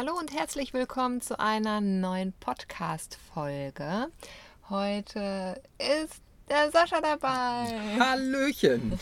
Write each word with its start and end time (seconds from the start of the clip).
Hallo 0.00 0.18
und 0.18 0.32
herzlich 0.32 0.72
willkommen 0.72 1.20
zu 1.20 1.38
einer 1.38 1.82
neuen 1.82 2.32
Podcast-Folge. 2.32 4.08
Heute 4.70 5.60
ist 5.76 6.22
der 6.48 6.70
Sascha 6.70 7.02
dabei. 7.02 7.98
Hallöchen! 8.00 8.98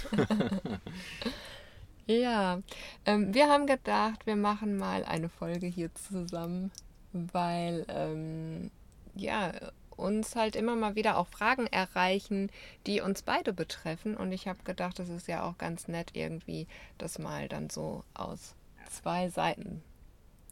ja, 2.09 2.61
ähm, 3.07 3.33
wir 3.33 3.49
haben 3.49 3.69
gedacht, 3.69 4.27
wir 4.27 4.35
machen 4.35 4.77
mal 4.77 5.05
eine 5.05 5.29
Folge 5.29 5.69
hier 5.69 5.95
zusammen, 5.95 6.73
weil 7.13 7.87
ähm, 7.87 8.73
ja, 9.15 9.53
uns 9.91 10.35
halt 10.35 10.57
immer 10.57 10.75
mal 10.75 10.97
wieder 10.97 11.17
auch 11.17 11.29
Fragen 11.29 11.69
erreichen, 11.69 12.51
die 12.89 13.03
uns 13.03 13.23
beide 13.23 13.53
betreffen. 13.53 14.17
Und 14.17 14.33
ich 14.33 14.49
habe 14.49 14.65
gedacht, 14.65 14.99
es 14.99 15.11
ist 15.11 15.29
ja 15.29 15.45
auch 15.45 15.59
ganz 15.59 15.87
nett, 15.87 16.11
irgendwie 16.15 16.67
das 16.99 17.21
mal 17.21 17.49
dann 17.49 17.71
so 17.71 18.03
aus 18.15 18.57
zwei 18.91 19.29
Seiten 19.29 19.85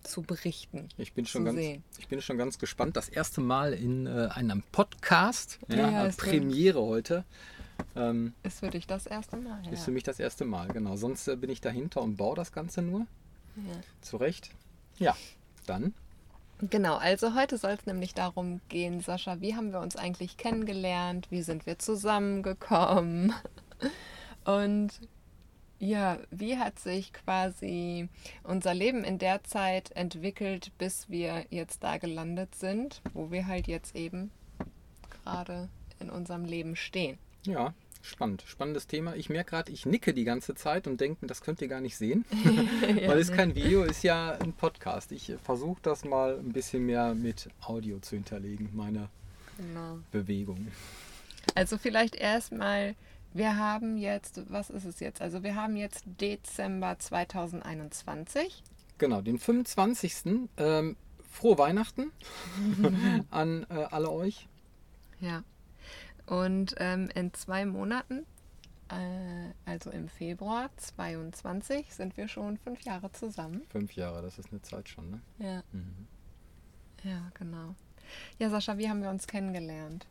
zu 0.07 0.23
berichten. 0.23 0.89
Ich 0.97 1.13
bin 1.13 1.27
schon, 1.27 1.45
ganz, 1.45 1.59
ich 1.99 2.09
bin 2.09 2.21
schon 2.23 2.39
ganz 2.39 2.59
gespannt. 2.59 2.97
Das 2.97 3.09
erste 3.09 3.41
Mal 3.41 3.73
in 3.73 4.07
äh, 4.07 4.29
einem 4.33 4.63
Podcast, 4.73 5.59
ja, 5.69 5.91
ja 5.91 6.09
Premiere 6.17 6.81
heute. 6.81 7.25
Ähm, 7.95 8.33
ist 8.43 8.61
für 8.61 8.71
dich 8.71 8.87
das 8.87 9.07
erste 9.07 9.37
Mal. 9.37 9.63
Ja. 9.65 9.73
Ist 9.73 9.85
für 9.85 9.91
mich 9.91 10.03
das 10.03 10.19
erste 10.19 10.45
Mal, 10.45 10.69
genau. 10.69 10.97
Sonst 10.97 11.29
äh, 11.29 11.37
bin 11.37 11.51
ich 11.51 11.61
dahinter 11.61 12.03
und 12.03 12.17
baue 12.17 12.37
das 12.37 12.53
Ganze 12.53 12.83
nur. 12.83 13.01
Ja. 13.57 13.81
Zurecht. 14.01 14.51
Ja, 14.99 15.17
dann 15.67 15.95
Genau, 16.63 16.97
also 16.97 17.35
heute 17.35 17.59
soll 17.59 17.73
es 17.73 17.85
nämlich 17.85 18.15
darum 18.15 18.63
gehen, 18.71 19.01
Sascha, 19.01 19.41
wie 19.41 19.55
haben 19.55 19.73
wir 19.73 19.81
uns 19.81 19.95
eigentlich 19.95 20.39
kennengelernt, 20.39 21.31
wie 21.31 21.43
sind 21.43 21.67
wir 21.67 21.79
zusammengekommen 21.79 23.35
und 24.45 24.89
ja, 25.79 26.19
wie 26.31 26.59
hat 26.59 26.79
sich 26.79 27.13
quasi 27.13 28.09
unser 28.43 28.75
Leben 28.75 29.05
in 29.05 29.19
der 29.19 29.45
Zeit 29.45 29.93
entwickelt, 29.93 30.73
bis 30.79 31.09
wir 31.09 31.45
jetzt 31.51 31.83
da 31.83 31.99
gelandet 31.99 32.55
sind, 32.55 33.03
wo 33.13 33.31
wir 33.31 33.47
halt 33.47 33.67
jetzt 33.67 33.95
eben 33.95 34.31
gerade 35.11 35.69
in 36.01 36.11
unserem 36.11 36.45
Leben 36.45 36.77
stehen. 36.77 37.19
Ja, 37.45 37.75
Spannend, 38.07 38.45
spannendes 38.47 38.87
Thema. 38.87 39.17
Ich 39.17 39.31
merke 39.31 39.51
gerade, 39.51 39.73
ich 39.73 39.85
nicke 39.85 40.15
die 40.15 40.23
ganze 40.23 40.55
Zeit 40.55 40.87
und 40.87 41.01
denke, 41.01 41.27
das 41.27 41.41
könnt 41.41 41.61
ihr 41.61 41.67
gar 41.67 41.81
nicht 41.81 41.97
sehen, 41.97 42.25
ja, 42.31 43.09
weil 43.09 43.19
es 43.19 43.33
kein 43.33 43.57
Video 43.57 43.83
ist, 43.83 44.05
ja 44.05 44.31
ein 44.39 44.53
Podcast. 44.53 45.11
Ich 45.11 45.33
versuche 45.43 45.81
das 45.83 46.05
mal 46.05 46.39
ein 46.39 46.53
bisschen 46.53 46.87
mehr 46.87 47.15
mit 47.15 47.49
Audio 47.63 47.99
zu 47.99 48.15
hinterlegen, 48.15 48.71
meine 48.75 49.09
genau. 49.57 49.99
Bewegung. 50.13 50.69
Also 51.57 51.79
vielleicht 51.79 52.15
erstmal, 52.15 52.95
wir 53.37 53.57
haben 53.57 53.97
jetzt, 53.97 54.51
was 54.51 54.71
ist 54.71 54.85
es 54.85 55.01
jetzt? 55.01 55.21
Also 55.21 55.43
wir 55.43 55.55
haben 55.55 55.77
jetzt 55.77 56.05
Dezember 56.07 56.99
2021. 56.99 58.63
Genau, 58.99 59.21
den 59.21 59.39
25. 59.39 60.49
Ähm, 60.57 60.97
frohe 61.31 61.59
Weihnachten 61.59 62.13
an 63.31 63.67
äh, 63.69 63.85
alle 63.91 64.11
euch. 64.11 64.49
Ja. 65.21 65.43
Und 66.27 66.75
ähm, 66.79 67.09
in 67.15 67.33
zwei 67.35 67.67
Monaten, 67.67 68.27
äh, 68.89 69.53
also 69.65 69.91
im 69.91 70.09
Februar 70.09 70.71
22, 70.77 71.95
sind 71.95 72.17
wir 72.17 72.29
schon 72.29 72.59
fünf 72.59 72.81
Jahre 72.83 73.13
zusammen. 73.13 73.63
Fünf 73.69 73.93
Jahre, 73.93 74.23
das 74.23 74.39
ist 74.39 74.51
eine 74.51 74.63
Zeit 74.63 74.89
schon, 74.89 75.11
ne? 75.11 75.21
Ja. 75.39 75.63
Mhm. 75.73 76.07
Ja, 77.05 77.31
genau. 77.35 77.75
Ja, 78.39 78.51
Sascha, 78.51 78.79
wie 78.79 78.89
haben 78.89 79.03
wir 79.03 79.11
uns 79.11 79.27
kennengelernt? 79.27 80.07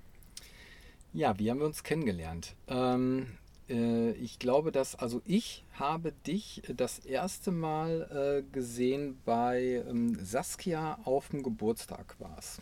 Ja, 1.16 1.40
wie 1.40 1.50
haben 1.50 1.60
wir 1.60 1.66
uns 1.66 1.84
kennengelernt? 1.84 2.56
Ähm, 2.68 3.38
äh, 3.70 4.12
ich 4.12 4.38
glaube, 4.38 4.74
dass, 4.74 4.96
also 4.96 5.22
ich 5.24 5.64
habe 5.72 6.12
dich 6.12 6.62
das 6.76 7.00
erste 7.00 7.52
Mal 7.52 8.44
äh, 8.44 8.54
gesehen 8.54 9.18
bei 9.24 9.82
ähm, 9.88 10.18
Saskia 10.22 11.00
auf 11.06 11.30
dem 11.30 11.42
Geburtstag 11.42 12.18
war 12.20 12.36
es. 12.38 12.62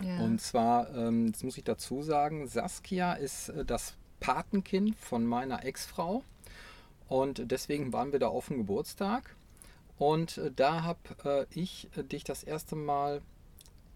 Ja. 0.00 0.20
Und 0.20 0.40
zwar, 0.40 0.94
ähm, 0.94 1.32
das 1.32 1.42
muss 1.42 1.58
ich 1.58 1.64
dazu 1.64 2.02
sagen, 2.02 2.46
Saskia 2.46 3.14
ist 3.14 3.48
äh, 3.48 3.64
das 3.64 3.94
Patenkind 4.20 4.94
von 4.94 5.26
meiner 5.26 5.64
Ex-Frau. 5.64 6.22
Und 7.08 7.50
deswegen 7.50 7.92
waren 7.92 8.12
wir 8.12 8.20
da 8.20 8.28
auf 8.28 8.46
dem 8.46 8.58
Geburtstag. 8.58 9.34
Und 9.98 10.38
äh, 10.38 10.52
da 10.54 10.84
habe 10.84 11.00
äh, 11.24 11.46
ich 11.50 11.88
äh, 11.96 12.04
dich 12.04 12.22
das 12.22 12.44
erste 12.44 12.76
Mal 12.76 13.20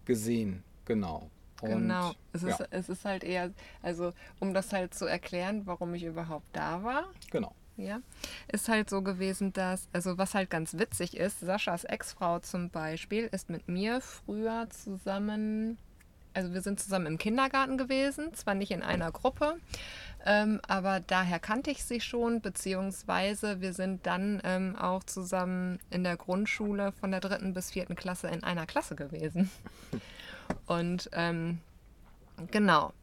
gesehen. 0.03 0.63
Genau. 0.83 1.29
Und, 1.61 1.69
genau. 1.69 2.13
Es 2.33 2.43
ist, 2.43 2.59
ja. 2.59 2.65
es 2.71 2.89
ist 2.89 3.05
halt 3.05 3.23
eher, 3.23 3.51
also 3.81 4.13
um 4.39 4.53
das 4.53 4.71
halt 4.71 4.93
zu 4.93 5.05
erklären, 5.05 5.63
warum 5.65 5.93
ich 5.93 6.03
überhaupt 6.03 6.47
da 6.53 6.83
war. 6.83 7.05
Genau. 7.31 7.53
Ja, 7.77 8.01
ist 8.51 8.67
halt 8.67 8.89
so 8.89 9.01
gewesen, 9.01 9.53
dass, 9.53 9.87
also 9.93 10.17
was 10.17 10.33
halt 10.33 10.49
ganz 10.49 10.73
witzig 10.77 11.15
ist, 11.15 11.39
Saschas 11.39 11.85
Ex-Frau 11.85 12.39
zum 12.39 12.69
Beispiel 12.69 13.29
ist 13.31 13.49
mit 13.49 13.69
mir 13.69 14.01
früher 14.01 14.67
zusammen 14.69 15.77
also 16.33 16.53
wir 16.53 16.61
sind 16.61 16.79
zusammen 16.79 17.07
im 17.07 17.17
Kindergarten 17.17 17.77
gewesen, 17.77 18.33
zwar 18.33 18.53
nicht 18.53 18.71
in 18.71 18.83
einer 18.83 19.11
Gruppe, 19.11 19.55
ähm, 20.25 20.59
aber 20.67 20.99
daher 20.99 21.39
kannte 21.39 21.71
ich 21.71 21.83
sie 21.83 22.01
schon, 22.01 22.41
beziehungsweise 22.41 23.61
wir 23.61 23.73
sind 23.73 24.05
dann 24.05 24.41
ähm, 24.43 24.75
auch 24.75 25.03
zusammen 25.03 25.79
in 25.89 26.03
der 26.03 26.17
Grundschule 26.17 26.91
von 26.91 27.11
der 27.11 27.19
dritten 27.19 27.53
bis 27.53 27.71
vierten 27.71 27.95
Klasse 27.95 28.27
in 28.27 28.43
einer 28.43 28.65
Klasse 28.65 28.95
gewesen. 28.95 29.49
Und 30.65 31.09
ähm, 31.13 31.59
genau, 32.51 32.93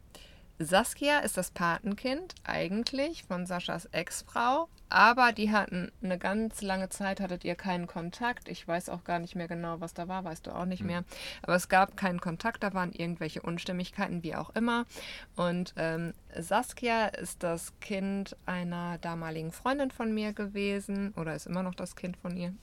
Saskia 0.59 1.19
ist 1.19 1.37
das 1.37 1.51
Patenkind 1.51 2.35
eigentlich 2.45 3.25
von 3.25 3.45
Saschas 3.45 3.85
Ex-Frau, 3.93 4.69
aber 4.89 5.33
die 5.33 5.51
hatten 5.51 5.93
eine 6.03 6.17
ganz 6.17 6.63
lange 6.63 6.89
Zeit, 6.89 7.21
hattet 7.21 7.45
ihr 7.45 7.57
keinen 7.57 7.87
Kontakt. 7.87 8.49
Ich 8.49 8.67
weiß 8.67 8.89
auch 8.89 9.05
gar 9.05 9.19
nicht 9.19 9.35
mehr 9.35 9.49
genau, 9.49 9.81
was 9.81 9.93
da 9.93 10.09
war, 10.09 10.25
weißt 10.25 10.47
du 10.47 10.53
auch 10.53 10.65
nicht 10.65 10.81
hm. 10.81 10.87
mehr. 10.87 11.05
Aber 11.43 11.57
es 11.57 11.69
gab 11.69 11.99
keinen 11.99 12.21
Kontakt, 12.23 12.63
da 12.63 12.73
waren 12.73 12.93
irgendwelche 12.93 13.43
Unstimmigkeiten, 13.43 14.23
wie 14.23 14.35
auch 14.35 14.49
immer. 14.55 14.87
Und 15.35 15.75
ähm, 15.77 16.15
Saskia 16.35 17.09
ist 17.09 17.43
das 17.43 17.79
Kind 17.81 18.35
einer 18.47 18.97
damaligen 18.99 19.53
Freundin 19.53 19.91
von 19.91 20.15
mir 20.15 20.33
gewesen 20.33 21.13
oder 21.17 21.35
ist 21.35 21.47
immer 21.47 21.65
noch 21.65 21.75
das 21.75 21.97
Kind 21.97 22.17
von 22.17 22.35
ihr. 22.35 22.55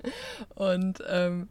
Und 0.54 1.02
ähm, 1.08 1.48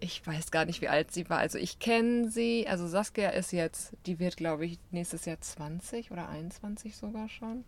ich 0.00 0.26
weiß 0.26 0.50
gar 0.50 0.64
nicht, 0.64 0.80
wie 0.80 0.88
alt 0.88 1.12
sie 1.12 1.28
war. 1.30 1.38
Also 1.38 1.58
ich 1.58 1.78
kenne 1.78 2.28
sie, 2.30 2.66
also 2.68 2.86
Saskia 2.86 3.30
ist 3.30 3.52
jetzt, 3.52 3.92
die 4.06 4.18
wird, 4.18 4.36
glaube 4.36 4.66
ich, 4.66 4.78
nächstes 4.90 5.24
Jahr 5.24 5.40
20 5.40 6.10
oder 6.10 6.28
21 6.28 6.96
sogar 6.96 7.28
schon. 7.28 7.64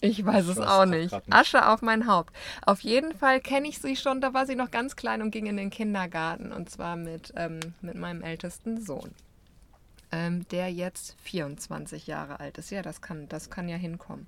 Ich 0.00 0.24
weiß 0.24 0.48
es 0.48 0.58
auch 0.58 0.84
nicht. 0.84 1.12
nicht. 1.12 1.32
Asche 1.32 1.68
auf 1.68 1.80
mein 1.80 2.06
Haupt. 2.06 2.34
Auf 2.66 2.80
jeden 2.80 3.14
Fall 3.14 3.40
kenne 3.40 3.68
ich 3.68 3.78
sie 3.78 3.96
schon, 3.96 4.20
da 4.20 4.34
war 4.34 4.44
sie 4.44 4.54
noch 4.54 4.70
ganz 4.70 4.96
klein 4.96 5.22
und 5.22 5.30
ging 5.30 5.46
in 5.46 5.56
den 5.56 5.70
Kindergarten. 5.70 6.52
Und 6.52 6.68
zwar 6.68 6.96
mit, 6.96 7.32
ähm, 7.36 7.60
mit 7.80 7.94
meinem 7.94 8.22
ältesten 8.22 8.80
Sohn, 8.82 9.10
ähm, 10.12 10.46
der 10.48 10.70
jetzt 10.70 11.16
24 11.22 12.06
Jahre 12.06 12.40
alt 12.40 12.58
ist. 12.58 12.70
Ja, 12.70 12.82
das 12.82 13.00
kann, 13.00 13.28
das 13.28 13.48
kann 13.48 13.68
ja 13.68 13.76
hinkommen. 13.76 14.26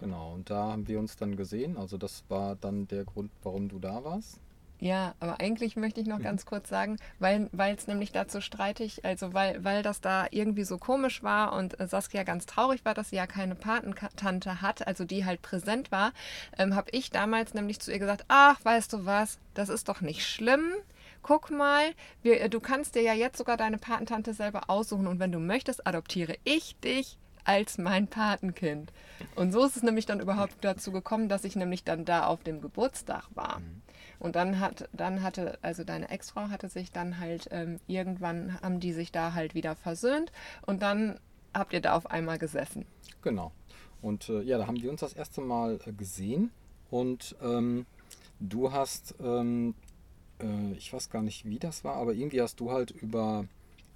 Genau, 0.00 0.34
und 0.34 0.50
da 0.50 0.72
haben 0.72 0.88
wir 0.88 0.98
uns 0.98 1.16
dann 1.16 1.36
gesehen. 1.36 1.76
Also 1.76 1.96
das 1.96 2.24
war 2.28 2.56
dann 2.56 2.88
der 2.88 3.04
Grund, 3.04 3.30
warum 3.42 3.68
du 3.68 3.78
da 3.78 4.02
warst. 4.04 4.40
Ja, 4.80 5.14
aber 5.20 5.40
eigentlich 5.40 5.76
möchte 5.76 6.00
ich 6.00 6.06
noch 6.06 6.18
mhm. 6.18 6.24
ganz 6.24 6.46
kurz 6.46 6.68
sagen, 6.68 6.98
weil 7.18 7.48
es 7.76 7.86
nämlich 7.86 8.12
dazu 8.12 8.40
streitig, 8.40 9.04
also 9.04 9.32
weil, 9.32 9.62
weil 9.64 9.82
das 9.82 10.00
da 10.00 10.26
irgendwie 10.30 10.64
so 10.64 10.78
komisch 10.78 11.22
war 11.22 11.52
und 11.52 11.78
äh, 11.80 11.86
Saskia 11.86 12.22
ganz 12.24 12.46
traurig 12.46 12.84
war, 12.84 12.92
dass 12.92 13.10
sie 13.10 13.16
ja 13.16 13.26
keine 13.26 13.54
Patentante 13.54 14.60
hat, 14.60 14.86
also 14.86 15.04
die 15.04 15.24
halt 15.24 15.42
präsent 15.42 15.92
war, 15.92 16.12
ähm, 16.58 16.74
habe 16.74 16.90
ich 16.90 17.10
damals 17.10 17.54
nämlich 17.54 17.80
zu 17.80 17.92
ihr 17.92 17.98
gesagt, 17.98 18.24
ach, 18.28 18.62
weißt 18.64 18.92
du 18.92 19.06
was, 19.06 19.38
das 19.54 19.68
ist 19.68 19.88
doch 19.88 20.00
nicht 20.00 20.26
schlimm 20.26 20.72
guck 21.24 21.50
mal, 21.50 21.94
wir, 22.22 22.40
äh, 22.40 22.50
du 22.50 22.60
kannst 22.60 22.94
dir 22.94 23.02
ja 23.02 23.14
jetzt 23.14 23.38
sogar 23.38 23.56
deine 23.56 23.78
Patentante 23.78 24.34
selber 24.34 24.68
aussuchen 24.68 25.06
und 25.06 25.18
wenn 25.18 25.32
du 25.32 25.40
möchtest, 25.40 25.86
adoptiere 25.86 26.36
ich 26.44 26.78
dich 26.80 27.16
als 27.44 27.78
mein 27.78 28.08
Patenkind. 28.08 28.92
Und 29.36 29.52
so 29.52 29.64
ist 29.64 29.76
es 29.76 29.82
nämlich 29.82 30.06
dann 30.06 30.20
überhaupt 30.20 30.56
dazu 30.62 30.92
gekommen, 30.92 31.28
dass 31.28 31.44
ich 31.44 31.56
nämlich 31.56 31.84
dann 31.84 32.04
da 32.04 32.26
auf 32.26 32.42
dem 32.42 32.60
Geburtstag 32.60 33.24
war. 33.34 33.60
Mhm. 33.60 33.82
Und 34.18 34.36
dann 34.36 34.60
hat, 34.60 34.88
dann 34.92 35.22
hatte, 35.22 35.58
also 35.62 35.84
deine 35.84 36.08
Ex-Frau 36.08 36.48
hatte 36.48 36.68
sich 36.68 36.92
dann 36.92 37.18
halt 37.18 37.48
ähm, 37.50 37.78
irgendwann 37.86 38.60
haben 38.62 38.80
die 38.80 38.92
sich 38.92 39.12
da 39.12 39.34
halt 39.34 39.54
wieder 39.54 39.76
versöhnt 39.76 40.32
und 40.66 40.82
dann 40.82 41.18
habt 41.52 41.72
ihr 41.72 41.80
da 41.80 41.94
auf 41.94 42.10
einmal 42.10 42.38
gesessen. 42.38 42.86
Genau. 43.22 43.52
Und 44.02 44.28
äh, 44.28 44.42
ja, 44.42 44.58
da 44.58 44.66
haben 44.66 44.80
wir 44.80 44.90
uns 44.90 45.00
das 45.00 45.14
erste 45.14 45.40
Mal 45.40 45.78
äh, 45.86 45.92
gesehen 45.92 46.50
und 46.90 47.36
ähm, 47.42 47.86
du 48.40 48.72
hast, 48.72 49.14
ähm, 49.20 49.74
äh, 50.40 50.72
ich 50.72 50.92
weiß 50.92 51.10
gar 51.10 51.22
nicht, 51.22 51.44
wie 51.46 51.58
das 51.58 51.84
war, 51.84 51.96
aber 51.96 52.12
irgendwie 52.12 52.42
hast 52.42 52.60
du 52.60 52.70
halt 52.70 52.90
über 52.90 53.46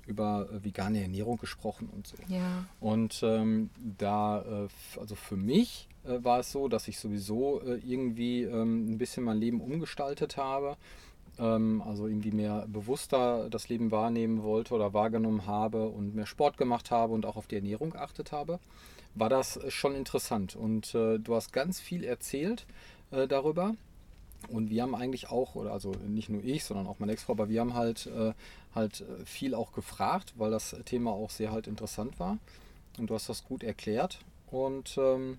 über 0.08 0.48
äh, 0.50 0.64
vegane 0.64 1.02
Ernährung 1.02 1.36
gesprochen 1.36 1.88
und 1.94 2.06
so. 2.06 2.16
Ja. 2.28 2.64
Und 2.80 3.20
ähm, 3.22 3.70
da, 3.98 4.40
äh, 4.40 4.98
also 4.98 5.14
für 5.14 5.36
mich 5.36 5.88
äh, 6.04 6.24
war 6.24 6.40
es 6.40 6.50
so, 6.50 6.68
dass 6.68 6.88
ich 6.88 6.98
sowieso 6.98 7.62
irgendwie 7.62 8.42
ähm, 8.42 8.92
ein 8.92 8.98
bisschen 8.98 9.22
mein 9.22 9.38
Leben 9.38 9.60
umgestaltet 9.60 10.36
habe. 10.36 10.76
Ähm, 11.38 11.82
also 11.86 12.06
irgendwie 12.06 12.32
mehr 12.32 12.66
bewusster 12.66 13.48
das 13.50 13.68
Leben 13.68 13.90
wahrnehmen 13.90 14.42
wollte 14.42 14.74
oder 14.74 14.92
wahrgenommen 14.94 15.46
habe 15.46 15.86
und 15.88 16.14
mehr 16.14 16.26
Sport 16.26 16.56
gemacht 16.56 16.90
habe 16.90 17.12
und 17.12 17.26
auch 17.26 17.36
auf 17.36 17.46
die 17.46 17.56
Ernährung 17.56 17.90
geachtet 17.90 18.32
habe. 18.32 18.58
War 19.14 19.28
das 19.28 19.60
schon 19.68 19.94
interessant. 19.94 20.56
Und 20.56 20.94
äh, 20.94 21.18
du 21.18 21.34
hast 21.34 21.52
ganz 21.52 21.80
viel 21.80 22.04
erzählt 22.04 22.66
äh, 23.10 23.28
darüber. 23.28 23.74
Und 24.48 24.70
wir 24.70 24.82
haben 24.82 24.94
eigentlich 24.94 25.30
auch, 25.30 25.54
oder 25.56 25.72
also 25.72 25.92
nicht 26.06 26.28
nur 26.28 26.42
ich, 26.44 26.64
sondern 26.64 26.86
auch 26.86 26.98
meine 26.98 27.12
Ex-Frau, 27.12 27.32
aber 27.32 27.48
wir 27.48 27.60
haben 27.60 27.74
halt, 27.74 28.06
äh, 28.06 28.32
halt 28.74 29.04
viel 29.24 29.54
auch 29.54 29.72
gefragt, 29.72 30.34
weil 30.36 30.50
das 30.50 30.76
Thema 30.84 31.10
auch 31.10 31.30
sehr 31.30 31.50
halt 31.50 31.66
interessant 31.66 32.18
war. 32.20 32.38
Und 32.98 33.10
du 33.10 33.14
hast 33.14 33.28
das 33.28 33.44
gut 33.44 33.62
erklärt. 33.62 34.20
Und 34.50 34.96
ähm, 34.98 35.38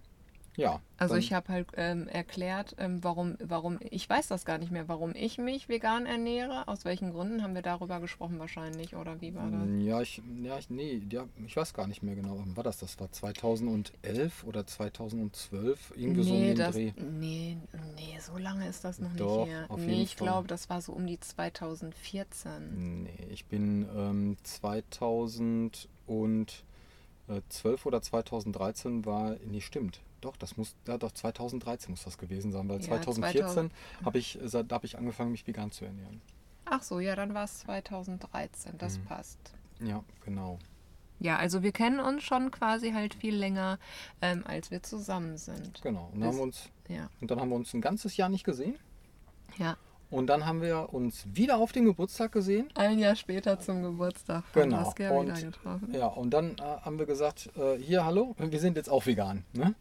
ja. 0.59 0.81
Also 0.97 1.15
ich 1.15 1.31
habe 1.31 1.47
halt 1.47 1.67
ähm, 1.77 2.07
erklärt, 2.09 2.75
ähm, 2.77 3.01
warum, 3.03 3.37
warum, 3.39 3.79
ich 3.89 4.09
weiß 4.09 4.27
das 4.27 4.43
gar 4.43 4.57
nicht 4.57 4.69
mehr, 4.71 4.89
warum 4.89 5.13
ich 5.15 5.37
mich 5.37 5.69
vegan 5.69 6.05
ernähre. 6.05 6.67
Aus 6.67 6.83
welchen 6.83 7.13
Gründen 7.13 7.41
haben 7.41 7.55
wir 7.55 7.61
darüber 7.61 8.01
gesprochen 8.01 8.37
wahrscheinlich 8.37 8.95
oder 8.95 9.21
wie 9.21 9.33
war 9.33 9.49
das? 9.49 9.61
Ja, 9.79 10.01
ich, 10.01 10.21
ja, 10.43 10.57
ich, 10.57 10.69
nee, 10.69 11.01
ja, 11.09 11.25
ich 11.45 11.55
weiß 11.55 11.73
gar 11.73 11.87
nicht 11.87 12.03
mehr 12.03 12.15
genau. 12.15 12.37
Wann 12.37 12.57
war 12.57 12.63
das? 12.63 12.79
Das 12.79 12.99
war 12.99 13.09
2011 13.09 14.43
oder 14.43 14.67
2012? 14.67 15.93
Irgendwie 15.95 16.21
nee, 16.21 16.27
so 16.27 16.33
um 16.33 16.55
das, 16.55 16.75
Dreh. 16.75 16.91
Nee, 16.97 17.57
nee, 17.95 18.19
so 18.19 18.37
lange 18.37 18.67
ist 18.67 18.83
das 18.83 18.99
noch 18.99 19.15
Doch, 19.15 19.45
nicht 19.45 19.53
her. 19.53 19.65
Auf 19.69 19.79
nee, 19.79 20.03
ich 20.03 20.17
glaube, 20.17 20.49
das 20.49 20.69
war 20.69 20.81
so 20.81 20.91
um 20.91 21.07
die 21.07 21.19
2014. 21.19 23.03
Nee, 23.03 23.09
ich 23.29 23.45
bin 23.45 23.87
ähm, 23.95 24.37
2012 27.29 27.85
oder 27.85 28.01
2013 28.01 29.05
war, 29.05 29.35
nee, 29.45 29.61
stimmt. 29.61 30.01
Doch, 30.21 30.35
das 30.35 30.57
muss, 30.57 30.75
ja 30.87 30.97
doch, 30.97 31.11
2013 31.11 31.91
muss 31.91 32.03
das 32.03 32.17
gewesen 32.17 32.51
sein, 32.51 32.67
weil 32.67 32.81
ja, 32.81 33.01
2014 33.01 33.71
habe 34.03 34.17
ich, 34.17 34.39
da 34.41 34.63
habe 34.69 34.85
ich 34.85 34.97
angefangen, 34.97 35.31
mich 35.31 35.45
vegan 35.47 35.71
zu 35.71 35.85
ernähren. 35.85 36.21
Ach 36.65 36.83
so, 36.83 36.99
ja, 36.99 37.15
dann 37.15 37.33
war 37.33 37.45
es 37.45 37.59
2013, 37.59 38.77
das 38.77 38.97
mhm. 38.97 39.05
passt. 39.05 39.39
Ja, 39.79 40.03
genau. 40.25 40.59
Ja, 41.19 41.37
also 41.37 41.63
wir 41.63 41.71
kennen 41.71 41.99
uns 41.99 42.23
schon 42.23 42.51
quasi 42.51 42.91
halt 42.91 43.13
viel 43.13 43.35
länger, 43.35 43.77
ähm, 44.21 44.43
als 44.45 44.71
wir 44.71 44.81
zusammen 44.83 45.37
sind. 45.37 45.81
Genau. 45.81 46.09
Und, 46.13 46.23
haben 46.23 46.39
uns, 46.39 46.69
ja. 46.87 47.09
und 47.21 47.29
dann 47.29 47.39
haben 47.39 47.49
wir 47.49 47.55
uns 47.55 47.73
ein 47.73 47.81
ganzes 47.81 48.17
Jahr 48.17 48.29
nicht 48.29 48.43
gesehen. 48.43 48.77
Ja. 49.57 49.77
Und 50.09 50.27
dann 50.27 50.45
haben 50.45 50.61
wir 50.61 50.91
uns 50.91 51.25
wieder 51.33 51.57
auf 51.57 51.71
den 51.71 51.85
Geburtstag 51.85 52.31
gesehen. 52.31 52.69
Ein 52.73 52.97
Jahr 52.97 53.15
später 53.15 53.59
zum 53.59 53.83
Geburtstag 53.83 54.43
genau. 54.53 54.83
Saskia 54.83 55.11
und, 55.11 55.27
wieder 55.27 55.41
getroffen. 55.41 55.93
Ja, 55.93 56.07
und 56.07 56.31
dann 56.31 56.55
äh, 56.57 56.61
haben 56.61 56.97
wir 56.97 57.05
gesagt, 57.05 57.49
äh, 57.55 57.77
hier, 57.77 58.05
hallo, 58.05 58.35
wir 58.37 58.59
sind 58.59 58.75
jetzt 58.75 58.89
auch 58.89 59.05
vegan. 59.05 59.43
Ne? 59.53 59.75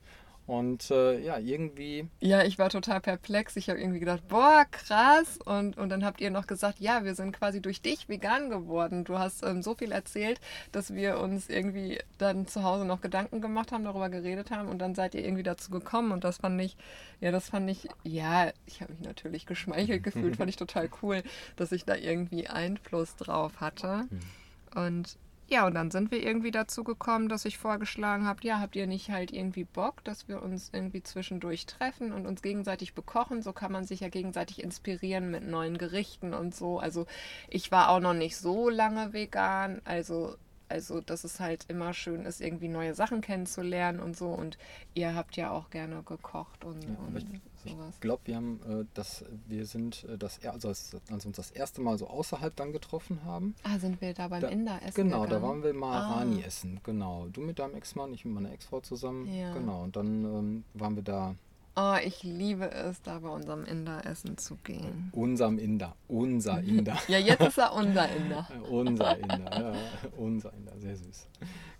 Und 0.48 0.90
äh, 0.90 1.20
ja, 1.20 1.36
irgendwie. 1.36 2.08
Ja, 2.20 2.42
ich 2.42 2.58
war 2.58 2.70
total 2.70 3.02
perplex. 3.02 3.54
Ich 3.56 3.68
habe 3.68 3.78
irgendwie 3.78 4.00
gedacht, 4.00 4.26
boah, 4.28 4.64
krass. 4.70 5.38
Und, 5.44 5.76
und 5.76 5.90
dann 5.90 6.06
habt 6.06 6.22
ihr 6.22 6.30
noch 6.30 6.46
gesagt, 6.46 6.80
ja, 6.80 7.04
wir 7.04 7.14
sind 7.14 7.32
quasi 7.32 7.60
durch 7.60 7.82
dich 7.82 8.08
vegan 8.08 8.48
geworden. 8.48 9.04
Du 9.04 9.18
hast 9.18 9.44
ähm, 9.44 9.62
so 9.62 9.74
viel 9.74 9.92
erzählt, 9.92 10.40
dass 10.72 10.94
wir 10.94 11.20
uns 11.20 11.50
irgendwie 11.50 11.98
dann 12.16 12.46
zu 12.46 12.62
Hause 12.62 12.86
noch 12.86 13.02
Gedanken 13.02 13.42
gemacht 13.42 13.72
haben, 13.72 13.84
darüber 13.84 14.08
geredet 14.08 14.50
haben 14.50 14.68
und 14.68 14.78
dann 14.78 14.94
seid 14.94 15.14
ihr 15.14 15.22
irgendwie 15.22 15.42
dazu 15.42 15.70
gekommen. 15.70 16.12
Und 16.12 16.24
das 16.24 16.38
fand 16.38 16.58
ich, 16.62 16.78
ja, 17.20 17.30
das 17.30 17.50
fand 17.50 17.68
ich, 17.68 17.86
ja, 18.02 18.50
ich 18.64 18.80
habe 18.80 18.94
mich 18.94 19.02
natürlich 19.02 19.44
geschmeichelt 19.44 20.02
gefühlt, 20.02 20.36
fand 20.38 20.48
ich 20.48 20.56
total 20.56 20.88
cool, 21.02 21.22
dass 21.56 21.72
ich 21.72 21.84
da 21.84 21.94
irgendwie 21.94 22.48
Einfluss 22.48 23.16
drauf 23.16 23.60
hatte. 23.60 24.06
Mhm. 24.08 24.82
Und 24.82 25.18
ja, 25.50 25.66
und 25.66 25.74
dann 25.74 25.90
sind 25.90 26.10
wir 26.10 26.22
irgendwie 26.22 26.50
dazu 26.50 26.84
gekommen, 26.84 27.28
dass 27.28 27.46
ich 27.46 27.56
vorgeschlagen 27.56 28.26
habe, 28.26 28.46
ja, 28.46 28.60
habt 28.60 28.76
ihr 28.76 28.86
nicht 28.86 29.10
halt 29.10 29.32
irgendwie 29.32 29.64
Bock, 29.64 30.04
dass 30.04 30.28
wir 30.28 30.42
uns 30.42 30.70
irgendwie 30.72 31.02
zwischendurch 31.02 31.64
treffen 31.64 32.12
und 32.12 32.26
uns 32.26 32.42
gegenseitig 32.42 32.94
bekochen? 32.94 33.42
So 33.42 33.54
kann 33.54 33.72
man 33.72 33.84
sich 33.84 34.00
ja 34.00 34.08
gegenseitig 34.08 34.62
inspirieren 34.62 35.30
mit 35.30 35.44
neuen 35.44 35.78
Gerichten 35.78 36.34
und 36.34 36.54
so. 36.54 36.78
Also 36.78 37.06
ich 37.48 37.72
war 37.72 37.88
auch 37.88 38.00
noch 38.00 38.14
nicht 38.14 38.36
so 38.36 38.68
lange 38.68 39.12
vegan, 39.14 39.80
also 39.84 40.36
also, 40.70 41.00
dass 41.00 41.24
es 41.24 41.40
halt 41.40 41.64
immer 41.68 41.94
schön 41.94 42.26
ist, 42.26 42.42
irgendwie 42.42 42.68
neue 42.68 42.94
Sachen 42.94 43.22
kennenzulernen 43.22 44.00
und 44.00 44.16
so. 44.16 44.28
Und 44.28 44.58
ihr 44.94 45.14
habt 45.14 45.36
ja 45.36 45.50
auch 45.50 45.70
gerne 45.70 46.02
gekocht 46.02 46.64
und, 46.64 46.82
ja, 46.84 46.90
und 46.90 47.40
sowas. 47.58 47.94
Ich 47.94 48.00
glaube, 48.00 48.22
wir 48.24 48.36
haben 48.36 48.60
äh, 48.68 48.84
das, 48.94 49.24
wir 49.46 49.66
sind 49.66 50.04
äh, 50.04 50.18
das, 50.18 50.44
also 50.44 50.68
als, 50.68 50.96
als 51.10 51.26
uns 51.26 51.36
das 51.36 51.50
erste 51.50 51.80
Mal 51.80 51.98
so 51.98 52.08
außerhalb 52.08 52.54
dann 52.56 52.72
getroffen 52.72 53.24
haben. 53.24 53.54
Ah, 53.62 53.78
sind 53.78 54.00
wir 54.00 54.14
da 54.14 54.28
beim 54.28 54.40
da, 54.40 54.48
Inder 54.48 54.80
essen? 54.82 54.94
Genau, 54.94 55.22
gegangen? 55.22 55.42
da 55.42 55.48
waren 55.48 55.62
wir 55.62 55.74
mal 55.74 56.00
ah. 56.00 56.16
Rani 56.16 56.42
essen. 56.42 56.80
Genau. 56.84 57.28
Du 57.32 57.40
mit 57.40 57.58
deinem 57.58 57.74
Ex-Mann, 57.74 58.12
ich 58.14 58.24
mit 58.24 58.34
meiner 58.34 58.52
Ex-Frau 58.52 58.80
zusammen. 58.80 59.26
Ja. 59.26 59.52
Genau. 59.52 59.82
Und 59.82 59.96
dann 59.96 60.24
ähm, 60.24 60.64
waren 60.74 60.96
wir 60.96 61.02
da 61.02 61.34
Oh, 61.80 61.94
ich 62.04 62.24
liebe 62.24 62.68
es, 62.72 63.00
da 63.02 63.20
bei 63.20 63.28
unserem 63.28 63.64
Inder 63.64 64.04
essen 64.04 64.36
zu 64.36 64.56
gehen. 64.64 65.10
Unserem 65.12 65.60
Inder. 65.60 65.94
Unser 66.08 66.60
Inder. 66.64 66.98
ja, 67.06 67.18
jetzt 67.18 67.40
ist 67.40 67.56
er 67.56 67.72
unser 67.72 68.08
Inder. 68.08 68.48
unser 68.68 69.16
Inder, 69.16 69.60
ja. 69.60 69.74
Unser 70.16 70.52
Inder, 70.54 70.72
sehr 70.78 70.96
süß. 70.96 71.28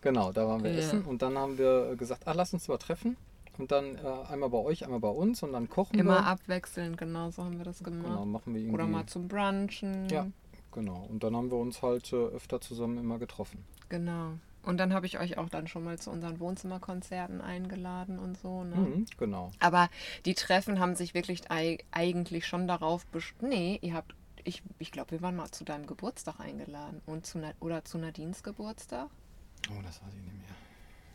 Genau, 0.00 0.30
da 0.30 0.46
waren 0.46 0.62
wir 0.62 0.70
ja. 0.70 0.78
essen 0.78 1.02
und 1.02 1.20
dann 1.20 1.36
haben 1.36 1.58
wir 1.58 1.96
gesagt, 1.96 2.22
ach, 2.26 2.34
lass 2.36 2.52
uns 2.52 2.68
mal 2.68 2.78
treffen. 2.78 3.16
Und 3.58 3.72
dann 3.72 3.96
äh, 3.96 4.30
einmal 4.30 4.50
bei 4.50 4.58
euch, 4.58 4.84
einmal 4.84 5.00
bei 5.00 5.08
uns 5.08 5.42
und 5.42 5.52
dann 5.52 5.68
kochen 5.68 5.98
Immer 5.98 6.14
wir. 6.14 6.18
Immer 6.18 6.26
abwechselnd, 6.26 6.96
genau 6.96 7.30
so 7.30 7.44
haben 7.44 7.58
wir 7.58 7.64
das 7.64 7.82
gemacht. 7.82 8.06
Genau, 8.06 8.24
machen 8.24 8.54
wir 8.54 8.60
irgendwie. 8.60 8.74
Oder 8.74 8.86
mal 8.86 9.06
zum 9.06 9.28
Brunchen. 9.28 10.08
Ja, 10.08 10.28
genau. 10.72 11.06
Und 11.10 11.22
dann 11.24 11.34
haben 11.34 11.50
wir 11.50 11.58
uns 11.58 11.82
halt 11.82 12.12
äh, 12.12 12.16
öfter 12.16 12.60
zusammen 12.60 12.98
immer 12.98 13.18
getroffen. 13.18 13.64
Genau. 13.88 14.34
Und 14.62 14.76
dann 14.76 14.92
habe 14.92 15.06
ich 15.06 15.18
euch 15.18 15.38
auch 15.38 15.48
dann 15.48 15.66
schon 15.66 15.84
mal 15.84 15.98
zu 15.98 16.10
unseren 16.10 16.40
Wohnzimmerkonzerten 16.40 17.40
eingeladen 17.40 18.18
und 18.18 18.36
so. 18.38 18.64
Ne? 18.64 18.76
Mhm, 18.76 19.06
genau. 19.16 19.50
Aber 19.60 19.88
die 20.26 20.34
Treffen 20.34 20.78
haben 20.78 20.94
sich 20.94 21.14
wirklich 21.14 21.44
eigentlich 21.50 22.46
schon 22.46 22.68
darauf 22.68 23.06
bestimmt. 23.06 23.50
Nee, 23.50 23.78
ihr 23.80 23.94
habt, 23.94 24.14
ich, 24.44 24.62
ich 24.78 24.92
glaube, 24.92 25.12
wir 25.12 25.22
waren 25.22 25.36
mal 25.36 25.50
zu 25.50 25.64
deinem 25.64 25.86
Geburtstag 25.86 26.38
eingeladen 26.38 27.00
und 27.06 27.24
zu, 27.24 27.40
oder 27.60 27.84
zu 27.84 27.98
Nadines 27.98 28.42
Geburtstag. 28.42 29.08
Oh, 29.70 29.80
das 29.82 30.02
weiß 30.02 30.14
ich 30.14 30.22
nicht 30.22 30.36
mehr. 30.36 30.67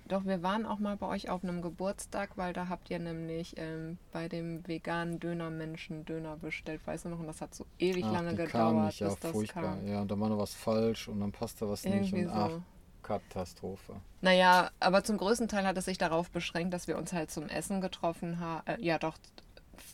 Doch, 0.08 0.26
wir 0.26 0.44
waren 0.44 0.66
auch 0.66 0.80
mal 0.80 0.98
bei 0.98 1.08
euch 1.08 1.30
auf 1.30 1.44
einem 1.44 1.62
Geburtstag, 1.62 2.32
weil 2.36 2.54
da 2.54 2.68
habt 2.68 2.90
ihr 2.90 3.00
nämlich 3.00 3.56
ähm, 3.58 3.98
bei 4.12 4.28
dem 4.28 4.68
veganen 4.68 5.20
Dönermenschen 5.20 6.06
Döner 6.06 6.36
bestellt. 6.38 6.82
Weißt 6.86 7.06
du 7.06 7.10
noch? 7.10 7.20
Und 7.20 7.28
das 7.28 7.42
hat 7.42 7.56
so 7.56 7.66
ewig 7.80 8.04
ach, 8.06 8.12
lange 8.12 8.32
gedauert, 8.32 8.52
kam 8.52 8.86
nicht, 8.86 9.00
ja, 9.00 9.08
bis 9.08 9.20
das 9.20 9.32
furchtbar. 9.32 9.64
kam. 9.78 9.88
Ja, 9.88 10.02
und 10.02 10.12
da 10.12 10.20
war 10.20 10.30
noch 10.30 10.38
was 10.40 10.54
falsch 10.54 11.08
und 11.08 11.20
dann 11.22 11.32
passte 11.32 11.70
was 11.70 11.86
Irgendwie 11.86 12.24
nicht. 12.24 12.26
Und, 12.26 12.34
so. 12.34 12.34
ach, 12.34 12.60
Katastrophe. 13.02 13.96
Naja, 14.22 14.72
aber 14.80 15.04
zum 15.04 15.18
größten 15.18 15.48
Teil 15.48 15.66
hat 15.66 15.78
es 15.78 15.86
sich 15.86 15.98
darauf 15.98 16.32
beschränkt, 16.32 16.74
dass 16.74 16.88
wir 16.88 16.98
uns 16.98 17.14
halt 17.14 17.32
zum 17.32 17.48
Essen 17.48 17.82
getroffen 17.82 18.40
haben. 18.40 18.66
Äh, 18.68 18.82
ja, 18.82 18.98
doch, 18.98 19.18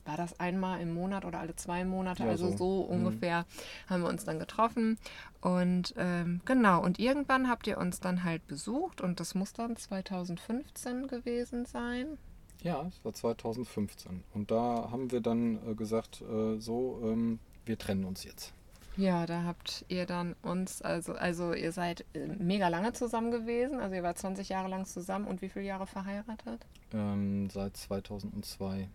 war 0.05 0.17
das 0.17 0.39
einmal 0.39 0.81
im 0.81 0.93
Monat 0.93 1.25
oder 1.25 1.39
alle 1.39 1.55
zwei 1.55 1.85
Monate? 1.85 2.23
Ja, 2.23 2.29
also 2.29 2.49
so, 2.51 2.57
so 2.57 2.83
mhm. 2.85 3.05
ungefähr 3.05 3.41
mhm. 3.41 3.89
haben 3.89 4.03
wir 4.03 4.09
uns 4.09 4.25
dann 4.25 4.39
getroffen. 4.39 4.97
Und 5.41 5.93
ähm, 5.97 6.41
genau, 6.45 6.83
und 6.83 6.99
irgendwann 6.99 7.49
habt 7.49 7.67
ihr 7.67 7.77
uns 7.77 7.99
dann 7.99 8.23
halt 8.23 8.45
besucht 8.47 9.01
und 9.01 9.19
das 9.19 9.35
muss 9.35 9.53
dann 9.53 9.75
2015 9.75 11.07
gewesen 11.07 11.65
sein. 11.65 12.17
Ja, 12.61 12.85
es 12.87 13.03
war 13.05 13.13
2015. 13.13 14.23
Und 14.33 14.51
da 14.51 14.89
haben 14.91 15.11
wir 15.11 15.21
dann 15.21 15.59
äh, 15.65 15.75
gesagt, 15.75 16.21
äh, 16.21 16.59
so, 16.59 16.99
ähm, 17.03 17.39
wir 17.65 17.77
trennen 17.77 18.03
uns 18.03 18.23
jetzt. 18.23 18.53
Ja, 18.97 19.25
da 19.25 19.43
habt 19.43 19.85
ihr 19.87 20.05
dann 20.05 20.35
uns, 20.41 20.81
also, 20.81 21.13
also 21.13 21.53
ihr 21.53 21.71
seid 21.71 22.03
äh, 22.13 22.27
mega 22.27 22.67
lange 22.67 22.91
zusammen 22.91 23.31
gewesen, 23.31 23.79
also 23.79 23.95
ihr 23.95 24.03
wart 24.03 24.17
20 24.17 24.49
Jahre 24.49 24.67
lang 24.67 24.85
zusammen 24.85 25.25
und 25.25 25.41
wie 25.41 25.47
viele 25.47 25.63
Jahre 25.63 25.87
verheiratet? 25.87 26.65
Ähm, 26.93 27.49
seit 27.49 27.77
2002. 27.77 28.89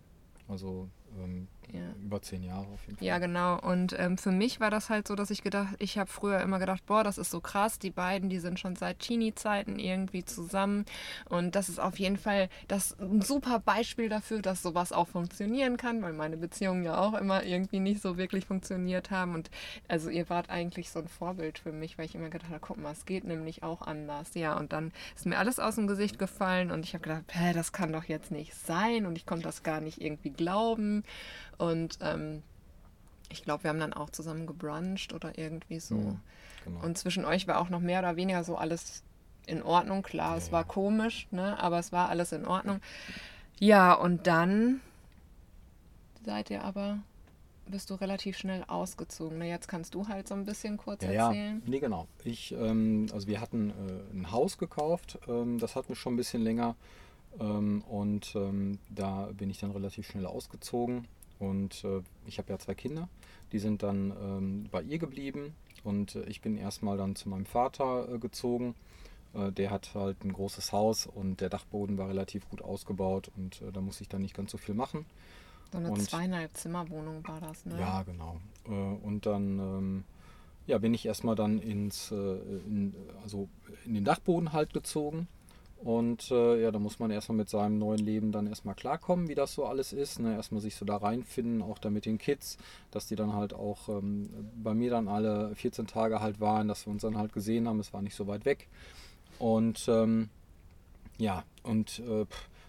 Also 0.46 0.90
ähm, 1.22 1.48
ja. 1.72 1.80
über 2.02 2.22
zehn 2.22 2.42
Jahre 2.42 2.66
auf 2.66 2.80
jeden 2.86 2.98
Fall. 2.98 3.06
Ja, 3.06 3.18
genau. 3.18 3.58
Und 3.60 3.94
ähm, 3.98 4.18
für 4.18 4.30
mich 4.30 4.60
war 4.60 4.70
das 4.70 4.90
halt 4.90 5.08
so, 5.08 5.14
dass 5.14 5.30
ich 5.30 5.42
gedacht, 5.42 5.74
ich 5.78 5.98
habe 5.98 6.10
früher 6.10 6.40
immer 6.40 6.58
gedacht, 6.58 6.84
boah, 6.86 7.04
das 7.04 7.18
ist 7.18 7.30
so 7.30 7.40
krass, 7.40 7.78
die 7.78 7.90
beiden, 7.90 8.28
die 8.28 8.38
sind 8.38 8.60
schon 8.60 8.76
seit 8.76 9.00
Teenie-Zeiten 9.00 9.78
irgendwie 9.78 10.24
zusammen. 10.24 10.84
Und 11.28 11.54
das 11.54 11.68
ist 11.68 11.80
auf 11.80 11.98
jeden 11.98 12.16
Fall 12.16 12.48
das 12.68 12.98
ein 13.00 13.22
super 13.22 13.58
Beispiel 13.58 14.08
dafür, 14.08 14.42
dass 14.42 14.62
sowas 14.62 14.92
auch 14.92 15.08
funktionieren 15.08 15.76
kann, 15.76 16.02
weil 16.02 16.12
meine 16.12 16.36
Beziehungen 16.36 16.84
ja 16.84 16.98
auch 16.98 17.14
immer 17.14 17.44
irgendwie 17.44 17.80
nicht 17.80 18.02
so 18.02 18.16
wirklich 18.16 18.46
funktioniert 18.46 19.10
haben. 19.10 19.34
Und 19.34 19.50
also 19.88 20.10
ihr 20.10 20.28
wart 20.28 20.50
eigentlich 20.50 20.90
so 20.90 21.00
ein 21.00 21.08
Vorbild 21.08 21.58
für 21.58 21.72
mich, 21.72 21.98
weil 21.98 22.06
ich 22.06 22.14
immer 22.14 22.30
gedacht 22.30 22.50
habe, 22.50 22.60
guck 22.60 22.78
mal, 22.78 22.92
es 22.92 23.06
geht 23.06 23.24
nämlich 23.24 23.62
auch 23.62 23.82
anders. 23.82 24.34
Ja, 24.34 24.56
und 24.56 24.72
dann 24.72 24.92
ist 25.16 25.26
mir 25.26 25.38
alles 25.38 25.58
aus 25.58 25.76
dem 25.76 25.86
Gesicht 25.86 26.18
gefallen 26.18 26.70
und 26.70 26.84
ich 26.84 26.94
habe 26.94 27.02
gedacht, 27.02 27.24
hä, 27.28 27.52
das 27.52 27.72
kann 27.72 27.92
doch 27.92 28.04
jetzt 28.04 28.30
nicht 28.30 28.54
sein 28.54 29.06
und 29.06 29.16
ich 29.16 29.26
konnte 29.26 29.44
das 29.44 29.62
gar 29.62 29.80
nicht 29.80 30.00
irgendwie 30.00 30.30
glauben. 30.30 31.03
Und 31.58 31.98
ähm, 32.00 32.42
ich 33.30 33.42
glaube, 33.42 33.64
wir 33.64 33.70
haben 33.70 33.80
dann 33.80 33.92
auch 33.92 34.10
zusammen 34.10 34.46
gebruncht 34.46 35.12
oder 35.12 35.38
irgendwie 35.38 35.80
so. 35.80 35.96
Mhm, 35.96 36.20
genau. 36.64 36.80
Und 36.82 36.98
zwischen 36.98 37.24
euch 37.24 37.46
war 37.46 37.58
auch 37.60 37.68
noch 37.68 37.80
mehr 37.80 38.00
oder 38.00 38.16
weniger 38.16 38.44
so 38.44 38.56
alles 38.56 39.02
in 39.46 39.62
Ordnung. 39.62 40.02
Klar, 40.02 40.32
ja, 40.32 40.38
es 40.38 40.52
war 40.52 40.62
ja. 40.62 40.68
komisch, 40.68 41.26
ne? 41.30 41.58
aber 41.58 41.78
es 41.78 41.92
war 41.92 42.08
alles 42.08 42.32
in 42.32 42.46
Ordnung. 42.46 42.80
Ja, 43.58 43.92
und 43.92 44.26
dann 44.26 44.80
seid 46.24 46.50
ihr 46.50 46.64
aber, 46.64 46.98
bist 47.66 47.90
du 47.90 47.94
relativ 47.94 48.36
schnell 48.36 48.64
ausgezogen. 48.66 49.38
Ne? 49.38 49.48
Jetzt 49.48 49.68
kannst 49.68 49.94
du 49.94 50.08
halt 50.08 50.28
so 50.28 50.34
ein 50.34 50.44
bisschen 50.44 50.76
kurz 50.76 51.02
ja, 51.02 51.28
erzählen. 51.28 51.62
Ja, 51.64 51.70
nee, 51.70 51.80
genau. 51.80 52.08
Ich, 52.24 52.52
ähm, 52.52 53.06
also 53.12 53.26
wir 53.26 53.40
hatten 53.40 53.70
äh, 53.70 54.16
ein 54.16 54.32
Haus 54.32 54.58
gekauft, 54.58 55.18
ähm, 55.28 55.58
das 55.58 55.76
hatten 55.76 55.88
wir 55.88 55.96
schon 55.96 56.14
ein 56.14 56.16
bisschen 56.16 56.42
länger. 56.42 56.74
Ähm, 57.40 57.82
und 57.82 58.34
ähm, 58.36 58.78
da 58.90 59.30
bin 59.36 59.50
ich 59.50 59.58
dann 59.58 59.70
relativ 59.72 60.06
schnell 60.06 60.26
ausgezogen. 60.26 61.06
Und 61.38 61.84
äh, 61.84 62.00
ich 62.26 62.38
habe 62.38 62.52
ja 62.52 62.58
zwei 62.58 62.74
Kinder, 62.74 63.08
die 63.52 63.58
sind 63.58 63.82
dann 63.82 64.12
ähm, 64.22 64.66
bei 64.70 64.82
ihr 64.82 64.98
geblieben 64.98 65.54
und 65.82 66.14
äh, 66.14 66.22
ich 66.24 66.40
bin 66.40 66.56
erstmal 66.56 66.96
dann 66.96 67.16
zu 67.16 67.28
meinem 67.28 67.46
Vater 67.46 68.08
äh, 68.12 68.18
gezogen. 68.18 68.74
Der 69.56 69.72
hat 69.72 69.96
halt 69.96 70.22
ein 70.24 70.32
großes 70.32 70.70
Haus 70.70 71.06
und 71.08 71.40
der 71.40 71.48
Dachboden 71.48 71.98
war 71.98 72.08
relativ 72.08 72.48
gut 72.50 72.62
ausgebaut 72.62 73.32
und 73.36 73.64
da 73.72 73.80
musste 73.80 74.02
ich 74.02 74.08
dann 74.08 74.22
nicht 74.22 74.36
ganz 74.36 74.52
so 74.52 74.58
viel 74.58 74.76
machen. 74.76 75.06
So 75.72 75.78
eine 75.78 75.90
Und- 75.90 76.02
zweieinhalb 76.08 76.56
Zimmerwohnung 76.56 77.26
war 77.26 77.40
das, 77.40 77.66
ne? 77.66 77.76
Ja, 77.80 78.04
genau. 78.04 78.36
Und 79.02 79.26
dann 79.26 80.04
ja, 80.68 80.78
bin 80.78 80.94
ich 80.94 81.04
erstmal 81.04 81.34
dann 81.34 81.58
ins, 81.58 82.12
in, 82.12 82.94
also 83.24 83.48
in 83.84 83.94
den 83.94 84.04
Dachboden 84.04 84.52
halt 84.52 84.72
gezogen. 84.72 85.26
Und 85.84 86.30
äh, 86.30 86.62
ja, 86.62 86.70
da 86.70 86.78
muss 86.78 86.98
man 86.98 87.10
erstmal 87.10 87.36
mit 87.36 87.50
seinem 87.50 87.78
neuen 87.78 87.98
Leben 87.98 88.32
dann 88.32 88.46
erstmal 88.46 88.74
klarkommen, 88.74 89.28
wie 89.28 89.34
das 89.34 89.52
so 89.52 89.66
alles 89.66 89.92
ist. 89.92 90.18
Ne? 90.18 90.34
Erstmal 90.34 90.62
sich 90.62 90.76
so 90.76 90.86
da 90.86 90.96
reinfinden, 90.96 91.60
auch 91.60 91.78
da 91.78 91.90
mit 91.90 92.06
den 92.06 92.16
Kids, 92.16 92.56
dass 92.90 93.06
die 93.06 93.16
dann 93.16 93.34
halt 93.34 93.52
auch 93.52 93.90
ähm, 93.90 94.30
bei 94.56 94.72
mir 94.72 94.88
dann 94.88 95.08
alle 95.08 95.54
14 95.54 95.86
Tage 95.86 96.20
halt 96.20 96.40
waren, 96.40 96.68
dass 96.68 96.86
wir 96.86 96.90
uns 96.90 97.02
dann 97.02 97.18
halt 97.18 97.34
gesehen 97.34 97.68
haben. 97.68 97.80
Es 97.80 97.92
war 97.92 98.00
nicht 98.00 98.14
so 98.14 98.26
weit 98.26 98.46
weg. 98.46 98.68
Und 99.38 99.84
ähm, 99.88 100.30
ja, 101.18 101.44
und 101.64 101.98
äh, 101.98 102.24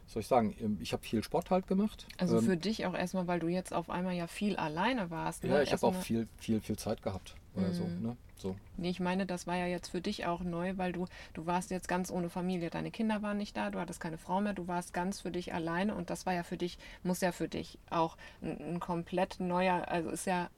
soll 0.07 0.19
ich 0.19 0.27
sagen, 0.27 0.53
ähm, 0.59 0.77
ich 0.81 0.91
habe 0.91 1.01
viel 1.01 1.23
Sport 1.23 1.51
halt 1.51 1.67
gemacht. 1.67 2.07
Also 2.17 2.39
ähm, 2.39 2.43
für 2.43 2.57
dich 2.57 2.85
auch 2.85 2.95
erstmal, 2.95 3.27
weil 3.27 3.39
du 3.39 3.47
jetzt 3.47 3.73
auf 3.73 3.89
einmal 3.89 4.13
ja 4.13 4.27
viel 4.27 4.57
alleine 4.57 5.09
warst. 5.09 5.45
Ne? 5.45 5.51
ja, 5.51 5.61
ich 5.61 5.71
habe 5.71 5.87
auch 5.87 5.95
viel, 5.95 6.27
viel, 6.37 6.59
viel 6.59 6.75
Zeit 6.75 7.01
gehabt 7.01 7.37
oder 7.55 7.73
so. 7.73 7.85
Mhm. 7.85 8.01
Ne? 8.01 8.17
so. 8.37 8.55
Nee, 8.77 8.89
ich 8.89 8.99
meine, 8.99 9.25
das 9.25 9.47
war 9.47 9.55
ja 9.55 9.65
jetzt 9.65 9.89
für 9.89 10.01
dich 10.01 10.25
auch 10.25 10.41
neu, 10.41 10.73
weil 10.77 10.91
du, 10.91 11.05
du 11.33 11.45
warst 11.45 11.71
jetzt 11.71 11.87
ganz 11.87 12.11
ohne 12.11 12.29
Familie. 12.29 12.69
Deine 12.69 12.91
Kinder 12.91 13.21
waren 13.21 13.37
nicht 13.37 13.55
da, 13.55 13.69
du 13.69 13.79
hattest 13.79 13.99
keine 13.99 14.17
Frau 14.17 14.41
mehr, 14.41 14.53
du 14.53 14.67
warst 14.67 14.93
ganz 14.93 15.21
für 15.21 15.31
dich 15.31 15.53
alleine 15.53 15.95
und 15.95 16.09
das 16.09 16.25
war 16.25 16.33
ja 16.33 16.43
für 16.43 16.57
dich, 16.57 16.77
muss 17.03 17.21
ja 17.21 17.31
für 17.31 17.47
dich 17.47 17.79
auch 17.89 18.17
ein, 18.41 18.75
ein 18.75 18.79
komplett 18.79 19.39
neuer, 19.39 19.87
also 19.87 20.09
ist 20.09 20.25
ja, 20.25 20.49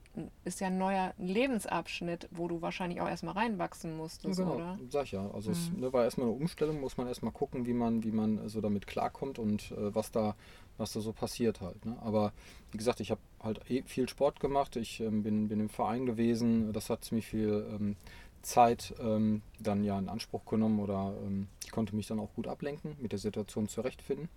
ist 0.44 0.60
ja 0.60 0.68
ein 0.68 0.80
neuer 0.80 1.14
Lebensabschnitt, 1.20 2.28
wo 2.32 2.48
du 2.48 2.62
wahrscheinlich 2.62 3.02
auch 3.02 3.08
erstmal 3.08 3.36
reinwachsen 3.36 3.96
musstest, 3.96 4.40
genau, 4.40 4.56
oder? 4.56 4.80
sag 4.90 5.04
ich 5.06 5.12
ja. 5.12 5.30
Also 5.32 5.52
es 5.52 5.70
Mhm. 5.72 5.82
ne, 5.82 5.94
war 5.94 6.04
erstmal 6.04 6.28
eine 6.28 6.36
Umstellung, 6.36 6.80
muss 6.80 6.98
man 6.98 7.08
erstmal 7.08 7.32
gucken, 7.32 7.66
wie 7.68 7.74
man, 7.74 8.04
wie 8.04 8.12
man 8.12 8.40
äh, 8.40 8.50
so 8.50 8.60
damit 8.62 8.88
klarkommt 8.88 9.38
und 9.38 9.72
äh, 9.72 9.94
was 9.94 10.12
da, 10.12 10.36
was 10.78 10.94
da 10.94 11.02
so 11.02 11.12
passiert 11.14 11.62
halt. 11.62 11.86
Ne? 11.86 11.98
Aber 12.02 12.34
wie 12.72 12.78
gesagt, 12.78 13.00
ich 13.00 13.12
habe 13.12 13.22
halt 13.42 13.70
eh 13.70 13.84
viel 13.84 14.08
Sport 14.10 14.40
gemacht, 14.40 14.76
ich 14.76 15.00
ähm, 15.00 15.24
bin, 15.24 15.48
bin 15.48 15.60
im 15.60 15.70
Verein 15.70 16.06
gewesen, 16.06 16.74
das 16.74 16.90
hat 16.90 17.06
ziemlich 17.06 17.28
viel 17.28 17.66
ähm, 17.74 17.96
Zeit 18.42 18.94
ähm, 19.00 19.42
dann 19.60 19.84
ja 19.84 19.98
in 20.00 20.10
Anspruch 20.10 20.46
genommen 20.46 20.80
oder 20.80 21.14
ähm, 21.26 21.48
ich 21.64 21.72
konnte 21.72 21.96
mich 21.96 22.08
dann 22.08 22.20
auch 22.20 22.34
gut 22.36 22.48
ablenken, 22.48 22.96
mit 23.00 23.12
der 23.12 23.20
Situation 23.20 23.68
zurechtfinden. 23.68 24.30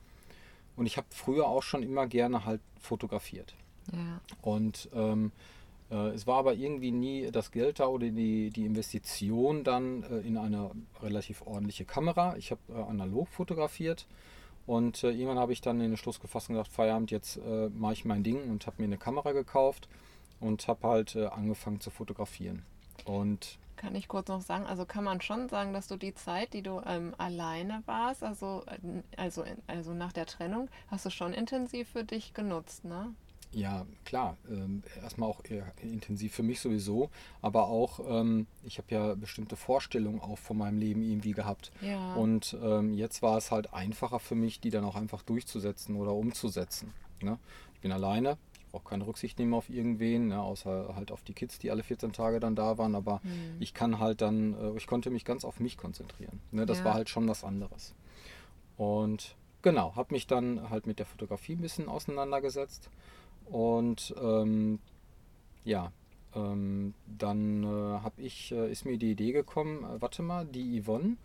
Und 0.77 0.87
ich 0.87 0.97
habe 0.97 1.07
früher 1.11 1.47
auch 1.47 1.63
schon 1.63 1.83
immer 1.83 2.07
gerne 2.07 2.45
halt 2.45 2.61
fotografiert. 2.81 3.55
Ja. 3.93 4.21
Und 4.43 4.89
ähm, 4.95 5.33
äh, 5.91 6.09
es 6.11 6.27
war 6.27 6.39
aber 6.39 6.55
irgendwie 6.55 6.91
nie 6.91 7.31
das 7.31 7.51
Geld 7.51 7.81
da 7.81 7.87
oder 7.87 8.09
die, 8.09 8.51
die 8.51 8.65
Investition 8.65 9.65
dann 9.65 10.03
äh, 10.05 10.19
in 10.21 10.37
eine 10.37 10.71
relativ 11.03 11.43
ordentliche 11.43 11.85
Kamera. 11.85 12.37
Ich 12.37 12.51
habe 12.51 12.61
äh, 12.71 12.81
analog 12.83 13.29
fotografiert 13.29 14.07
und 14.67 15.03
äh, 15.03 15.11
irgendwann 15.11 15.39
habe 15.39 15.53
ich 15.53 15.61
dann 15.61 15.79
den 15.79 15.97
Schluss 15.97 16.21
gefasst 16.21 16.49
und 16.49 16.55
gesagt, 16.55 16.73
Feierabend, 16.73 17.11
jetzt 17.11 17.39
äh, 17.39 17.69
mache 17.71 17.95
ich 17.95 18.05
mein 18.05 18.23
Ding 18.23 18.51
und 18.51 18.67
habe 18.67 18.77
mir 18.79 18.85
eine 18.85 18.99
Kamera 18.99 19.33
gekauft 19.33 19.89
und 20.41 20.67
habe 20.69 20.89
halt 20.89 21.17
äh, 21.17 21.27
angefangen 21.27 21.81
zu 21.81 21.91
fotografieren. 21.91 22.63
Und 23.05 23.59
Kann 23.77 23.95
ich 23.95 24.09
kurz 24.09 24.29
noch 24.29 24.43
sagen, 24.43 24.67
also 24.67 24.85
kann 24.85 25.05
man 25.05 25.21
schon 25.21 25.49
sagen, 25.49 25.73
dass 25.73 25.89
du 25.89 25.97
die 25.97 26.15
Zeit, 26.15 26.53
die 26.53 26.63
du 26.63 26.83
ähm, 26.87 27.15
alleine 27.19 27.83
warst, 27.87 28.23
also, 28.23 28.65
äh, 28.67 29.03
also, 29.17 29.45
also 29.67 29.95
nach 29.95 30.13
der 30.13 30.27
Trennung, 30.27 30.69
hast 30.89 31.07
du 31.07 31.11
schon 31.11 31.33
intensiv 31.33 31.89
für 31.89 32.05
dich 32.05 32.35
genutzt, 32.35 32.85
ne? 32.85 33.15
Ja, 33.53 33.85
klar. 34.05 34.37
Ähm, 34.49 34.83
erstmal 35.03 35.29
auch 35.29 35.45
eher 35.45 35.73
intensiv 35.83 36.33
für 36.35 36.45
mich 36.45 36.61
sowieso, 36.61 37.11
aber 37.43 37.67
auch, 37.67 37.99
ähm, 38.09 38.47
ich 38.63 38.79
habe 38.79 38.87
ja 38.95 39.15
bestimmte 39.15 39.57
Vorstellungen 39.57 40.21
auch 40.21 40.39
von 40.39 40.57
meinem 40.59 40.79
Leben 40.79 41.03
irgendwie 41.03 41.33
gehabt. 41.33 41.73
Ja. 41.81 42.13
Und 42.15 42.57
ähm, 42.63 42.95
jetzt 42.95 43.23
war 43.23 43.37
es 43.39 43.51
halt 43.51 43.75
einfacher 43.75 44.21
für 44.21 44.37
mich, 44.37 44.61
die 44.61 44.71
dann 44.71 44.85
auch 44.85 44.95
einfach 44.95 45.23
durchzusetzen 45.23 45.97
oder 45.97 46.13
umzusetzen. 46.15 46.93
Ne? 47.23 47.39
Ich 47.75 47.81
bin 47.81 47.91
alleine, 47.91 48.39
ich 48.61 48.67
brauche 48.71 48.89
keine 48.89 49.05
Rücksicht 49.07 49.37
nehmen 49.41 49.53
auf 49.55 49.69
irgendwen, 49.69 50.29
ne? 50.29 50.41
außer 50.41 50.95
halt 50.95 51.11
auf 51.11 51.23
die 51.23 51.33
Kids, 51.35 51.59
die 51.59 51.73
alle 51.73 51.83
14 51.83 52.13
Tage 52.13 52.39
dann 52.39 52.55
da 52.55 52.79
waren, 52.79 52.95
aber 52.95 53.21
Hm. 53.23 53.57
ich 53.59 53.75
kann 53.75 53.99
halt 53.99 54.21
dann, 54.21 54.55
äh, 54.55 54.77
ich 54.77 54.87
konnte 54.87 55.11
mich 55.11 55.25
ganz 55.25 55.45
auf 55.45 55.59
mich 55.59 55.77
konzentrieren. 55.77 56.41
Ne? 56.53 56.67
Das 56.67 56.79
Ja. 56.79 56.85
war 56.85 56.95
halt 56.95 57.09
schon 57.09 57.27
was 57.27 57.43
anderes. 57.43 57.95
Und 58.77 59.35
genau, 59.63 59.97
habe 59.97 60.15
mich 60.15 60.27
dann 60.29 60.71
halt 60.71 60.87
mit 60.87 61.01
der 61.01 61.07
Fotografie 61.07 61.55
ein 61.55 61.61
bisschen 61.61 61.89
auseinandergesetzt. 61.89 62.89
Und 63.51 64.15
ähm, 64.23 64.79
ja, 65.65 65.93
ähm, 66.35 66.95
dann 67.07 67.65
äh, 67.65 67.67
habe 68.01 68.23
ich, 68.23 68.53
äh, 68.53 68.71
ist 68.71 68.85
mir 68.85 68.97
die 68.97 69.11
Idee 69.11 69.33
gekommen, 69.33 69.85
äh, 69.85 70.01
warte 70.01 70.23
mal, 70.23 70.47
die 70.47 70.81
Yvonne, 70.81 71.17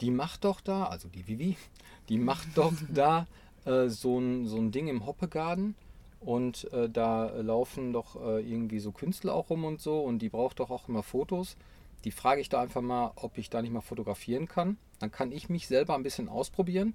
die 0.00 0.10
macht 0.10 0.44
doch 0.44 0.60
da, 0.60 0.84
also 0.84 1.08
die 1.08 1.26
Vivi, 1.26 1.56
die 2.08 2.18
macht 2.18 2.56
doch 2.56 2.72
da 2.88 3.26
äh, 3.64 3.88
so, 3.88 4.18
ein, 4.18 4.46
so 4.46 4.56
ein 4.56 4.70
Ding 4.70 4.88
im 4.88 5.06
Hoppegarten 5.06 5.74
und 6.20 6.72
äh, 6.72 6.88
da 6.88 7.30
laufen 7.40 7.92
doch 7.92 8.16
äh, 8.16 8.40
irgendwie 8.40 8.78
so 8.78 8.92
Künstler 8.92 9.34
auch 9.34 9.50
rum 9.50 9.64
und 9.64 9.80
so 9.80 10.00
und 10.00 10.20
die 10.20 10.28
braucht 10.28 10.60
doch 10.60 10.70
auch 10.70 10.88
immer 10.88 11.02
Fotos. 11.02 11.56
Die 12.04 12.12
frage 12.12 12.40
ich 12.40 12.48
da 12.48 12.62
einfach 12.62 12.80
mal, 12.80 13.12
ob 13.16 13.36
ich 13.36 13.50
da 13.50 13.60
nicht 13.60 13.72
mal 13.72 13.82
fotografieren 13.82 14.48
kann. 14.48 14.78
Dann 15.00 15.10
kann 15.10 15.32
ich 15.32 15.50
mich 15.50 15.66
selber 15.66 15.94
ein 15.94 16.02
bisschen 16.02 16.28
ausprobieren 16.28 16.94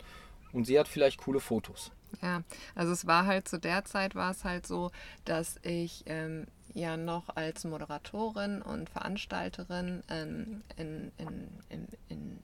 und 0.52 0.66
sie 0.66 0.80
hat 0.80 0.88
vielleicht 0.88 1.20
coole 1.20 1.40
Fotos. 1.40 1.92
Ja, 2.22 2.42
also 2.76 2.92
es 2.92 3.08
war 3.08 3.26
halt 3.26 3.48
zu 3.48 3.60
der 3.60 3.86
Zeit 3.86 4.16
war 4.16 4.32
es 4.32 4.44
halt 4.44 4.66
so, 4.68 4.92
dass 5.26 5.58
ich 5.64 6.04
ähm, 6.08 6.48
ja 6.74 6.98
noch 6.98 7.36
als 7.36 7.64
Moderatorin 7.64 8.62
und 8.62 8.90
Veranstalterin 8.90 10.04
ähm, 10.10 10.62
in, 10.76 11.12
in, 11.18 11.48
in, 11.70 11.88
in, 12.10 12.40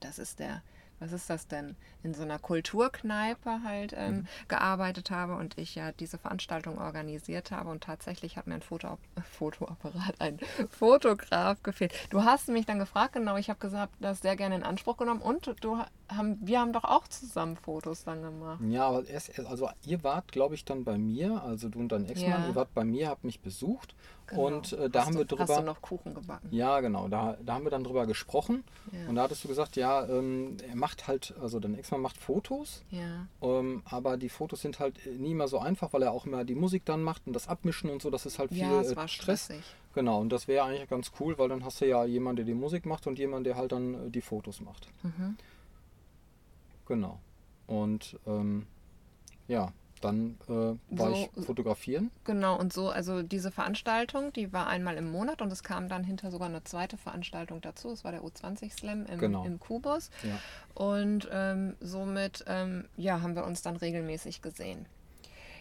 das 0.00 0.18
ist 0.18 0.38
der, 0.38 0.62
was 0.98 1.12
ist 1.12 1.28
das 1.28 1.46
denn, 1.46 1.76
in 2.02 2.14
so 2.14 2.22
einer 2.22 2.38
Kulturkneipe 2.38 3.60
halt 3.62 3.92
ähm, 3.94 4.26
gearbeitet 4.48 5.10
habe 5.10 5.36
und 5.36 5.58
ich 5.58 5.74
ja 5.74 5.92
diese 5.92 6.16
Veranstaltung 6.16 6.78
organisiert 6.78 7.50
habe 7.50 7.70
und 7.70 7.82
tatsächlich 7.84 8.38
hat 8.38 8.46
mir 8.46 8.54
ein 8.54 8.62
Foto, 8.62 8.98
Fotoapparat, 9.32 10.18
ein 10.20 10.38
Fotograf 10.70 11.62
gefehlt. 11.62 11.92
Du 12.08 12.24
hast 12.24 12.48
mich 12.48 12.64
dann 12.64 12.78
gefragt, 12.78 13.12
genau, 13.12 13.36
ich 13.36 13.50
habe 13.50 13.60
gesagt, 13.60 13.92
das 14.00 14.20
sehr 14.20 14.36
gerne 14.36 14.56
in 14.56 14.62
Anspruch 14.62 14.96
genommen 14.96 15.20
und 15.20 15.54
du 15.60 15.82
haben, 16.16 16.38
wir 16.40 16.60
haben 16.60 16.72
doch 16.72 16.84
auch 16.84 17.06
zusammen 17.08 17.56
Fotos 17.56 18.04
dann 18.04 18.22
gemacht. 18.22 18.60
Ja, 18.68 18.88
aber 18.88 19.06
erst, 19.06 19.38
also 19.46 19.68
ihr 19.84 20.02
wart, 20.04 20.32
glaube 20.32 20.54
ich, 20.54 20.64
dann 20.64 20.84
bei 20.84 20.98
mir, 20.98 21.42
also 21.42 21.68
du 21.68 21.78
und 21.78 21.90
dein 21.90 22.06
Ex-Mann, 22.06 22.42
Ja. 22.42 22.48
ihr 22.48 22.54
wart 22.54 22.72
bei 22.74 22.84
mir, 22.84 23.08
habt 23.08 23.24
mich 23.24 23.40
besucht 23.40 23.94
Genau. 24.28 24.46
und 24.46 24.72
äh, 24.72 24.90
da 24.90 25.00
Hast 25.00 25.06
haben 25.06 25.12
du, 25.14 25.18
wir 25.20 25.24
drüber. 25.26 25.42
Hast 25.44 25.58
du 25.58 25.62
noch 25.62 25.80
Kuchen 25.80 26.12
gebacken? 26.14 26.48
Ja, 26.50 26.80
genau, 26.80 27.06
da, 27.06 27.36
da 27.44 27.54
haben 27.54 27.62
wir 27.64 27.70
dann 27.70 27.84
drüber 27.84 28.06
gesprochen 28.06 28.64
Ja. 28.90 29.08
und 29.08 29.14
da 29.14 29.22
hattest 29.22 29.44
du 29.44 29.48
gesagt, 29.48 29.76
ja, 29.76 30.04
ähm, 30.06 30.56
er 30.68 30.74
macht 30.74 31.06
halt, 31.06 31.34
also 31.40 31.60
dein 31.60 31.74
Ex-Mann 31.78 32.00
macht 32.00 32.16
Fotos, 32.18 32.82
Ja. 32.90 33.26
ähm, 33.40 33.82
aber 33.84 34.16
die 34.16 34.28
Fotos 34.28 34.62
sind 34.62 34.80
halt 34.80 34.98
nie 35.18 35.30
immer 35.30 35.46
so 35.46 35.58
einfach, 35.60 35.92
weil 35.92 36.02
er 36.02 36.10
auch 36.12 36.26
immer 36.26 36.44
die 36.44 36.56
Musik 36.56 36.84
dann 36.84 37.02
macht 37.04 37.22
und 37.28 37.34
das 37.34 37.46
Abmischen 37.48 37.88
und 37.88 38.02
so, 38.02 38.10
das 38.10 38.26
ist 38.26 38.38
halt 38.40 38.50
viel 38.50 38.62
Ja, 38.62 38.80
äh, 38.80 38.84
Stress. 38.84 39.10
stressig. 39.12 39.62
Genau, 39.94 40.20
und 40.20 40.30
das 40.30 40.46
wäre 40.48 40.64
eigentlich 40.66 40.88
ganz 40.90 41.12
cool, 41.20 41.38
weil 41.38 41.48
dann 41.48 41.64
hast 41.64 41.80
du 41.80 41.86
ja 41.86 42.04
jemanden, 42.04 42.36
der 42.36 42.44
die 42.46 42.54
Musik 42.54 42.84
macht 42.84 43.06
und 43.06 43.18
jemanden, 43.18 43.44
der 43.44 43.56
halt 43.56 43.72
dann 43.72 44.08
äh, 44.08 44.10
die 44.10 44.20
Fotos 44.20 44.60
macht. 44.60 44.88
Mhm. 45.04 45.36
Genau. 46.86 47.20
Und 47.66 48.18
ähm, 48.26 48.66
ja, 49.48 49.72
dann 50.00 50.36
äh, 50.48 50.52
war 50.96 51.10
So- 51.10 51.30
ich 51.36 51.44
fotografieren. 51.44 52.10
Genau, 52.24 52.58
und 52.58 52.72
so, 52.72 52.90
also 52.90 53.22
diese 53.22 53.50
Veranstaltung, 53.50 54.32
die 54.32 54.52
war 54.52 54.66
einmal 54.66 54.96
im 54.96 55.10
Monat 55.10 55.40
und 55.42 55.50
es 55.52 55.62
kam 55.62 55.88
dann 55.88 56.04
hinter 56.04 56.30
sogar 56.30 56.48
eine 56.48 56.62
zweite 56.64 56.96
Veranstaltung 56.96 57.60
dazu. 57.60 57.90
Es 57.90 58.04
war 58.04 58.12
der 58.12 58.22
U20 58.22 58.72
Slam 58.72 59.06
im, 59.06 59.18
Genau. 59.18 59.44
im 59.44 59.58
Kubus. 59.58 60.10
Ja. 60.22 60.38
Und 60.74 61.28
ähm, 61.32 61.76
somit 61.80 62.44
ähm, 62.46 62.84
ja, 62.96 63.20
haben 63.22 63.34
wir 63.34 63.44
uns 63.44 63.62
dann 63.62 63.76
regelmäßig 63.76 64.42
gesehen. 64.42 64.86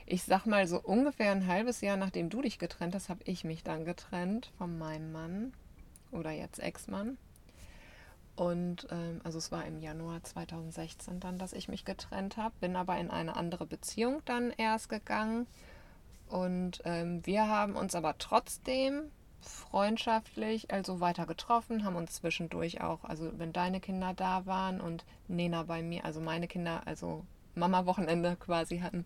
Ich 0.06 0.24
sag 0.24 0.46
mal, 0.46 0.68
so 0.68 0.80
ungefähr 0.80 1.32
ein 1.32 1.48
halbes 1.48 1.82
Jahr 1.82 1.98
nachdem 1.98 2.30
du 2.30 2.42
dich 2.42 2.60
getrennt 2.60 2.94
hast, 2.94 3.10
habe 3.10 3.22
ich 3.24 3.44
mich 3.44 3.64
dann 3.64 3.86
getrennt 3.86 4.52
von 4.58 4.78
meinem 4.78 5.12
Mann 5.12 5.54
oder 6.12 6.30
jetzt 6.32 6.60
Ex-Mann. 6.60 7.18
Und 8.36 8.88
ähm, 8.92 9.22
also 9.24 9.38
es 9.38 9.52
war 9.52 9.66
im 9.66 9.80
Januar 9.80 10.22
2016 10.24 11.20
dann, 11.20 11.38
dass 11.38 11.54
ich 11.54 11.68
mich 11.70 11.86
getrennt 11.86 12.38
habe, 12.38 12.54
bin 12.60 12.76
aber 12.76 12.98
in 12.98 13.10
eine 13.10 13.36
andere 13.36 13.66
Beziehung 13.66 14.22
dann 14.26 14.52
erst 14.52 14.90
gegangen. 14.90 15.48
Und 16.28 16.82
ähm, 16.86 17.26
wir 17.26 17.48
haben 17.48 17.76
uns 17.76 17.96
aber 17.96 18.18
trotzdem 18.18 19.12
freundschaftlich 19.42 20.72
also 20.72 21.00
weiter 21.00 21.26
getroffen, 21.26 21.86
haben 21.86 21.96
uns 21.96 22.16
zwischendurch 22.16 22.82
auch, 22.82 23.04
also 23.04 23.32
wenn 23.38 23.54
deine 23.54 23.80
Kinder 23.80 24.14
da 24.16 24.46
waren 24.46 24.82
und 24.82 25.06
Nena 25.28 25.64
bei 25.64 25.84
mir, 25.84 26.04
also 26.04 26.20
meine 26.20 26.48
Kinder, 26.48 26.82
also 26.86 27.24
Mama-Wochenende 27.54 28.36
quasi 28.38 28.80
hatten, 28.80 29.06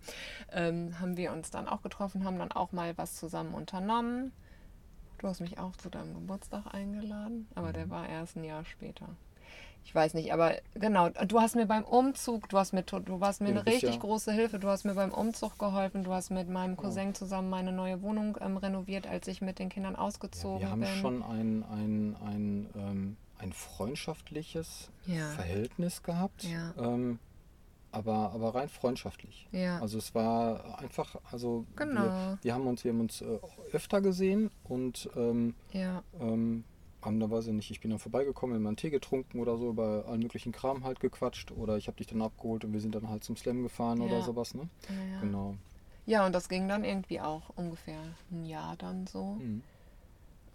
ähm, 0.51 0.99
haben 0.99 1.17
wir 1.17 1.31
uns 1.31 1.51
dann 1.51 1.67
auch 1.67 1.81
getroffen, 1.81 2.23
haben 2.23 2.39
dann 2.39 2.51
auch 2.51 2.71
mal 2.71 2.97
was 2.97 3.15
zusammen 3.15 3.53
unternommen. 3.53 4.31
Du 5.19 5.27
hast 5.27 5.41
mich 5.41 5.59
auch 5.59 5.75
zu 5.75 5.89
deinem 5.89 6.13
Geburtstag 6.13 6.73
eingeladen, 6.73 7.47
aber 7.55 7.73
der 7.73 7.89
war 7.89 8.07
erst 8.07 8.35
ein 8.37 8.43
Jahr 8.43 8.65
später. 8.65 9.07
Ich 9.85 9.95
weiß 9.95 10.13
nicht, 10.13 10.33
aber 10.33 10.53
genau, 10.75 11.09
du 11.09 11.39
hast 11.41 11.55
mir 11.55 11.65
beim 11.65 11.83
Umzug, 11.83 12.47
du 12.49 12.57
hast 12.57 12.73
mir, 12.73 12.83
du 12.83 13.19
warst 13.19 13.41
mir 13.41 13.49
Ja, 13.49 13.55
eine 13.61 13.65
richtig 13.65 13.95
ja- 13.95 13.99
große 13.99 14.31
Hilfe. 14.31 14.59
Du 14.59 14.67
hast 14.67 14.83
mir 14.85 14.93
beim 14.93 15.11
Umzug 15.11 15.57
geholfen. 15.57 16.03
Du 16.03 16.13
hast 16.13 16.29
mit 16.29 16.49
meinem 16.49 16.77
Cousin 16.77 17.15
zusammen 17.15 17.49
meine 17.49 17.71
neue 17.71 18.01
Wohnung 18.01 18.37
ähm, 18.41 18.57
renoviert, 18.57 19.07
als 19.07 19.27
ich 19.27 19.41
mit 19.41 19.57
den 19.59 19.69
Kindern 19.69 19.93
Ja, 19.93 19.99
ausgezogen 19.99 20.59
wir 20.61 20.69
haben 20.69 20.81
bin. 20.81 20.89
schon 20.89 21.23
ein, 21.23 21.63
ein, 21.63 22.15
ein, 22.25 22.69
ähm, 22.75 23.17
ein 23.39 23.53
freundschaftliches 23.53 24.89
Ja. 25.05 25.29
Verhältnis 25.31 26.03
gehabt. 26.03 26.43
Ja. 26.43 26.73
Ähm, 26.77 27.19
aber, 27.91 28.31
aber 28.31 28.55
rein 28.55 28.69
freundschaftlich. 28.69 29.47
Ja. 29.51 29.79
Also 29.79 29.97
es 29.97 30.13
war 30.15 30.79
einfach, 30.79 31.15
also 31.31 31.65
Genau. 31.75 32.03
wir, 32.03 32.39
wir 32.41 32.53
haben 32.53 32.67
uns, 32.67 32.83
wir 32.83 32.91
haben 32.91 32.99
uns 33.01 33.21
äh, 33.21 33.39
öfter 33.71 34.01
gesehen 34.01 34.51
und 34.63 35.09
ähm, 35.15 35.55
Ja. 35.71 36.03
ähm, 36.19 36.63
haben 37.01 37.19
da 37.19 37.29
weiß 37.31 37.47
ich 37.47 37.53
nicht, 37.53 37.71
ich 37.71 37.79
bin 37.79 37.91
dann 37.91 37.99
vorbeigekommen, 37.99 38.55
haben 38.55 38.63
mal 38.63 38.69
einen 38.69 38.77
Tee 38.77 38.89
getrunken 38.89 39.39
oder 39.39 39.57
so, 39.57 39.69
über 39.69 40.05
allen 40.07 40.19
möglichen 40.21 40.51
Kram 40.51 40.83
halt 40.83 40.99
gequatscht 40.99 41.51
oder 41.51 41.77
ich 41.77 41.87
habe 41.87 41.97
dich 41.97 42.07
dann 42.07 42.21
abgeholt 42.21 42.65
und 42.65 42.73
wir 42.73 42.81
sind 42.81 42.93
dann 42.93 43.07
halt 43.09 43.23
zum 43.23 43.37
Slam 43.37 43.63
gefahren 43.63 44.01
oder 44.01 44.17
Ja. 44.17 44.21
sowas, 44.21 44.53
ne? 44.53 44.67
Ja, 44.89 45.13
ja. 45.13 45.19
Genau. 45.21 45.55
ja, 46.05 46.25
und 46.25 46.33
das 46.35 46.49
ging 46.49 46.67
dann 46.67 46.83
irgendwie 46.83 47.21
auch 47.21 47.49
ungefähr 47.55 48.01
ein 48.31 48.45
Jahr 48.45 48.75
dann 48.75 49.07
so. 49.07 49.35
Mhm. 49.39 49.63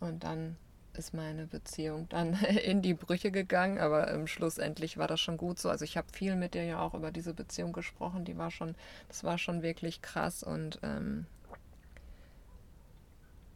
Und 0.00 0.22
dann 0.22 0.56
ist 0.96 1.14
meine 1.14 1.46
Beziehung 1.46 2.08
dann 2.08 2.34
in 2.64 2.82
die 2.82 2.94
Brüche 2.94 3.30
gegangen, 3.30 3.78
aber 3.78 4.12
ähm, 4.12 4.26
schlussendlich 4.26 4.96
war 4.96 5.08
das 5.08 5.20
schon 5.20 5.36
gut 5.36 5.58
so. 5.58 5.68
Also 5.68 5.84
ich 5.84 5.96
habe 5.96 6.06
viel 6.12 6.36
mit 6.36 6.54
dir 6.54 6.64
ja 6.64 6.80
auch 6.80 6.94
über 6.94 7.10
diese 7.10 7.34
Beziehung 7.34 7.72
gesprochen, 7.72 8.24
die 8.24 8.36
war 8.36 8.50
schon, 8.50 8.74
das 9.08 9.24
war 9.24 9.38
schon 9.38 9.62
wirklich 9.62 10.02
krass 10.02 10.42
und 10.42 10.78
ähm, 10.82 11.26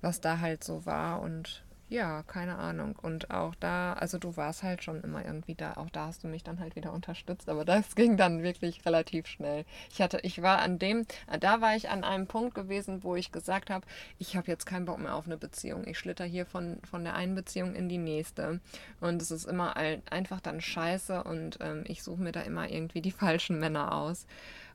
was 0.00 0.21
da 0.21 0.40
halt 0.40 0.62
so 0.62 0.87
war 0.87 1.21
und 1.21 1.64
ja, 1.90 2.23
keine 2.25 2.59
Ahnung. 2.59 2.97
Und 3.00 3.30
auch 3.30 3.54
da, 3.54 3.95
also 3.95 4.18
du 4.18 4.37
warst 4.37 4.62
halt 4.62 4.85
schon 4.85 5.02
immer 5.02 5.25
irgendwie 5.25 5.54
da, 5.54 5.75
auch 5.75 5.88
da 5.88 6.07
hast 6.07 6.23
du 6.23 6.28
mich 6.28 6.45
dann 6.45 6.61
halt 6.61 6.76
wieder 6.76 6.92
unterstützt, 6.92 7.49
aber 7.49 7.64
das 7.64 7.95
ging 7.97 8.16
dann 8.16 8.42
wirklich 8.42 8.85
relativ 8.85 9.26
schnell. 9.26 9.64
Ich 9.90 10.02
hatte, 10.02 10.21
ich 10.23 10.42
war 10.42 10.59
an 10.59 10.78
dem, 10.78 11.07
da 11.40 11.61
war 11.61 11.76
ich 11.76 11.88
an 11.88 12.04
einem 12.04 12.26
Punkt 12.26 12.54
gewesen, 12.54 13.02
wo 13.02 13.16
ich 13.16 13.33
gesagt 13.33 13.71
habe, 13.71 13.87
ich 14.18 14.37
habe 14.37 14.49
jetzt 14.49 14.66
keinen 14.66 14.85
Bock 14.85 14.99
mehr 14.99 15.14
auf 15.14 15.26
eine 15.26 15.38
Beziehung. 15.38 15.87
Ich 15.87 15.99
schlitter 15.99 16.25
hier 16.25 16.45
von, 16.45 16.78
von 16.88 17.04
der 17.04 17.14
einen 17.14 17.35
Beziehung 17.35 17.75
in 17.75 17.88
die 17.88 17.99
nächste. 17.99 18.61
Und 19.00 19.23
es 19.23 19.30
ist 19.30 19.47
immer 19.47 19.76
ein, 19.76 20.02
einfach 20.11 20.40
dann 20.40 20.61
scheiße 20.61 21.25
und 21.25 21.59
ähm, 21.61 21.85
ich 21.87 22.02
suche 22.02 22.21
mir 22.21 22.33
da 22.33 22.42
immer 22.42 22.71
irgendwie 22.71 23.00
die 23.00 23.11
falschen 23.12 23.59
Männer 23.59 23.92
aus. 23.92 24.26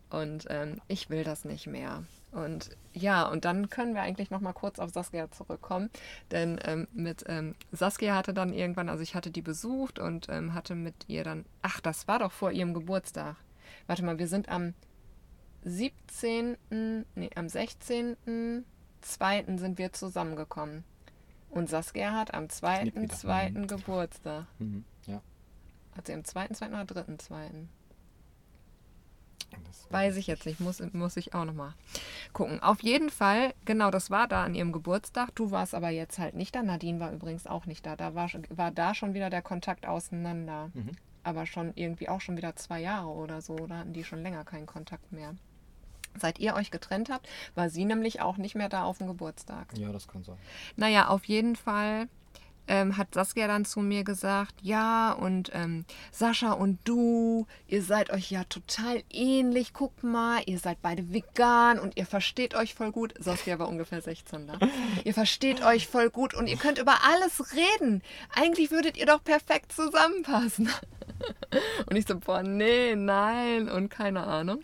Und 0.10 0.48
ähm, 0.50 0.82
ich 0.88 1.10
will 1.10 1.24
das 1.24 1.46
nicht 1.46 1.68
mehr. 1.68 2.04
Und 2.34 2.72
ja, 2.94 3.28
und 3.28 3.46
dann 3.46 3.70
können 3.70 3.94
wir 3.94 4.02
eigentlich 4.02 4.32
noch 4.32 4.42
mal 4.42 4.54
kurz 4.54 4.80
auf 4.80 4.90
Saskia 4.92 5.30
zurückkommen. 5.32 5.92
Denn 6.32 6.60
ähm, 6.66 6.88
mit 6.92 7.24
ähm, 7.28 7.56
Saskia 7.72 8.16
hatte 8.16 8.34
dann 8.34 8.54
irgendwann, 8.54 8.90
also 8.90 9.04
ich 9.04 9.14
hatte 9.14 9.30
die 9.30 9.44
besucht 9.44 10.00
und 10.00 10.28
ähm, 10.30 10.56
hatte 10.56 10.74
mit 10.74 10.96
ihr 11.08 11.24
dann, 11.24 11.46
ach, 11.62 11.80
das 11.80 12.08
war 12.08 12.20
doch 12.20 12.32
vor 12.32 12.52
ihrem 12.52 12.74
Geburtstag. 12.74 13.36
Warte 13.86 14.04
mal, 14.04 14.18
wir 14.18 14.28
sind 14.28 14.50
am 14.50 14.74
17., 15.64 16.58
nee, 17.16 17.30
am 17.36 17.46
16.2. 17.46 18.64
sind 19.60 19.78
wir 19.78 19.94
zusammengekommen. 19.94 20.84
Und 21.52 21.70
Saskia 21.70 22.14
hat 22.14 22.34
am 22.34 22.48
Knick 22.48 22.96
wieder. 22.96 23.14
2.2. 23.14 23.68
Geburtstag. 23.68 24.48
Mhm. 24.58 24.86
Ja. 25.06 25.22
Hat 25.96 26.08
sie 26.08 26.14
am 26.14 26.22
2.2. 26.22 26.68
oder 26.70 27.02
3.2.? 27.02 27.68
Das 29.66 29.88
Weiß 29.92 30.16
ich 30.18 30.28
jetzt 30.28 30.46
nicht, 30.46 30.60
muss, 30.60 30.82
muss 30.94 31.18
ich 31.18 31.34
auch 31.34 31.46
nochmal 31.46 31.74
gucken. 32.34 32.62
Auf 32.62 32.82
jeden 32.84 33.10
Fall, 33.10 33.54
genau, 33.66 33.92
das 33.92 34.10
war 34.10 34.28
da 34.28 34.44
an 34.44 34.56
ihrem 34.56 34.72
Geburtstag. 34.72 35.34
Du 35.36 35.52
warst 35.52 35.76
aber 35.76 35.90
jetzt 35.90 36.20
halt 36.20 36.36
nicht 36.36 36.56
da. 36.56 36.64
Nadine 36.64 37.00
war 37.00 37.12
übrigens 37.12 37.46
auch 37.48 37.66
nicht 37.66 37.86
da. 37.86 37.96
Da 37.96 38.16
war, 38.16 38.30
schon- 38.30 38.48
war 38.50 38.72
da 38.72 38.94
schon 38.96 39.14
wieder 39.14 39.30
der 39.30 39.42
Kontakt 39.42 39.86
auseinander. 39.88 40.70
Mhm. 40.74 40.92
Aber 41.24 41.46
schon 41.46 41.72
irgendwie 41.76 42.10
auch 42.10 42.20
schon 42.22 42.36
wieder 42.36 42.56
zwei 42.56 42.82
Jahre 42.82 43.08
oder 43.08 43.42
so. 43.42 43.56
Da 43.56 43.78
hatten 43.80 43.94
die 43.94 44.04
schon 44.04 44.24
länger 44.24 44.44
keinen 44.44 44.66
Kontakt 44.66 45.12
mehr. 45.12 45.36
Seit 46.16 46.38
ihr 46.40 46.54
euch 46.54 46.70
getrennt 46.70 47.10
habt, 47.10 47.28
war 47.56 47.70
sie 47.70 47.86
nämlich 47.86 48.22
auch 48.22 48.38
nicht 48.38 48.56
mehr 48.56 48.70
da 48.70 48.84
auf 48.84 48.98
dem 49.00 49.08
Geburtstag. 49.08 49.68
Ja, 49.78 49.92
das 49.92 50.08
kann 50.08 50.24
sein. 50.24 50.38
Naja, 50.76 51.08
auf 51.08 51.26
jeden 51.26 51.56
Fall 51.56 52.08
ähm, 52.68 52.98
hat 52.98 53.14
Saskia 53.14 53.48
dann 53.48 53.66
zu 53.66 53.82
mir 53.82 54.04
gesagt, 54.04 54.56
ja, 54.62 55.12
und 55.12 55.52
ähm, 55.54 55.86
Sascha 56.12 56.54
und 56.54 56.80
du, 56.84 57.46
ihr 57.68 57.82
seid 57.82 58.10
euch 58.10 58.32
ja 58.32 58.44
total 58.46 59.04
ähnlich. 59.12 59.74
Guck 59.74 60.04
mal, 60.04 60.42
ihr 60.46 60.60
seid 60.60 60.82
beide 60.82 61.12
vegan 61.12 61.80
und 61.80 61.98
ihr 61.98 62.06
versteht 62.06 62.56
euch 62.56 62.74
voll 62.74 62.92
gut. 62.92 63.14
Saskia 63.20 63.60
war 63.60 63.68
ungefähr 63.68 64.02
16 64.02 64.48
da. 64.48 64.60
Ihr 65.04 65.14
versteht 65.14 65.64
euch 65.64 65.88
voll 65.88 66.10
gut 66.10 66.34
und 66.34 66.48
ihr 66.48 66.58
könnt 66.58 66.78
über 66.78 67.00
alles 67.04 67.54
reden. 67.54 68.02
Eigentlich 68.36 68.72
würdet 68.72 68.98
ihr 68.98 69.06
doch 69.06 69.24
perfekt 69.24 69.72
zusammenpassen. 69.72 70.70
Und 71.90 71.96
ich 71.96 72.06
so, 72.06 72.20
boah, 72.20 72.44
nee, 72.44 72.96
nein 72.96 73.70
und 73.70 73.90
keine 73.90 74.24
Ahnung. 74.24 74.62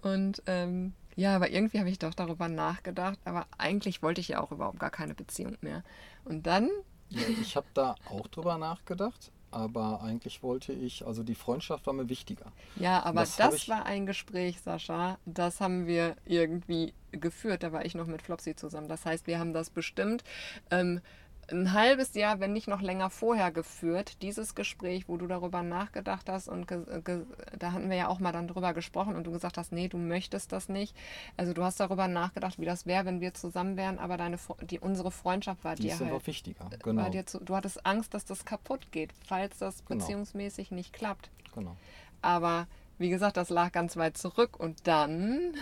Und 0.00 0.42
ähm, 0.46 0.94
ja, 1.14 1.36
aber 1.36 1.50
irgendwie 1.50 1.78
habe 1.78 1.90
ich 1.90 1.98
doch 1.98 2.14
darüber 2.14 2.48
nachgedacht, 2.48 3.18
aber 3.24 3.46
eigentlich 3.58 4.02
wollte 4.02 4.20
ich 4.20 4.28
ja 4.28 4.40
auch 4.40 4.50
überhaupt 4.50 4.78
gar 4.78 4.90
keine 4.90 5.14
Beziehung 5.14 5.56
mehr. 5.60 5.82
Und 6.24 6.46
dann, 6.46 6.70
Ja, 7.14 7.28
ich 7.28 7.56
habe 7.56 7.66
da 7.74 7.94
auch 8.04 8.26
drüber 8.28 8.58
nachgedacht, 8.58 9.30
aber 9.50 10.00
eigentlich 10.02 10.42
wollte 10.42 10.72
ich, 10.72 11.06
also 11.06 11.22
die 11.22 11.34
Freundschaft 11.34 11.86
war 11.86 11.92
mir 11.94 12.08
wichtiger. 12.08 12.52
ja, 12.74 13.02
aber 13.02 13.20
Das 13.20 13.36
das, 13.36 13.54
ich- 13.54 13.68
war 13.68 13.84
ein 13.86 14.06
Gespräch, 14.06 14.60
Sascha, 14.60 15.18
das 15.26 15.60
haben 15.60 15.86
wir 15.86 16.16
irgendwie 16.24 16.94
geführt. 17.12 17.62
Da 17.62 17.72
war 17.72 17.84
ich 17.84 17.94
noch 17.94 18.06
mit 18.06 18.22
Flopsy 18.22 18.56
zusammen. 18.56 18.88
Das 18.88 19.04
heißt, 19.04 19.26
wir 19.26 19.38
haben 19.38 19.52
das 19.52 19.68
bestimmt 19.70 20.24
ähm, 20.70 21.00
ein 21.50 21.72
halbes 21.72 22.14
Jahr, 22.14 22.40
wenn 22.40 22.52
nicht 22.52 22.68
noch 22.68 22.80
länger 22.80 23.10
vorher 23.10 23.50
geführt, 23.50 24.22
dieses 24.22 24.54
Gespräch, 24.54 25.08
wo 25.08 25.16
du 25.16 25.26
darüber 25.26 25.62
nachgedacht 25.62 26.28
hast 26.28 26.48
und 26.48 26.70
da 26.70 27.72
hatten 27.72 27.90
wir 27.90 27.96
ja 27.96 28.08
auch 28.08 28.20
mal 28.20 28.32
dann 28.32 28.48
drüber 28.48 28.72
gesprochen 28.74 29.16
und 29.16 29.24
du 29.24 29.32
gesagt 29.32 29.58
hast, 29.58 29.72
nee, 29.72 29.88
du 29.88 29.98
möchtest 29.98 30.52
das 30.52 30.68
nicht. 30.68 30.96
Also 31.36 31.52
du 31.52 31.62
hast 31.64 31.80
darüber 31.80 32.06
nachgedacht, 32.08 32.58
wie 32.60 32.64
das 32.64 32.86
wäre, 32.86 33.04
wenn 33.04 33.20
wir 33.20 33.34
zusammen 33.34 33.76
wären, 33.76 33.98
aber 33.98 34.16
deine 34.16 34.38
die, 34.62 34.78
unsere 34.78 35.10
Freundschaft 35.10 35.64
war 35.64 35.74
Die 35.74 35.82
dir 35.82 35.94
ist 35.94 36.00
halt 36.00 36.26
wichtiger. 36.26 36.70
Genau. 36.82 37.02
war 37.02 37.10
dir 37.10 37.26
zu, 37.26 37.40
du 37.40 37.56
hattest 37.56 37.84
Angst, 37.84 38.14
dass 38.14 38.24
das 38.24 38.44
kaputt 38.44 38.92
geht, 38.92 39.10
falls 39.26 39.58
das 39.58 39.84
Genau. 39.84 39.98
beziehungsmäßig 39.98 40.70
nicht 40.70 40.92
klappt. 40.92 41.30
genau. 41.54 41.76
Aber 42.22 42.66
wie 42.98 43.10
gesagt, 43.10 43.36
das 43.36 43.50
lag 43.50 43.72
ganz 43.72 43.96
weit 43.96 44.16
zurück 44.16 44.58
und 44.60 44.86
dann 44.86 45.54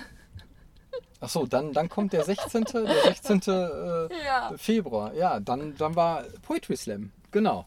Achso, 1.20 1.46
dann, 1.46 1.72
dann 1.72 1.88
kommt 1.88 2.12
der 2.12 2.24
16. 2.24 2.64
der 2.64 2.87
16. 3.05 3.40
Äh, 3.46 4.09
Ja. 4.24 4.53
Februar. 4.57 5.12
Ja, 5.14 5.38
dann, 5.40 5.76
dann 5.76 5.94
war 5.96 6.24
Poetry 6.42 6.76
Slam. 6.76 7.12
Genau. 7.31 7.66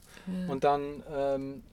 Und 0.49 0.63
dann, 0.63 1.03
ähm, 1.15 1.63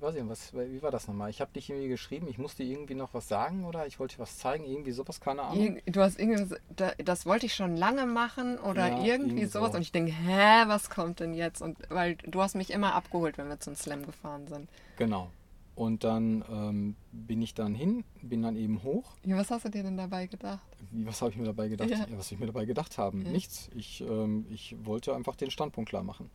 weiß 0.00 0.14
ich 0.16 0.22
nicht, 0.22 0.30
was, 0.30 0.52
wie 0.54 0.82
war 0.82 0.90
das 0.90 1.06
nochmal? 1.08 1.30
Ich 1.30 1.40
habe 1.40 1.52
dich 1.52 1.70
irgendwie 1.70 1.88
geschrieben, 1.88 2.26
ich 2.28 2.38
musste 2.38 2.62
irgendwie 2.64 2.94
noch 2.94 3.14
was 3.14 3.28
sagen 3.28 3.64
oder 3.64 3.86
ich 3.86 3.98
wollte 3.98 4.16
dir 4.16 4.22
was 4.22 4.36
zeigen, 4.38 4.64
irgendwie 4.64 4.92
sowas, 4.92 5.20
keine 5.20 5.42
Ahnung. 5.42 5.78
Du 5.86 6.00
hast 6.00 6.18
irgendwie, 6.20 6.54
da- 6.74 6.92
das 6.98 7.26
wollte 7.26 7.46
ich 7.46 7.54
schon 7.54 7.76
lange 7.76 8.04
machen 8.06 8.58
oder 8.58 8.82
Ja, 8.88 8.98
irgendwie, 8.98 9.10
irgendwie 9.10 9.44
sowas. 9.46 9.70
so. 9.72 9.76
Und 9.76 9.82
ich 9.82 9.92
denke, 9.92 10.12
hä, 10.12 10.64
was 10.66 10.90
kommt 10.90 11.20
denn 11.20 11.34
jetzt? 11.34 11.62
Und 11.62 11.78
weil 11.88 12.16
du 12.16 12.42
hast 12.42 12.54
mich 12.56 12.70
immer 12.70 12.94
abgeholt, 12.94 13.38
wenn 13.38 13.48
wir 13.48 13.58
zum 13.60 13.74
Slam 13.74 14.04
gefahren 14.04 14.46
sind. 14.48 14.68
Genau. 14.98 15.30
Und 15.76 16.04
dann 16.04 16.42
ähm, 16.50 16.96
bin 17.12 17.42
ich 17.42 17.52
dann 17.52 17.74
hin, 17.74 18.02
bin 18.22 18.40
dann 18.40 18.56
eben 18.56 18.82
hoch. 18.82 19.12
Ja, 19.24 19.36
was 19.36 19.50
hast 19.50 19.66
du 19.66 19.68
dir 19.68 19.82
denn 19.82 19.98
dabei 19.98 20.26
gedacht? 20.26 20.66
Was 20.90 21.20
habe 21.20 21.32
ich 21.32 21.36
mir 21.36 21.44
dabei 21.44 21.68
gedacht? 21.68 21.90
Ja. 21.90 21.98
Ja. 21.98 22.06
was 22.16 22.32
ich 22.32 22.38
mir 22.38 22.46
dabei 22.46 22.64
gedacht 22.64 22.96
haben? 22.96 23.26
Ja. 23.26 23.30
Nichts. 23.30 23.68
Ich, 23.74 24.00
ähm, 24.00 24.46
ich 24.50 24.74
wollte 24.84 25.14
einfach 25.14 25.36
den 25.36 25.50
Standpunkt 25.50 25.90
klar 25.90 26.02
machen. 26.02 26.30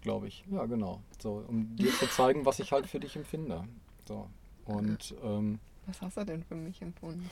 Glaube 0.00 0.28
ich. 0.28 0.44
Ja, 0.48 0.64
genau. 0.66 1.00
So, 1.20 1.44
um 1.48 1.74
dir 1.74 1.90
zu 1.90 2.06
zeigen, 2.08 2.46
was 2.46 2.60
ich 2.60 2.70
halt 2.70 2.86
für 2.86 3.00
dich 3.00 3.16
empfinde. 3.16 3.64
So. 4.06 4.28
Und 4.64 5.12
ähm, 5.24 5.58
Was 5.86 6.00
hast 6.00 6.16
du 6.16 6.24
denn 6.24 6.44
für 6.44 6.54
mich 6.54 6.80
empfunden? 6.80 7.28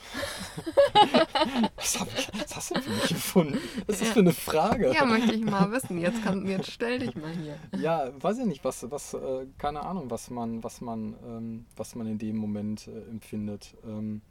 was, 1.77 1.97
hab 1.97 2.09
ich, 2.17 2.26
hast 2.71 2.85
du 2.87 2.89
denn 2.91 2.99
für 2.99 3.01
mich 3.01 3.11
empfunden? 3.11 3.57
Was 3.85 3.95
ist 3.95 4.01
das 4.03 4.09
für 4.11 4.19
eine 4.19 4.33
Frage? 4.33 4.93
Ja, 4.93 5.05
möchte 5.05 5.33
ich 5.33 5.43
mal 5.43 5.71
wissen. 5.71 5.97
Jetzt, 5.99 6.23
kann, 6.23 6.45
jetzt 6.47 6.71
stell 6.71 6.99
dich 6.99 7.15
mal 7.15 7.31
hier. 7.31 7.57
Ja, 7.79 8.11
weiß 8.19 8.39
ich 8.39 8.45
nicht, 8.45 8.63
was, 8.63 8.89
was, 8.89 9.13
äh, 9.13 9.45
keine 9.57 9.83
Ahnung, 9.83 10.09
was 10.09 10.29
man, 10.29 10.63
was 10.63 10.81
man, 10.81 11.15
ähm, 11.25 11.65
was 11.75 11.95
man 11.95 12.07
in 12.07 12.17
dem 12.17 12.37
Moment 12.37 12.87
äh, 12.87 13.09
empfindet. 13.09 13.75
Ähm, 13.85 14.21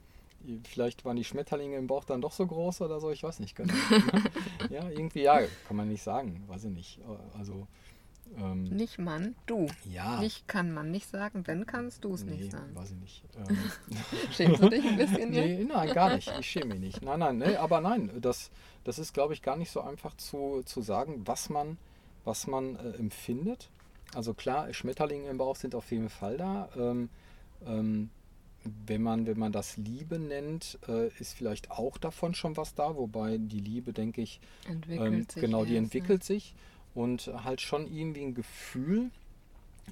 vielleicht 0.65 1.03
waren 1.05 1.17
die 1.17 1.23
Schmetterlinge 1.23 1.77
im 1.77 1.87
Bauch 1.87 2.03
dann 2.03 2.21
doch 2.21 2.31
so 2.31 2.45
groß 2.45 2.81
oder 2.81 2.99
so, 2.99 3.11
ich 3.11 3.23
weiß 3.23 3.39
nicht 3.39 3.55
genau. 3.55 3.73
ja, 4.69 4.87
irgendwie 4.89 5.21
ja, 5.23 5.39
kann 5.67 5.77
man 5.77 5.89
nicht 5.89 6.03
sagen, 6.03 6.43
weiß 6.47 6.65
ich 6.65 6.71
nicht. 6.71 6.99
Äh, 6.99 7.37
Also, 7.37 7.67
ähm, 8.37 8.63
Nicht 8.63 8.99
Mann, 8.99 9.35
du. 9.45 9.67
ja. 9.85 10.19
Nicht 10.19 10.47
kann 10.47 10.73
man 10.73 10.91
nicht 10.91 11.09
sagen, 11.09 11.45
wenn 11.47 11.65
kannst 11.65 12.03
du 12.03 12.13
es 12.13 12.23
nee, 12.23 12.35
nicht 12.35 12.51
sagen. 12.51 12.75
weiß 12.75 12.91
ich 12.91 12.97
nicht. 12.97 13.23
Ähm, 13.37 13.57
Schämst 14.31 14.63
du 14.63 14.69
dich 14.69 14.85
ein 14.85 14.97
bisschen 14.97 15.29
nee, 15.29 15.63
nein, 15.63 15.93
gar 15.93 16.15
nicht. 16.15 16.31
Ich 16.39 16.49
schäme 16.49 16.73
mich 16.73 16.79
nicht. 16.79 17.01
Nein, 17.03 17.19
nein, 17.19 17.37
nee, 17.37 17.55
aber 17.55 17.81
nein, 17.81 18.11
das, 18.19 18.49
das 18.83 18.97
ist, 18.99 19.13
glaube 19.13 19.33
ich, 19.33 19.41
gar 19.41 19.57
nicht 19.57 19.71
so 19.71 19.81
einfach 19.81 20.15
zu, 20.17 20.63
zu 20.65 20.81
sagen, 20.81 21.21
was 21.25 21.49
man, 21.49 21.77
was 22.25 22.47
man 22.47 22.75
äh, 22.77 22.97
empfindet. 22.97 23.69
Also 24.15 24.33
klar, 24.33 24.73
Schmetterlinge 24.73 25.29
im 25.29 25.37
Bauch 25.37 25.55
sind 25.55 25.75
auf 25.75 25.91
jeden 25.91 26.09
Fall 26.09 26.37
da. 26.37 26.69
Ähm, 26.75 27.09
ähm, 27.65 28.09
wenn 28.85 29.01
man, 29.01 29.27
wenn 29.27 29.39
man 29.39 29.51
das 29.51 29.77
Liebe 29.77 30.19
nennt, 30.19 30.79
äh, 30.87 31.07
ist 31.19 31.33
vielleicht 31.35 31.71
auch 31.71 31.97
davon 31.97 32.33
schon 32.33 32.57
was 32.57 32.75
da, 32.75 32.95
wobei 32.95 33.37
die 33.37 33.59
Liebe, 33.59 33.93
denke 33.93 34.21
ich, 34.21 34.39
Entwickelt 34.67 35.13
ähm, 35.13 35.25
sich. 35.29 35.41
genau, 35.41 35.65
die 35.65 35.73
erst, 35.73 35.83
entwickelt 35.83 36.23
sich 36.23 36.53
und 36.97 37.31
halt 37.43 37.61
schon 37.61 37.87
irgendwie 37.87 38.23
ein 38.23 38.33
Gefühl 38.33 39.11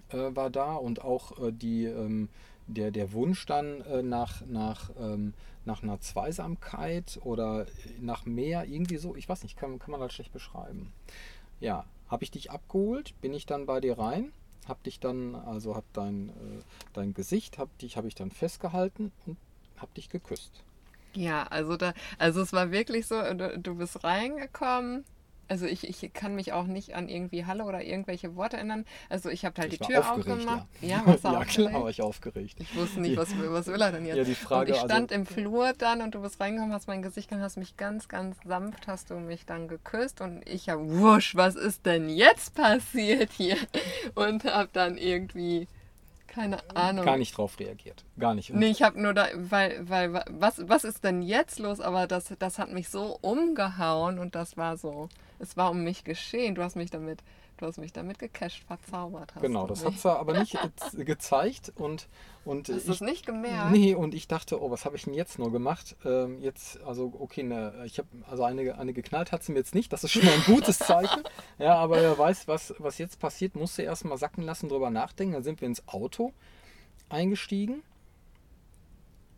äh, 0.10 0.36
war 0.36 0.50
da 0.50 0.76
und 0.76 1.04
auch 1.04 1.39
äh, 1.39 1.52
die, 1.52 1.86
ähm, 1.86 2.30
der, 2.68 2.91
der 2.91 3.13
Wunsch 3.13 3.46
dann 3.46 3.82
äh, 3.82 4.02
nach, 4.02 4.41
nach, 4.48 4.89
ähm, 5.00 5.34
nach 5.65 5.84
einer 5.84 6.02
Zweisamkeit 6.02 7.20
oder 7.24 7.65
nach 8.02 8.26
mehr, 8.26 8.65
irgendwie 8.65 8.98
so, 8.98 9.15
ich 9.15 9.30
weiß 9.30 9.44
nicht, 9.44 9.58
kann, 9.58 9.80
kann 9.80 9.91
man 9.91 10.02
halt 10.02 10.13
schlecht 10.13 10.34
beschreiben. 10.34 10.91
Ja, 11.60 11.86
habe 12.08 12.24
ich 12.24 12.32
dich 12.32 12.52
abgeholt, 12.52 13.13
bin 13.22 13.34
ich 13.34 13.46
dann 13.46 13.65
bei 13.65 13.80
dir 13.80 13.98
rein 13.98 14.32
hab 14.68 14.84
dich 14.84 15.00
dann, 15.00 15.36
also 15.36 15.76
hab 15.76 15.86
dein, 15.94 16.30
äh, 16.30 16.62
dein 16.94 17.13
Gesicht, 17.13 17.58
hab 17.58 17.76
dich, 17.78 17.98
habe 17.98 18.08
ich 18.08 18.15
dann 18.15 18.32
festgehalten 18.32 19.12
und 19.26 19.38
hab 19.78 19.94
dich 19.94 20.10
geküsst. 20.10 20.63
Ja, 21.13 21.44
also 21.44 21.78
da, 21.78 21.94
also 22.18 22.41
es 22.41 22.52
war 22.52 22.72
wirklich 22.72 23.08
so, 23.08 23.22
du, 23.22 23.58
du 23.60 23.76
bist 23.76 24.04
reingekommen, 24.04 25.06
also 25.48 25.66
ich, 25.66 25.88
ich 25.88 26.14
kann 26.14 26.36
mich 26.36 26.54
auch 26.54 26.66
nicht 26.66 26.96
an 26.96 27.08
irgendwie 27.10 27.46
Halle 27.46 27.64
oder 27.64 27.84
irgendwelche 27.84 28.36
Worte 28.36 28.58
erinnern. 28.58 28.86
Also 29.10 29.30
ich 29.30 29.46
habe 29.46 29.62
halt 29.62 29.74
Ich 29.74 29.80
die 29.80 29.86
Tür 29.86 30.12
aufgemacht. 30.12 30.66
ja. 30.82 30.88
Ja, 30.90 31.02
was 31.06 31.24
ja, 31.24 31.44
klar 31.46 31.74
war 31.84 31.90
ich 31.90 32.02
aufgeregt. 32.02 32.56
Ich 32.60 32.76
wusste 32.76 33.02
nicht, 33.02 33.18
was, 33.18 33.30
was 33.38 33.68
will 33.68 33.82
er 33.82 33.92
denn 33.92 34.06
jetzt? 34.06 34.18
Ja, 34.18 34.24
die 34.24 34.36
Frage, 34.36 34.62
und 34.72 34.76
ich 34.76 34.82
also- 34.82 34.88
stand 34.94 35.12
im 35.12 35.26
Flur 35.26 35.74
dann 35.78 36.02
und 36.02 36.16
du 36.16 36.22
bist 36.22 36.40
reingekommen, 36.40 36.74
hast 36.74 36.88
mein 36.88 37.02
Gesicht 37.02 37.30
gehabt, 37.30 37.44
hast 37.44 37.58
mich 37.58 37.78
ganz, 37.78 38.08
ganz 38.08 38.38
sanft, 38.46 38.88
hast 38.88 39.10
du 39.10 39.16
mich 39.16 39.46
dann 39.46 39.68
geküsst 39.68 40.22
und 40.22 40.48
ich 40.48 40.70
hab, 40.70 40.80
wusch, 40.80 41.36
was 41.36 41.56
ist 41.56 41.86
denn 41.86 42.10
jetzt 42.10 42.56
passiert 42.56 43.32
hier? 43.32 43.58
Und 44.16 44.44
hab 44.46 44.74
dann 44.74 44.98
irgendwie, 44.98 45.68
keine 46.36 46.58
Ahnung. 46.76 47.06
Gar 47.06 47.17
nicht 47.17 47.38
drauf 47.38 47.58
reagiert. 47.60 48.04
Gar 48.19 48.36
nicht. 48.36 48.52
Und 48.52 48.60
Nee, 48.60 48.67
ich 48.67 48.82
habe 48.82 49.02
nur 49.02 49.13
da, 49.13 49.28
weil, 49.36 49.89
weil, 49.89 50.21
was, 50.30 50.67
was 50.67 50.84
ist 50.84 51.06
denn 51.06 51.21
jetzt 51.21 51.60
los? 51.60 51.80
Aber 51.80 52.08
das, 52.08 52.34
das 52.38 52.60
hat 52.60 52.71
mich 52.74 52.89
so 52.89 53.17
umgehauen 53.21 54.19
und 54.19 54.36
das 54.36 54.58
war 54.58 54.76
so, 54.76 55.08
es 55.39 55.56
war 55.56 55.71
um 55.71 55.84
mich 55.84 56.04
geschehen. 56.04 56.54
Du 56.54 56.62
hast 56.62 56.76
mich 56.76 56.91
damit, 56.91 57.24
du 57.58 57.65
hast 57.65 57.78
mich 57.78 57.94
damit 57.94 58.20
gecasht, 58.20 58.63
verzaubert. 58.65 59.34
Hast 59.36 59.41
Genau, 59.41 59.68
das 59.68 59.86
hat 59.86 59.98
sie 59.98 60.10
aber 60.10 60.34
nicht 60.39 60.58
ge- 60.60 61.04
gezeigt 61.06 61.72
und, 61.76 62.08
und 62.44 62.70
Hast 62.70 62.88
du 62.88 62.91
es 62.91 63.02
nicht 63.02 63.26
gemerkt? 63.26 63.72
Nee, 63.72 63.96
und 63.96 64.13
ich 64.13 64.28
dachte, 64.28 64.62
oh, 64.62 64.72
was 64.72 64.86
habe 64.86 64.96
ich 64.96 65.04
denn 65.04 65.13
jetzt 65.13 65.39
nur 65.39 65.52
gemacht? 65.52 65.96
Ähm, 66.06 66.41
jetzt, 66.41 66.82
also, 66.84 67.13
okay, 67.20 67.44
ne, 67.44 67.84
ich 67.86 67.98
habe, 67.98 68.08
also 68.30 68.44
eine, 68.44 68.78
eine 68.78 68.94
geknallt 68.94 69.32
hat 69.32 69.44
sie 69.44 69.52
mir 69.52 69.60
jetzt 69.60 69.76
nicht, 69.76 69.91
das 69.94 70.04
ist 70.04 70.12
schon 70.12 70.26
mal 70.26 70.34
ein 70.34 70.44
gutes 70.46 70.78
Zeichen. 70.80 71.24
ja, 71.60 71.76
aber 71.76 71.96
wer 72.02 72.18
weiß, 72.18 72.48
was, 72.48 72.74
was 72.80 72.98
jetzt 72.98 73.20
passiert, 73.20 73.56
musste 73.56 73.82
erst 73.84 74.06
mal 74.06 74.18
sacken 74.18 74.44
lassen, 74.44 74.70
drüber 74.70 74.89
nachdenken. 74.89 75.34
Dann 75.34 75.44
sind 75.44 75.62
wir 75.62 75.68
ins 75.68 75.88
Auto 75.88 76.34
eingestiegen. 77.10 77.84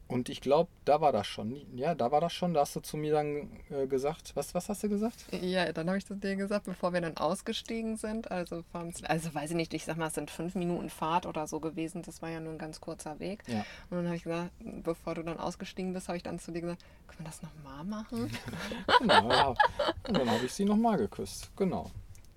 Und 0.08 0.30
ich 0.30 0.40
glaube, 0.40 0.70
da 0.86 1.02
war 1.02 1.12
das 1.12 1.28
schon. 1.28 1.56
Ja, 1.76 1.94
da 1.94 2.12
war 2.12 2.22
das 2.22 2.32
schon. 2.32 2.54
Da 2.54 2.62
hast 2.62 2.76
du 2.76 2.80
zu 2.80 2.96
mir 2.96 3.12
dann 3.12 3.50
äh, 3.70 3.88
gesagt, 3.88 4.36
was, 4.36 4.56
was 4.56 4.70
hast 4.70 4.84
du 4.84 4.90
gesagt? 4.90 5.26
Ja, 5.32 5.72
dann 5.74 5.88
habe 5.88 5.98
ich 5.98 6.06
zu 6.06 6.16
dir 6.16 6.36
gesagt, 6.38 6.66
bevor 6.66 6.94
wir 6.94 7.02
dann 7.02 7.18
ausgestiegen 7.18 7.98
sind, 7.98 8.32
also 8.32 8.64
vom, 8.72 8.92
also 9.04 9.34
weiß 9.34 9.52
ich 9.52 9.56
nicht, 9.58 9.74
ich 9.74 9.84
sag 9.84 9.98
mal, 9.98 10.08
es 10.08 10.14
sind 10.14 10.32
fünf 10.32 10.56
Minuten 10.56 10.90
Fahrt 10.90 11.26
oder 11.26 11.46
so 11.46 11.60
gewesen, 11.60 12.04
das 12.04 12.22
war 12.22 12.30
ja 12.30 12.40
nur 12.40 12.54
ein 12.54 12.58
ganz 12.58 12.80
kurzer 12.80 13.20
Weg. 13.20 13.44
Ja. 13.48 13.66
Und 13.90 13.98
dann 13.98 14.06
habe 14.06 14.16
ich 14.16 14.24
gesagt, 14.24 14.52
bevor 14.60 15.16
du 15.16 15.24
dann 15.24 15.40
ausgestiegen 15.40 15.94
bist, 15.94 16.08
habe 16.08 16.18
ich 16.18 16.24
dann 16.24 16.40
zu 16.40 16.52
dir 16.52 16.62
gesagt, 16.62 16.86
können 17.08 17.20
wir 17.20 17.26
das 17.26 17.42
nochmal 17.42 17.84
machen? 17.84 18.32
Genau, 19.00 19.30
ja. 19.30 19.48
Und 20.08 20.18
dann 20.18 20.30
habe 20.30 20.46
ich 20.46 20.54
sie 20.54 20.66
nochmal 20.66 20.98
geküsst. 20.98 21.52
Genau. 21.58 21.92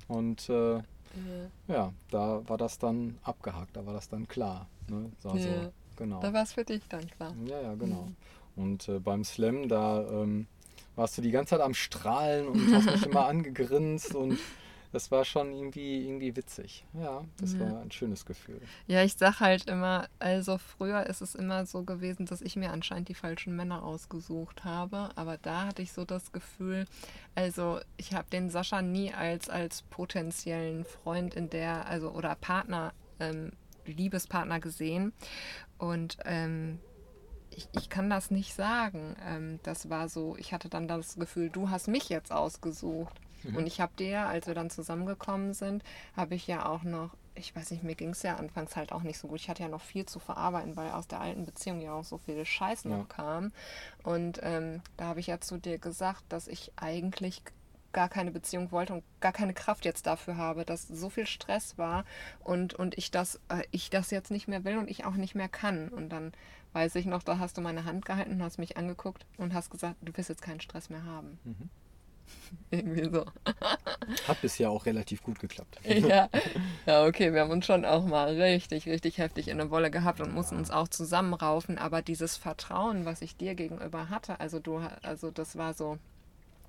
Und 0.09 0.49
äh, 0.49 0.83
ja, 1.69 1.93
da 2.11 2.49
war 2.49 2.59
das 2.59 2.79
dann 2.79 3.19
abgehakt, 3.23 3.77
da 3.77 3.87
war 3.87 3.95
das 3.95 4.09
dann 4.09 4.27
klar. 4.29 4.69
Ne? 4.89 5.11
Also, 5.25 5.49
Ja. 5.49 5.71
Genau. 6.01 6.21
Da 6.21 6.33
war 6.33 6.43
es 6.43 6.53
für 6.53 6.65
dich 6.65 6.83
dann 6.89 7.07
klar. 7.09 7.35
Ja, 7.47 7.61
ja, 7.63 7.75
genau. 7.77 8.09
Und 8.57 8.89
äh, 8.89 8.99
beim 8.99 9.23
Slam, 9.25 9.69
da 9.69 10.01
ähm, 10.11 10.47
warst 10.97 11.17
du 11.17 11.23
die 11.23 11.31
ganze 11.31 11.51
Zeit 11.51 11.61
am 11.61 11.75
Strahlen 11.75 12.49
und 12.49 12.73
hast 12.73 12.91
mich 12.91 13.05
immer 13.07 13.27
angegrinst 13.29 14.15
und 14.15 14.39
das 14.93 15.09
war 15.13 15.25
schon 15.25 15.53
irgendwie, 15.53 16.05
irgendwie 16.05 16.35
witzig. 16.35 16.85
Ja, 16.95 17.25
das 17.41 17.53
Ja. 17.53 17.61
war 17.61 17.81
ein 17.81 17.93
schönes 17.93 18.27
Gefühl. 18.27 18.61
Ja, 18.89 19.05
ich 19.05 19.15
sag 19.15 19.39
halt 19.39 19.69
immer, 19.69 20.09
also 20.19 20.59
früher 20.59 21.07
ist 21.07 21.21
es 21.21 21.37
immer 21.37 21.65
so 21.65 21.85
gewesen, 21.85 22.27
dass 22.27 22.41
ich 22.43 22.57
mir 22.57 22.73
anscheinend 22.73 23.09
die 23.09 23.15
falschen 23.15 23.55
Männer 23.55 23.85
ausgesucht 23.85 24.65
habe. 24.65 25.11
Aber 25.15 25.39
da 25.39 25.67
hatte 25.67 25.81
ich 25.83 25.93
so 25.93 26.05
das 26.05 26.33
Gefühl, 26.33 26.87
also 27.37 27.79
ich 27.99 28.15
habe 28.15 28.29
den 28.33 28.51
Sascha 28.51 28.83
nie 28.83 29.15
als, 29.15 29.49
als 29.49 29.83
potenziellen 29.83 30.85
Freund 30.85 31.35
in 31.37 31.51
der, 31.51 31.87
also 31.87 32.11
oder 32.11 32.35
Partner, 32.35 32.93
ähm, 33.21 33.53
Liebespartner 33.85 34.61
gesehen. 34.61 35.13
Und 35.79 36.19
ähm, 36.25 36.81
ich, 37.51 37.69
ich 37.73 37.89
kann 37.89 38.09
das 38.11 38.31
nicht 38.31 38.55
sagen. 38.55 39.17
Ähm, 39.27 39.61
das 39.63 39.91
war 39.91 40.09
so, 40.09 40.37
ich 40.37 40.53
hatte 40.53 40.69
dann 40.69 40.87
das 40.89 41.17
Gefühl, 41.17 41.51
du 41.51 41.71
hast 41.71 41.89
mich 41.89 42.09
jetzt 42.09 42.33
ausgesucht. 42.33 43.15
Und 43.57 43.67
ich 43.67 43.81
habe 43.81 43.93
dir, 43.99 44.27
als 44.27 44.47
wir 44.47 44.55
dann 44.55 44.69
zusammengekommen 44.69 45.55
sind, 45.55 45.83
habe 46.15 46.35
ich 46.35 46.47
ja 46.47 46.67
auch 46.67 46.83
noch, 46.83 47.17
ich 47.35 47.57
weiß 47.57 47.71
nicht, 47.71 47.83
mir 47.83 47.95
ging 47.95 48.11
es 48.11 48.23
ja 48.23 48.37
anfangs 48.37 48.77
halt 48.77 48.93
auch 48.93 49.03
nicht 49.03 49.19
so 49.19 49.29
gut. 49.29 49.41
Ich 49.41 49.49
hatte 49.49 49.63
ja 49.63 49.69
noch 49.71 49.81
viel 49.81 50.05
zu 50.05 50.19
verarbeiten, 50.19 50.77
weil 50.77 50.91
aus 50.91 51.09
der 51.09 51.23
alten 51.23 51.47
Beziehung 51.47 51.81
ja 51.81 51.95
auch 51.95 52.05
so 52.05 52.19
viel 52.19 52.45
Scheiß 52.45 52.85
noch 52.85 52.99
Ja. 52.99 53.05
kam. 53.05 53.53
Und 54.03 54.41
ähm, 54.43 54.83
da 54.99 55.07
habe 55.07 55.21
ich 55.21 55.29
ja 55.29 55.41
zu 55.41 55.57
dir 55.57 55.79
gesagt, 55.79 56.23
dass 56.29 56.49
ich 56.49 56.71
eigentlich 56.77 57.43
gar 57.93 58.09
keine 58.09 58.31
Beziehung 58.31 58.71
wollte 58.73 58.95
und 58.95 59.05
gar 59.21 59.33
keine 59.33 59.55
Kraft 59.55 59.85
jetzt 59.85 60.07
dafür 60.07 60.37
habe, 60.37 60.65
dass 60.65 60.87
so 60.87 61.11
viel 61.11 61.27
Stress 61.27 61.79
war 61.79 62.05
und, 62.41 62.75
und 62.75 62.97
ich, 62.97 63.11
das, 63.11 63.37
äh, 63.49 63.63
ich 63.71 63.91
das 63.91 64.11
jetzt 64.11 64.31
nicht 64.31 64.49
mehr 64.49 64.65
will 64.65 64.79
und 64.79 64.91
ich 64.91 65.05
auch 65.05 65.15
nicht 65.15 65.35
mehr 65.35 65.49
kann. 65.49 65.89
Und 65.89 66.11
dann 66.11 66.33
weiß 66.73 66.95
ich 66.97 67.07
noch, 67.07 67.23
da 67.23 67.39
hast 67.39 67.57
du 67.57 67.61
meine 67.61 67.85
Hand 67.85 68.05
gehalten 68.05 68.33
und 68.33 68.43
hast 68.43 68.59
mich 68.59 68.77
angeguckt 68.77 69.27
und 69.39 69.55
hast 69.55 69.71
gesagt, 69.71 69.97
du 70.03 70.17
wirst 70.17 70.29
jetzt 70.29 70.43
keinen 70.43 70.61
Stress 70.61 70.91
mehr 70.91 71.05
haben. 71.05 71.39
Irgendwie 72.71 73.11
so. 73.11 73.25
Hat 74.29 74.41
bisher 74.41 74.71
auch 74.71 74.87
relativ 74.87 75.23
gut 75.23 75.39
geklappt. 75.39 75.81
Ja. 75.85 76.29
ja, 76.87 77.05
okay, 77.05 77.33
wir 77.33 77.41
haben 77.41 77.51
uns 77.51 77.67
schon 77.67 77.85
auch 77.85 78.07
mal 78.07 78.41
richtig, 78.41 78.87
richtig 78.87 79.19
heftig 79.19 79.49
in 79.49 79.59
der 79.59 79.71
Wolle 79.71 79.91
gehabt 79.91 80.21
und 80.21 80.33
mussten 80.33 80.57
uns 80.57 80.71
auch 80.71 80.89
zusammenraufen. 80.89 81.79
Aber 81.79 82.03
dieses 82.03 82.37
Vertrauen, 82.37 83.05
was 83.05 83.23
ich 83.23 83.37
dir 83.37 83.55
gegenüber 83.55 84.09
hatte, 84.09 84.41
also 84.41 84.61
du, 84.61 84.81
also 85.03 85.31
das 85.31 85.57
war 85.57 85.75
so, 85.75 85.99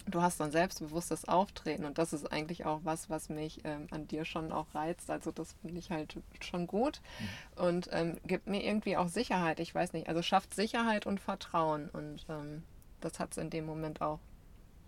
du 0.07 0.21
hast 0.21 0.41
ein 0.41 0.51
selbstbewusstes 0.51 1.27
Auftreten 1.27 1.85
und 1.85 1.97
das 1.97 2.13
ist 2.13 2.31
eigentlich 2.31 2.65
auch 2.65 2.81
was, 2.83 3.09
was 3.09 3.29
mich 3.29 3.61
ähm, 3.63 3.87
an 3.91 4.07
dir 4.07 4.25
schon 4.25 4.51
auch 4.51 4.73
reizt. 4.73 5.09
Also 5.09 5.31
das 5.31 5.53
finde 5.61 5.79
ich 5.79 5.91
halt 5.91 6.17
schon 6.41 6.67
gut 6.67 7.01
und 7.55 7.89
ähm, 7.91 8.17
gibt 8.25 8.47
mir 8.47 8.63
irgendwie 8.63 8.97
auch 8.97 9.07
Sicherheit. 9.07 9.59
Ich 9.59 9.73
weiß 9.73 9.93
nicht, 9.93 10.07
also 10.07 10.21
schafft 10.21 10.53
Sicherheit 10.53 11.05
und 11.05 11.19
Vertrauen 11.19 11.89
und 11.89 12.25
ähm, 12.29 12.63
das 12.99 13.19
hat 13.19 13.31
es 13.31 13.37
in 13.37 13.49
dem 13.49 13.65
Moment 13.65 14.01
auch. 14.01 14.19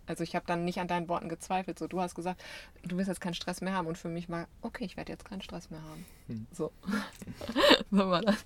Also 0.06 0.22
ich 0.22 0.36
habe 0.36 0.46
dann 0.46 0.64
nicht 0.64 0.80
an 0.80 0.88
deinen 0.88 1.08
Worten 1.08 1.28
gezweifelt. 1.28 1.78
So, 1.78 1.86
du 1.86 2.00
hast 2.00 2.14
gesagt, 2.14 2.42
du 2.82 2.96
wirst 2.98 3.08
jetzt 3.08 3.20
keinen 3.20 3.34
Stress 3.34 3.60
mehr 3.62 3.72
haben 3.72 3.86
und 3.86 3.96
für 3.96 4.08
mich 4.08 4.28
war, 4.28 4.48
okay, 4.60 4.84
ich 4.84 4.96
werde 4.96 5.12
jetzt 5.12 5.24
keinen 5.24 5.40
Stress 5.40 5.70
mehr 5.70 5.82
haben. 5.82 6.04
Hm. 6.26 6.46
So. 6.52 6.72
so 7.90 8.10
war 8.10 8.20
das. 8.20 8.44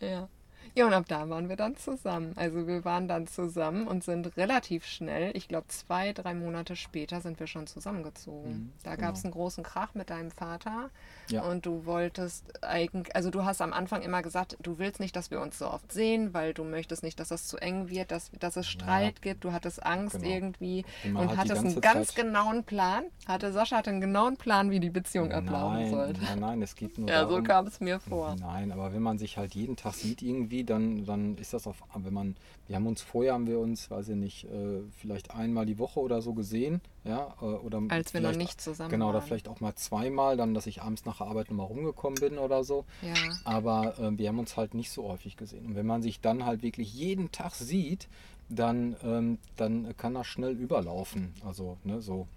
Ja. 0.00 0.28
Ja, 0.76 0.86
und 0.86 0.92
ab 0.92 1.04
da 1.06 1.28
waren 1.30 1.48
wir 1.48 1.54
dann 1.54 1.76
zusammen. 1.76 2.32
Also 2.34 2.66
wir 2.66 2.84
waren 2.84 3.06
dann 3.06 3.28
zusammen 3.28 3.86
und 3.86 4.02
sind 4.02 4.36
relativ 4.36 4.84
schnell, 4.86 5.30
ich 5.36 5.46
glaube 5.46 5.68
zwei, 5.68 6.12
drei 6.12 6.34
Monate 6.34 6.74
später 6.74 7.20
sind 7.20 7.38
wir 7.38 7.46
schon 7.46 7.68
zusammengezogen. 7.68 8.50
Mhm, 8.52 8.72
da 8.82 8.96
genau. 8.96 9.06
gab 9.06 9.14
es 9.14 9.24
einen 9.24 9.32
großen 9.32 9.62
Krach 9.62 9.94
mit 9.94 10.10
deinem 10.10 10.32
Vater 10.32 10.90
Ja. 11.30 11.42
und 11.44 11.64
du 11.64 11.86
wolltest 11.86 12.64
eigentlich, 12.64 13.14
also 13.14 13.30
du 13.30 13.44
hast 13.44 13.60
am 13.62 13.72
Anfang 13.72 14.02
immer 14.02 14.20
gesagt, 14.22 14.56
du 14.62 14.78
willst 14.78 14.98
nicht, 14.98 15.14
dass 15.14 15.30
wir 15.30 15.40
uns 15.40 15.58
so 15.58 15.70
oft 15.70 15.92
sehen, 15.92 16.34
weil 16.34 16.52
du 16.54 16.64
möchtest 16.64 17.04
nicht, 17.04 17.20
dass 17.20 17.28
das 17.28 17.46
zu 17.46 17.56
eng 17.58 17.88
wird, 17.88 18.10
dass, 18.10 18.32
dass 18.40 18.56
es 18.56 18.66
Streit 18.66 19.22
gibt, 19.22 19.44
du 19.44 19.52
hattest 19.52 19.80
Angst 19.84 20.16
Genau. 20.20 20.28
irgendwie 20.34 20.84
Und 21.04 21.12
man 21.12 21.22
und 21.22 21.32
die 21.32 21.36
hattest 21.38 21.64
einen 21.64 21.80
ganz 21.80 22.08
Zeit- 22.08 22.16
genauen 22.16 22.64
Plan. 22.64 23.04
Hatte 23.28 23.52
Sascha 23.52 23.76
hatte 23.76 23.90
einen 23.90 24.00
genauen 24.00 24.36
Plan, 24.36 24.72
wie 24.72 24.80
die 24.80 24.90
Beziehung 24.90 25.30
ablaufen 25.30 25.82
Nein, 25.82 25.90
sollte. 25.90 26.20
nein, 26.22 26.40
nein, 26.40 26.62
es 26.62 26.74
geht 26.74 26.98
nur 26.98 27.08
Ja, 27.08 27.22
so 27.22 27.28
darum, 27.30 27.44
kam 27.44 27.66
es 27.68 27.78
mir 27.78 28.00
vor. 28.00 28.34
Nein, 28.40 28.72
aber 28.72 28.92
wenn 28.92 29.02
man 29.02 29.18
sich 29.18 29.38
halt 29.38 29.54
jeden 29.54 29.76
Tag 29.76 29.94
sieht 29.94 30.20
irgendwie, 30.20 30.63
dann, 30.64 31.04
dann 31.04 31.36
ist 31.38 31.52
das 31.52 31.66
auf, 31.66 31.82
wenn 31.94 32.12
man, 32.12 32.36
wir 32.66 32.76
haben 32.76 32.86
uns 32.86 33.02
vorher, 33.02 33.34
haben 33.34 33.46
wir 33.46 33.58
uns, 33.58 33.90
weiß 33.90 34.08
ich 34.10 34.16
nicht, 34.16 34.44
äh, 34.44 34.80
vielleicht 34.98 35.30
einmal 35.30 35.66
die 35.66 35.78
Woche 35.78 36.00
oder 36.00 36.22
so 36.22 36.34
gesehen, 36.34 36.80
ja, 37.04 37.34
äh, 37.40 37.44
oder 37.44 37.82
Als 37.88 38.14
wir 38.14 38.20
noch 38.20 38.34
nicht 38.34 38.60
zusammen 38.60 38.90
Genau, 38.90 39.10
oder 39.10 39.18
waren. 39.18 39.26
vielleicht 39.26 39.48
auch 39.48 39.60
mal 39.60 39.74
zweimal, 39.74 40.36
dann, 40.36 40.54
dass 40.54 40.66
ich 40.66 40.82
abends 40.82 41.04
nach 41.04 41.18
der 41.18 41.26
Arbeit 41.26 41.50
nochmal 41.50 41.66
rumgekommen 41.66 42.18
bin 42.20 42.38
oder 42.38 42.64
so. 42.64 42.84
Ja. 43.02 43.14
Aber 43.44 43.98
äh, 43.98 44.16
wir 44.18 44.28
haben 44.28 44.38
uns 44.38 44.56
halt 44.56 44.74
nicht 44.74 44.90
so 44.90 45.08
häufig 45.08 45.36
gesehen. 45.36 45.66
Und 45.66 45.74
wenn 45.76 45.86
man 45.86 46.02
sich 46.02 46.20
dann 46.20 46.44
halt 46.44 46.62
wirklich 46.62 46.92
jeden 46.94 47.30
Tag 47.32 47.54
sieht, 47.54 48.08
dann, 48.48 48.96
ähm, 49.02 49.38
dann 49.56 49.96
kann 49.96 50.14
das 50.14 50.26
schnell 50.26 50.52
überlaufen. 50.52 51.34
Also, 51.44 51.78
ne, 51.84 52.00
so 52.00 52.28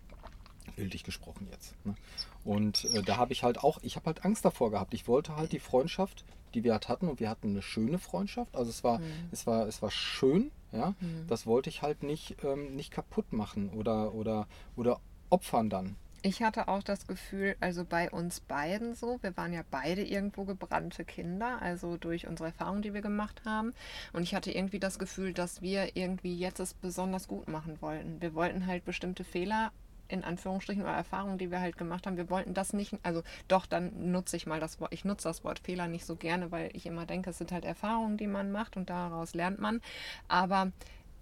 bildlich 0.75 1.03
gesprochen 1.03 1.47
jetzt. 1.51 1.73
Ne? 1.85 1.95
Und 2.43 2.85
äh, 2.93 3.01
da 3.01 3.17
habe 3.17 3.33
ich 3.33 3.43
halt 3.43 3.59
auch, 3.63 3.79
ich 3.81 3.95
habe 3.95 4.05
halt 4.07 4.23
Angst 4.23 4.45
davor 4.45 4.71
gehabt. 4.71 4.93
Ich 4.93 5.07
wollte 5.07 5.35
halt 5.35 5.51
die 5.51 5.59
Freundschaft, 5.59 6.23
die 6.57 6.63
wir 6.63 6.73
halt 6.73 6.89
hatten, 6.89 7.07
und 7.07 7.19
wir 7.19 7.29
hatten 7.29 7.51
eine 7.51 7.61
schöne 7.61 7.99
Freundschaft. 7.99 8.55
Also 8.55 8.69
es 8.69 8.83
war, 8.83 8.99
es 9.31 9.45
war, 9.47 9.67
es 9.67 9.81
war 9.81 9.91
schön, 9.91 10.51
ja. 10.71 10.95
Das 11.27 11.45
wollte 11.45 11.69
ich 11.69 11.81
halt 11.81 12.03
nicht, 12.03 12.43
ähm, 12.43 12.75
nicht 12.75 12.91
kaputt 12.91 13.31
machen 13.31 13.69
oder, 13.69 14.13
oder, 14.13 14.47
oder 14.75 14.99
opfern 15.29 15.69
dann. 15.69 15.95
Ich 16.23 16.41
hatte 16.41 16.67
auch 16.67 16.81
das 16.81 17.05
Gefühl, 17.05 17.55
also 17.59 17.85
bei 17.85 18.09
uns 18.09 18.39
beiden 18.39 18.95
so, 18.95 19.19
wir 19.21 19.37
waren 19.37 19.53
ja 19.53 19.61
beide 19.69 20.03
irgendwo 20.03 20.45
gebrannte 20.45 21.05
Kinder, 21.05 21.61
also 21.61 21.95
durch 21.95 22.27
unsere 22.27 22.49
Erfahrungen, 22.49 22.81
die 22.81 22.93
wir 22.93 23.01
gemacht 23.01 23.43
haben. 23.45 23.73
Und 24.13 24.23
ich 24.23 24.33
hatte 24.33 24.51
irgendwie 24.51 24.79
das 24.79 24.97
Gefühl, 24.97 25.31
dass 25.31 25.61
wir 25.61 25.95
irgendwie 25.95 26.35
jetzt 26.35 26.59
es 26.59 26.73
besonders 26.73 27.27
gut 27.27 27.47
machen 27.47 27.77
wollten. 27.81 28.19
Wir 28.19 28.33
wollten 28.33 28.65
halt 28.65 28.83
bestimmte 28.83 29.23
Fehler 29.23 29.71
in 30.09 30.23
Anführungsstrichen 30.23 30.83
oder 30.83 30.93
Erfahrungen, 30.93 31.37
die 31.37 31.51
wir 31.51 31.59
halt 31.59 31.77
gemacht 31.77 32.07
haben, 32.07 32.17
wir 32.17 32.29
wollten 32.29 32.53
das 32.53 32.73
nicht, 32.73 32.93
also 33.03 33.23
doch, 33.47 33.65
dann 33.65 34.11
nutze 34.11 34.37
ich 34.37 34.47
mal 34.47 34.59
das 34.59 34.79
Wort, 34.79 34.93
ich 34.93 35.05
nutze 35.05 35.27
das 35.27 35.43
Wort 35.43 35.59
Fehler 35.59 35.87
nicht 35.87 36.05
so 36.05 36.15
gerne, 36.15 36.51
weil 36.51 36.69
ich 36.73 36.85
immer 36.85 37.05
denke, 37.05 37.29
es 37.29 37.37
sind 37.37 37.51
halt 37.51 37.65
Erfahrungen, 37.65 38.17
die 38.17 38.27
man 38.27 38.51
macht 38.51 38.77
und 38.77 38.89
daraus 38.89 39.33
lernt 39.33 39.59
man. 39.59 39.81
Aber 40.27 40.71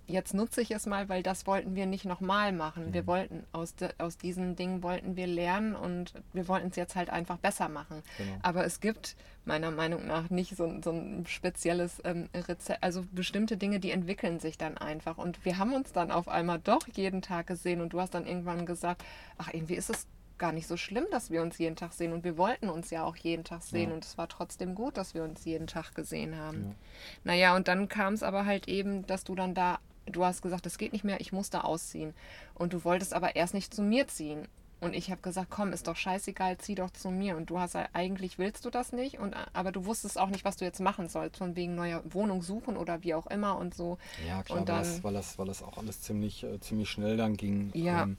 jetzt 0.07 0.33
nutze 0.33 0.61
ich 0.61 0.71
es 0.71 0.85
mal, 0.85 1.09
weil 1.09 1.23
das 1.23 1.47
wollten 1.47 1.75
wir 1.75 1.85
nicht 1.85 2.05
nochmal 2.05 2.51
machen. 2.51 2.93
Wir 2.93 3.07
wollten 3.07 3.43
aus, 3.51 3.75
de, 3.75 3.89
aus 3.97 4.17
diesen 4.17 4.55
Dingen 4.55 4.83
wollten 4.83 5.15
wir 5.15 5.27
lernen 5.27 5.75
und 5.75 6.13
wir 6.33 6.47
wollten 6.47 6.69
es 6.69 6.75
jetzt 6.75 6.95
halt 6.95 7.09
einfach 7.09 7.37
besser 7.37 7.69
machen. 7.69 8.03
Genau. 8.17 8.37
Aber 8.41 8.65
es 8.65 8.79
gibt 8.79 9.15
meiner 9.45 9.71
Meinung 9.71 10.07
nach 10.07 10.29
nicht 10.29 10.55
so, 10.55 10.81
so 10.83 10.91
ein 10.91 11.25
spezielles 11.27 12.01
ähm, 12.03 12.29
Rezept. 12.33 12.83
Also 12.83 13.03
bestimmte 13.11 13.57
Dinge, 13.57 13.79
die 13.79 13.91
entwickeln 13.91 14.39
sich 14.39 14.57
dann 14.57 14.77
einfach. 14.77 15.17
Und 15.17 15.43
wir 15.45 15.57
haben 15.57 15.73
uns 15.73 15.91
dann 15.91 16.11
auf 16.11 16.27
einmal 16.27 16.59
doch 16.59 16.87
jeden 16.93 17.21
Tag 17.21 17.47
gesehen 17.47 17.81
und 17.81 17.93
du 17.93 18.01
hast 18.01 18.13
dann 18.13 18.25
irgendwann 18.25 18.65
gesagt, 18.65 19.03
ach, 19.37 19.53
irgendwie 19.53 19.75
ist 19.75 19.89
es 19.89 20.07
gar 20.37 20.51
nicht 20.51 20.67
so 20.67 20.77
schlimm, 20.77 21.05
dass 21.11 21.31
wir 21.31 21.41
uns 21.41 21.57
jeden 21.57 21.75
Tag 21.75 21.93
sehen. 21.93 22.13
Und 22.13 22.23
wir 22.23 22.37
wollten 22.37 22.69
uns 22.69 22.89
ja 22.89 23.03
auch 23.03 23.15
jeden 23.15 23.43
Tag 23.43 23.61
sehen. 23.61 23.89
Ja. 23.89 23.95
Und 23.95 24.05
es 24.05 24.17
war 24.17 24.27
trotzdem 24.27 24.75
gut, 24.75 24.97
dass 24.97 25.13
wir 25.13 25.23
uns 25.23 25.45
jeden 25.45 25.67
Tag 25.67 25.95
gesehen 25.95 26.37
haben. 26.37 26.69
Ja. 26.69 26.75
Naja, 27.23 27.55
und 27.55 27.67
dann 27.67 27.87
kam 27.87 28.13
es 28.13 28.23
aber 28.23 28.45
halt 28.45 28.67
eben, 28.67 29.05
dass 29.07 29.23
du 29.23 29.35
dann 29.35 29.53
da, 29.53 29.79
du 30.05 30.23
hast 30.25 30.41
gesagt, 30.41 30.65
das 30.65 30.77
geht 30.77 30.93
nicht 30.93 31.03
mehr, 31.03 31.19
ich 31.21 31.31
muss 31.31 31.49
da 31.49 31.61
ausziehen. 31.61 32.13
Und 32.53 32.73
du 32.73 32.83
wolltest 32.83 33.13
aber 33.13 33.35
erst 33.35 33.53
nicht 33.53 33.73
zu 33.73 33.81
mir 33.81 34.07
ziehen. 34.07 34.47
Und 34.81 34.93
ich 34.93 35.09
habe 35.09 35.21
gesagt, 35.21 35.49
komm, 35.49 35.71
ist 35.71 35.87
doch 35.87 35.95
scheißegal, 35.95 36.57
zieh 36.57 36.75
doch 36.75 36.91
zu 36.91 37.09
mir. 37.09 37.37
Und 37.37 37.49
du 37.49 37.59
hast 37.59 37.73
ja- 37.73 37.87
eigentlich 37.93 38.37
willst 38.37 38.65
du 38.65 38.69
das 38.69 38.91
nicht, 38.91 39.19
und, 39.19 39.33
aber 39.53 39.71
du 39.71 39.85
wusstest 39.85 40.19
auch 40.19 40.27
nicht, 40.29 40.43
was 40.45 40.57
du 40.57 40.65
jetzt 40.65 40.79
machen 40.81 41.07
sollst, 41.07 41.37
von 41.37 41.55
wegen 41.55 41.75
neuer 41.75 42.01
Wohnung 42.13 42.41
suchen 42.43 42.75
oder 42.77 43.01
wie 43.01 43.13
auch 43.13 43.25
immer 43.27 43.57
und 43.57 43.73
so. 43.73 43.97
Ja, 44.27 44.43
klar, 44.43 44.59
Und 44.59 44.67
weil, 44.67 44.75
dann- 44.75 44.83
das, 44.83 45.03
weil, 45.03 45.13
das, 45.13 45.39
weil 45.39 45.45
das 45.47 45.63
auch 45.63 45.77
alles 45.77 46.01
ziemlich, 46.01 46.43
äh, 46.43 46.59
ziemlich 46.59 46.89
schnell 46.89 47.15
dann 47.17 47.37
ging. 47.37 47.71
Ja. 47.73 48.03
Ähm, 48.03 48.17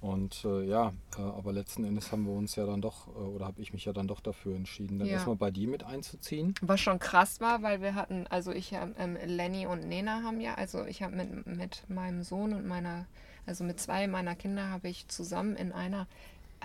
und 0.00 0.44
äh, 0.44 0.64
ja, 0.64 0.92
äh, 1.18 1.22
aber 1.22 1.52
letzten 1.52 1.84
Endes 1.84 2.12
haben 2.12 2.24
wir 2.26 2.32
uns 2.32 2.54
ja 2.56 2.66
dann 2.66 2.80
doch, 2.80 3.08
äh, 3.08 3.10
oder 3.18 3.46
habe 3.46 3.60
ich 3.60 3.72
mich 3.72 3.84
ja 3.84 3.92
dann 3.92 4.06
doch 4.06 4.20
dafür 4.20 4.54
entschieden, 4.54 4.98
dann 4.98 5.08
Ja. 5.08 5.14
erstmal 5.14 5.36
bei 5.36 5.50
dir 5.50 5.68
mit 5.68 5.84
einzuziehen. 5.84 6.54
Was 6.60 6.80
schon 6.80 6.98
krass 6.98 7.40
war, 7.40 7.62
weil 7.62 7.80
wir 7.80 7.94
hatten, 7.94 8.26
also 8.28 8.52
ich, 8.52 8.72
ähm, 8.72 9.16
Lenny 9.24 9.66
und 9.66 9.86
Nena 9.88 10.22
haben 10.22 10.40
ja, 10.40 10.54
also 10.54 10.84
ich 10.84 11.02
habe 11.02 11.16
mit, 11.16 11.46
mit 11.46 11.84
meinem 11.88 12.22
Sohn 12.22 12.52
und 12.52 12.66
meiner, 12.66 13.06
also 13.46 13.64
mit 13.64 13.80
zwei 13.80 14.06
meiner 14.06 14.34
Kinder 14.34 14.70
habe 14.70 14.88
ich 14.88 15.08
zusammen 15.08 15.56
in 15.56 15.72
einer, 15.72 16.06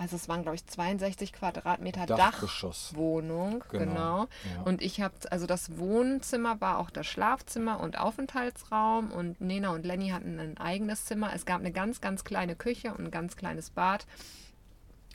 also 0.02 0.16
es 0.16 0.28
waren 0.28 0.42
glaube 0.42 0.56
ich 0.56 0.66
62 0.66 1.32
Quadratmeter. 1.32 2.06
Dachwohnung, 2.06 3.64
Genau, 3.70 3.84
genau. 3.84 4.28
ja. 4.56 4.62
Und 4.64 4.82
ich 4.82 5.00
habe, 5.00 5.14
also 5.30 5.46
das 5.46 5.78
Wohnzimmer 5.78 6.60
war 6.60 6.78
auch 6.78 6.90
das 6.90 7.06
Schlafzimmer 7.06 7.80
und 7.80 7.98
Aufenthaltsraum 7.98 9.12
und 9.12 9.40
Nena 9.40 9.70
und 9.70 9.86
Lenny 9.86 10.08
hatten 10.08 10.38
ein 10.40 10.58
eigenes 10.58 11.04
Zimmer. 11.04 11.32
Es 11.34 11.46
gab 11.46 11.60
eine 11.60 11.72
ganz, 11.72 12.00
ganz 12.00 12.24
kleine 12.24 12.56
Küche 12.56 12.92
und 12.92 13.04
ein 13.04 13.10
ganz 13.10 13.36
kleines 13.36 13.70
Bad 13.70 14.06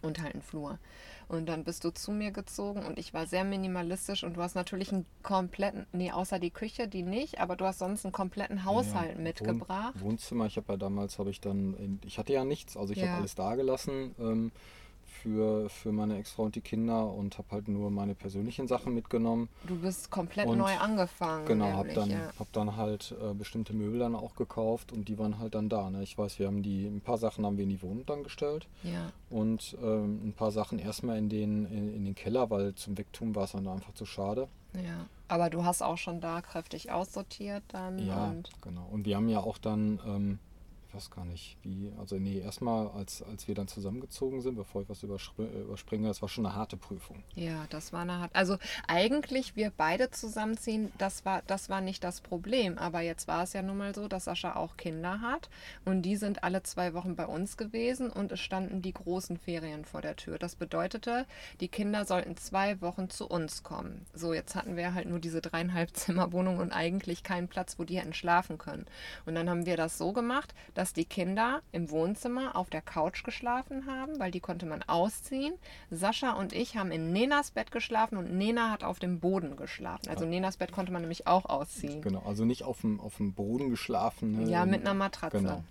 und 0.04 0.22
halt 0.22 0.34
einen 0.34 0.42
Flur. 0.42 0.80
Und 1.28 1.48
dann 1.48 1.64
bist 1.64 1.84
du 1.84 1.92
zu 1.92 2.12
mir 2.12 2.32
gezogen 2.32 2.86
und 2.86 2.98
ich 2.98 3.14
war 3.14 3.26
sehr 3.28 3.44
minimalistisch 3.44 4.24
und 4.24 4.36
du 4.38 4.42
hast 4.42 4.56
natürlich 4.56 4.92
einen 4.94 5.06
kompletten, 5.24 5.86
nee, 5.92 6.12
außer 6.12 6.40
die 6.40 6.52
Küche, 6.52 6.88
die 6.88 7.04
nicht, 7.04 7.40
aber 7.40 7.56
du 7.56 7.66
hast 7.66 7.80
sonst 7.80 8.06
einen 8.06 8.14
kompletten 8.14 8.64
Haushalt 8.64 9.16
Ja, 9.18 9.22
mitgebracht. 9.24 9.94
Wohn 9.96 10.12
Wohnzimmer, 10.12 10.46
ich 10.46 10.58
habe 10.58 10.74
ja 10.74 10.78
damals, 10.78 11.20
habe 11.20 11.30
ich 11.30 11.42
dann, 11.42 11.74
in, 11.76 12.00
ich 12.06 12.18
hatte 12.18 12.34
ja 12.34 12.46
nichts, 12.46 12.78
also 12.78 12.94
ich 12.94 13.00
Ja. 13.00 13.08
habe 13.08 13.18
alles 13.18 13.36
da 13.36 13.56
gelassen 13.56 14.16
ähm, 14.20 14.52
für, 15.28 15.70
für 15.70 15.92
meine 15.92 16.18
Ex-Frau 16.18 16.44
und 16.44 16.56
die 16.56 16.62
Kinder 16.62 17.12
und 17.12 17.38
habe 17.38 17.48
halt 17.52 17.68
nur 17.68 17.92
meine 17.92 18.16
persönlichen 18.16 18.68
Sachen 18.68 18.94
mitgenommen. 18.94 19.50
Du 19.68 19.76
bist 19.76 20.10
komplett 20.10 20.48
Und 20.48 20.58
neu 20.58 20.78
angefangen. 20.78 21.46
Genau, 21.46 21.74
habe 21.74 21.94
dann, 21.94 22.10
ja. 22.10 22.32
hab 22.40 22.52
dann 22.54 22.78
halt 22.78 23.14
äh, 23.22 23.34
bestimmte 23.34 23.74
Möbel 23.74 24.00
dann 24.00 24.16
auch 24.16 24.36
gekauft 24.36 24.92
und 24.92 25.10
die 25.10 25.20
waren 25.20 25.40
halt 25.40 25.56
dann 25.56 25.70
da. 25.70 25.90
Ne? 25.90 26.04
Ich 26.04 26.18
weiß, 26.18 26.40
wir 26.40 26.48
haben 26.48 26.64
die, 26.64 26.86
ein 26.86 27.02
paar 27.02 27.18
Sachen 27.18 27.46
haben 27.46 27.58
wir 27.58 27.64
in 27.64 27.70
die 27.70 27.82
Wohnung 27.82 28.06
dann 28.06 28.24
gestellt 28.24 28.68
ja. 28.84 29.12
und 29.30 29.78
ähm, 29.82 30.30
ein 30.30 30.34
paar 30.34 30.52
Sachen 30.52 30.80
erstmal 30.80 31.18
in 31.18 31.30
den, 31.30 31.66
in, 31.66 31.94
in 31.94 32.06
den 32.06 32.16
Keller, 32.16 32.50
weil 32.50 32.74
zum 32.76 32.98
Wegtun 32.98 33.36
war 33.36 33.44
es 33.44 33.52
dann 33.52 33.68
einfach 33.68 33.94
zu 33.94 34.06
schade. 34.06 34.48
Ja, 34.74 35.08
aber 35.28 35.50
du 35.50 35.66
hast 35.66 35.82
auch 35.82 35.98
schon 35.98 36.22
da 36.22 36.42
kräftig 36.42 36.92
aussortiert 36.92 37.64
dann 37.70 38.00
Ja, 38.00 38.28
und 38.28 38.50
genau. 38.62 38.88
Und 38.92 39.06
wir 39.06 39.16
haben 39.16 39.28
ja 39.28 39.40
auch 39.40 39.58
dann, 39.58 40.00
ähm, 40.06 40.40
ich 40.88 40.96
weiß 40.96 41.12
gar 41.12 41.26
nicht, 41.26 41.58
wie, 41.64 41.92
also 42.00 42.18
nee, 42.18 42.40
erstmal, 42.40 42.88
als, 42.90 43.22
als 43.22 43.48
wir 43.48 43.56
dann 43.56 43.68
zusammengezogen 43.68 44.42
sind, 44.42 44.56
bevor 44.56 44.82
ich 44.82 44.90
was 44.90 45.04
überspr 45.04 45.44
äh, 45.44 45.62
überspringe, 45.62 46.08
das 46.08 46.22
war 46.22 46.30
schon 46.30 46.46
eine 46.46 46.56
harte 46.56 46.78
Prüfung. 46.78 47.24
ja, 47.36 47.66
das 47.70 47.92
war 47.92 48.02
eine 48.02 48.20
hart. 48.20 48.36
Also 48.36 48.58
eigentlich 48.88 49.56
wir 49.56 49.72
beide 49.76 50.12
zusammenziehen, 50.12 50.92
das 50.98 51.26
war 51.26 51.42
das 51.48 51.70
war 51.70 51.82
nicht 51.82 52.04
das 52.04 52.22
Problem, 52.22 52.78
aber 52.78 53.02
jetzt 53.02 53.28
war 53.28 53.44
es 53.44 53.54
ja 53.54 53.62
nun 53.62 53.78
mal 53.78 53.94
so, 53.94 54.08
dass 54.08 54.26
Sascha 54.26 54.56
auch 54.56 54.78
Kinder 54.78 55.22
hat 55.22 55.50
und 55.86 56.04
die 56.04 56.16
sind 56.16 56.44
alle 56.44 56.64
zwei 56.64 56.94
Wochen 56.94 57.16
bei 57.16 57.26
uns 57.26 57.58
gewesen 57.58 58.10
und 58.10 58.32
es 58.32 58.40
standen 58.40 58.82
die 58.82 58.94
großen 58.94 59.38
Ferien 59.38 59.86
vor 59.86 60.02
der 60.02 60.16
Tür. 60.16 60.38
Das 60.38 60.56
bedeutete, 60.56 61.26
die 61.60 61.68
Kinder 61.68 62.06
sollten 62.06 62.38
zwei 62.38 62.80
Wochen 62.82 63.10
zu 63.10 63.28
uns 63.28 63.64
kommen. 63.64 64.06
So, 64.14 64.34
jetzt 64.34 64.56
hatten 64.56 64.78
wir 64.78 64.94
halt 64.94 65.08
nur 65.08 65.20
diese 65.20 65.42
dreieinhalb 65.42 65.96
Zimmerwohnung 65.96 66.58
und 66.60 66.72
eigentlich 66.72 67.24
keinen 67.24 67.48
Platz, 67.48 67.78
wo 67.78 67.84
die 67.84 68.00
hätten 68.00 68.14
schlafen 68.14 68.58
können. 68.58 68.86
Und 69.26 69.36
dann 69.36 69.50
haben 69.50 69.66
wir 69.66 69.78
das 69.78 69.98
so 69.98 70.14
gemacht, 70.14 70.54
dass 70.74 70.87
die 70.94 71.06
Kinder 71.06 71.62
im 71.72 71.90
Wohnzimmer 71.92 72.56
auf 72.56 72.70
der 72.70 72.82
Couch 72.82 73.24
geschlafen 73.24 73.86
haben, 73.86 74.20
weil 74.20 74.32
die 74.32 74.40
konnte 74.40 74.66
man 74.66 74.84
ausziehen. 74.84 75.54
Sascha 75.90 76.32
und 76.34 76.54
ich 76.54 76.78
haben 76.78 76.92
in 76.92 77.12
Nenas 77.12 77.52
Bett 77.52 77.72
geschlafen 77.72 78.18
und 78.18 78.34
Nena 78.34 78.72
hat 78.72 78.84
auf 78.84 79.00
dem 79.00 79.20
Boden 79.20 79.56
geschlafen. 79.56 80.10
Also 80.10 80.26
Nenas 80.26 80.58
Bett 80.58 80.72
konnte 80.72 80.92
man 80.92 81.02
nämlich 81.02 81.28
auch 81.28 81.46
ausziehen. 81.46 82.02
Genau, 82.02 82.24
also 82.26 82.46
nicht 82.46 82.64
auf 82.64 82.82
dem, 82.82 83.00
auf 83.00 83.18
dem 83.18 83.34
Boden 83.34 83.70
geschlafen. 83.70 84.44
ne? 84.44 84.50
Ja, 84.52 84.66
mit 84.66 84.82
einer 84.82 84.94
Matratze. 84.94 85.38
Genau. 85.38 85.64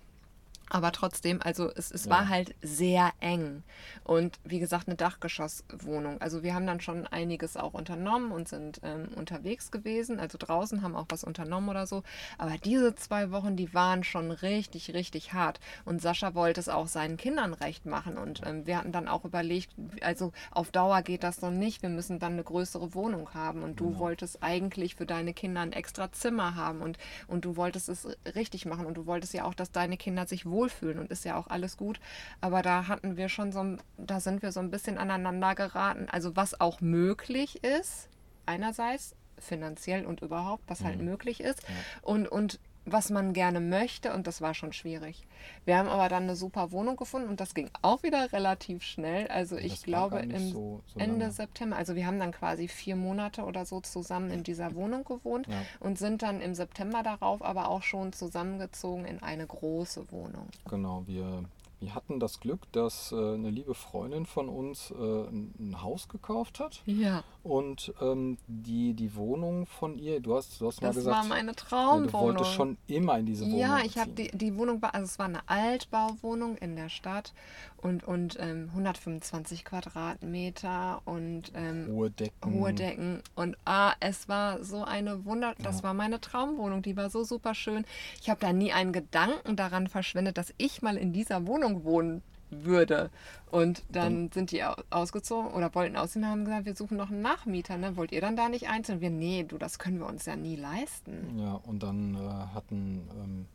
Aber 0.68 0.90
trotzdem, 0.90 1.40
also 1.42 1.70
es, 1.70 1.90
es 1.92 2.06
Ja. 2.06 2.10
war 2.10 2.28
halt 2.28 2.54
sehr 2.60 3.12
eng. 3.20 3.62
Und 4.02 4.38
wie 4.44 4.58
gesagt, 4.58 4.88
eine 4.88 4.96
Dachgeschosswohnung. 4.96 6.20
Also 6.20 6.42
wir 6.42 6.54
haben 6.54 6.66
dann 6.66 6.80
schon 6.80 7.06
einiges 7.06 7.56
auch 7.56 7.74
unternommen 7.74 8.32
und 8.32 8.48
sind 8.48 8.80
ähm, 8.82 9.08
unterwegs 9.14 9.70
gewesen. 9.70 10.18
Also 10.18 10.38
draußen 10.38 10.82
haben 10.82 10.96
auch 10.96 11.06
was 11.08 11.22
unternommen 11.22 11.68
oder 11.68 11.86
so. 11.86 12.02
Aber 12.36 12.56
diese 12.58 12.94
zwei 12.96 13.30
Wochen, 13.30 13.56
die 13.56 13.74
waren 13.74 14.02
schon 14.02 14.32
richtig, 14.32 14.92
richtig 14.92 15.32
hart. 15.32 15.60
Und 15.84 16.02
Sascha 16.02 16.34
wollte 16.34 16.60
es 16.60 16.68
auch 16.68 16.88
seinen 16.88 17.16
Kindern 17.16 17.54
recht 17.54 17.86
machen. 17.86 18.18
Und 18.18 18.42
ähm, 18.44 18.66
wir 18.66 18.78
hatten 18.78 18.90
dann 18.92 19.06
auch 19.06 19.24
überlegt, 19.24 19.70
also 20.02 20.32
auf 20.50 20.72
Dauer 20.72 21.02
geht 21.02 21.22
das 21.22 21.42
noch 21.42 21.52
nicht. 21.52 21.82
Wir 21.82 21.90
müssen 21.90 22.18
dann 22.18 22.32
eine 22.32 22.44
größere 22.44 22.92
Wohnung 22.94 23.34
haben. 23.34 23.62
Und 23.62 23.78
du 23.78 23.98
wolltest 23.98 24.42
eigentlich 24.42 24.96
für 24.96 25.06
deine 25.06 25.32
Kinder 25.32 25.60
ein 25.60 25.72
extra 25.72 26.10
Zimmer 26.10 26.56
haben. 26.56 26.80
Und, 26.82 26.98
und 27.28 27.44
du 27.44 27.56
wolltest 27.56 27.88
es 27.88 28.08
richtig 28.34 28.66
machen. 28.66 28.84
Und 28.84 28.94
du 28.96 29.06
wolltest 29.06 29.32
ja 29.32 29.44
auch, 29.44 29.54
dass 29.54 29.70
deine 29.70 29.96
Kinder 29.96 30.26
sich 30.26 30.44
wohlfühlen. 30.44 30.55
Und 30.56 31.10
ist 31.10 31.24
ja 31.24 31.36
auch 31.36 31.46
alles 31.48 31.76
gut. 31.76 32.00
Aber 32.40 32.62
da 32.62 32.88
hatten 32.88 33.16
wir 33.16 33.28
schon 33.28 33.52
so, 33.52 33.60
ein- 33.60 33.78
da 33.98 34.20
sind 34.20 34.42
wir 34.42 34.52
so 34.52 34.60
ein 34.60 34.70
bisschen 34.70 34.98
aneinander 34.98 35.54
geraten. 35.54 36.08
Also 36.10 36.36
was 36.36 36.60
auch 36.60 36.80
möglich 36.80 37.62
ist, 37.64 38.08
einerseits 38.46 39.14
finanziell 39.38 40.06
und 40.06 40.22
überhaupt, 40.22 40.62
was 40.66 40.82
halt 40.82 41.00
möglich 41.02 41.40
ist. 41.40 41.62
Und, 42.02 42.26
und 42.28 42.58
was 42.88 43.10
man 43.10 43.32
gerne 43.32 43.60
möchte 43.60 44.14
und 44.14 44.26
das 44.28 44.40
war 44.40 44.54
schon 44.54 44.72
schwierig. 44.72 45.26
Wir 45.64 45.76
haben 45.76 45.88
aber 45.88 46.08
dann 46.08 46.22
eine 46.22 46.36
super 46.36 46.70
Wohnung 46.70 46.96
gefunden 46.96 47.28
und 47.28 47.40
das 47.40 47.52
ging 47.54 47.68
auch 47.82 48.02
wieder 48.04 48.32
relativ 48.32 48.82
schnell. 48.84 49.26
Also 49.28 49.56
ich 49.56 49.72
das 49.72 49.82
glaube 49.82 50.20
im 50.20 50.52
so- 50.52 50.80
so 50.86 51.00
Ende. 51.00 51.30
September, 51.32 51.76
also 51.76 51.96
wir 51.96 52.06
haben 52.06 52.20
dann 52.20 52.30
quasi 52.32 52.68
vier 52.68 52.94
Monate 52.96 53.42
oder 53.42 53.64
so 53.66 53.80
zusammen 53.80 54.30
in 54.30 54.44
dieser 54.44 54.74
Wohnung 54.76 55.04
gewohnt 55.04 55.46
Ja. 55.48 55.62
und 55.80 55.98
sind 55.98 56.22
dann 56.22 56.40
im 56.40 56.54
September 56.54 57.02
darauf 57.02 57.42
aber 57.42 57.68
auch 57.68 57.82
schon 57.82 58.12
zusammengezogen 58.12 59.04
in 59.04 59.22
eine 59.22 59.46
große 59.46 60.10
Wohnung. 60.12 60.46
Genau, 60.70 61.02
wir, 61.06 61.44
wir 61.78 61.94
hatten 61.94 62.20
das 62.20 62.40
Glück, 62.40 62.60
dass 62.72 63.12
äh, 63.12 63.16
eine 63.16 63.50
liebe 63.50 63.74
Freundin 63.74 64.24
von 64.24 64.48
uns 64.48 64.90
äh, 64.90 64.94
ein, 64.94 65.54
ein 65.58 65.82
Haus 65.82 66.08
gekauft 66.08 66.58
hat. 66.58 66.82
Ja, 66.86 67.22
Und 67.42 67.92
ähm, 68.00 68.38
die, 68.46 68.94
die 68.94 69.14
Wohnung 69.14 69.66
von 69.66 69.98
ihr, 69.98 70.20
du 70.20 70.36
hast, 70.36 70.60
du 70.60 70.66
hast 70.66 70.80
mal 70.80 70.88
das 70.88 70.96
gesagt, 70.96 71.16
war 71.16 71.24
meine 71.24 71.48
ja, 71.48 71.54
du 71.54 71.64
Traumwohnung. 71.64 72.12
wolltest 72.12 72.52
schon 72.52 72.78
immer 72.86 73.18
in 73.18 73.26
diese 73.26 73.44
Wohnung 73.44 73.58
Ja, 73.58 73.80
ich 73.84 73.98
habe 73.98 74.10
die, 74.10 74.28
die 74.32 74.56
Wohnung, 74.56 74.82
also 74.82 75.04
es 75.04 75.18
war 75.18 75.26
eine 75.26 75.46
Altbauwohnung 75.48 76.56
in 76.56 76.76
der 76.76 76.88
Stadt 76.88 77.34
und, 77.78 78.04
und 78.04 78.36
ähm, 78.40 78.68
125 78.70 79.64
Quadratmeter 79.64 81.02
und 81.04 81.52
ähm, 81.54 81.86
hohe 81.88 82.10
Decken. 82.10 82.52
hohe 82.54 82.72
Decken. 82.72 83.22
Und 83.34 83.56
ah, 83.64 83.92
es 84.00 84.28
war 84.28 84.62
so 84.64 84.84
eine 84.84 85.24
Wunder, 85.24 85.54
das 85.62 85.78
Ja. 85.78 85.82
war 85.84 85.94
meine 85.94 86.20
Traumwohnung, 86.20 86.82
die 86.82 86.96
war 86.96 87.10
so 87.10 87.24
super 87.24 87.54
schön. 87.54 87.84
Ich 88.20 88.30
habe 88.30 88.40
da 88.40 88.52
nie 88.52 88.72
einen 88.72 88.92
Gedanken 88.92 89.56
daran 89.56 89.86
verschwendet, 89.88 90.38
dass 90.38 90.54
ich 90.58 90.82
mal 90.82 90.96
in 90.96 91.12
dieser 91.12 91.46
Wohnung 91.46 91.84
wohnen 91.84 92.22
würde. 92.50 93.10
Und 93.50 93.82
dann 93.90 94.30
sind 94.32 94.52
die 94.52 94.62
au- 94.62 94.76
ausgezogen 94.90 95.50
oder 95.52 95.74
wollten 95.74 95.96
ausziehen 95.96 96.24
und 96.24 96.30
haben 96.30 96.44
gesagt, 96.44 96.64
wir 96.66 96.76
suchen 96.76 96.96
noch 96.96 97.10
einen 97.10 97.20
Nachmieter. 97.22 97.76
Ne? 97.76 97.96
Wollt 97.96 98.12
ihr 98.12 98.20
dann 98.20 98.36
da 98.36 98.48
nicht 98.48 98.68
einzeln? 98.68 99.00
Wir, 99.00 99.10
nee, 99.10 99.42
du, 99.44 99.58
das 99.58 99.78
können 99.80 99.98
wir 99.98 100.06
uns 100.06 100.26
ja 100.26 100.36
nie 100.36 100.54
leisten. 100.56 101.36
Ja, 101.38 101.54
und 101.54 101.82
dann 101.82 102.14
äh, 102.14 102.54
hatten 102.54 103.08
ähm, 103.20 103.46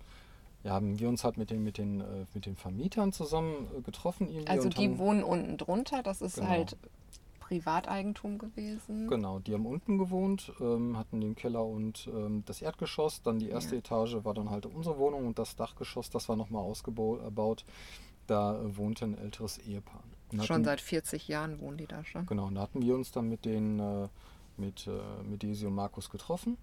ja, 0.63 0.71
haben 0.73 0.99
wir 0.99 1.09
uns 1.09 1.23
halt 1.23 1.37
mit 1.37 1.49
den, 1.49 1.63
mit 1.63 1.77
den, 1.77 2.01
äh, 2.01 2.25
mit 2.33 2.45
den 2.45 2.55
Vermietern 2.55 3.11
zusammen 3.13 3.67
äh, 3.77 3.81
getroffen 3.81 4.27
irgendwie. 4.29 4.47
Also 4.49 4.69
die 4.69 4.85
haben, 4.87 4.97
wohnen 4.99 5.23
unten 5.23 5.57
drunter, 5.57 6.03
das 6.03 6.21
ist 6.21 6.35
Genau. 6.35 6.47
halt 6.49 6.77
Privateigentum 7.39 8.37
gewesen. 8.37 9.07
Genau, 9.09 9.39
die 9.39 9.53
haben 9.53 9.65
unten 9.65 9.97
gewohnt, 9.97 10.53
ähm, 10.61 10.97
hatten 10.97 11.19
den 11.19 11.35
Keller 11.35 11.65
und 11.65 12.07
ähm, 12.13 12.43
das 12.45 12.61
Erdgeschoss. 12.61 13.21
Dann 13.23 13.39
die 13.39 13.49
erste 13.49 13.75
Ja. 13.75 13.79
Etage 13.79 14.23
war 14.23 14.33
dann 14.33 14.49
halt 14.49 14.65
unsere 14.65 14.97
Wohnung 14.97 15.27
und 15.27 15.37
das 15.37 15.55
Dachgeschoss, 15.55 16.09
das 16.09 16.29
war 16.29 16.35
nochmal 16.37 16.61
ausgebaut. 16.63 17.65
Da 18.27 18.57
äh, 18.61 18.77
wohnte 18.77 19.05
ein 19.05 19.17
älteres 19.17 19.57
Ehepaar. 19.57 20.03
Und 20.31 20.45
Schon 20.45 20.53
hatten- 20.57 20.63
seit 20.65 20.79
40 20.81 21.27
Jahren 21.27 21.59
wohnen 21.59 21.77
die 21.77 21.87
da 21.87 22.05
schon. 22.05 22.25
Genau, 22.25 22.45
und 22.47 22.55
da 22.55 22.61
hatten 22.61 22.81
wir 22.81 22.95
uns 22.95 23.11
dann 23.11 23.27
mit 23.27 23.43
den 23.43 23.79
äh, 23.79 24.07
mit, 24.57 24.87
äh, 24.87 25.23
mit 25.27 25.43
Desi 25.43 25.65
und 25.65 25.75
Markus 25.75 26.09
getroffen. 26.09 26.55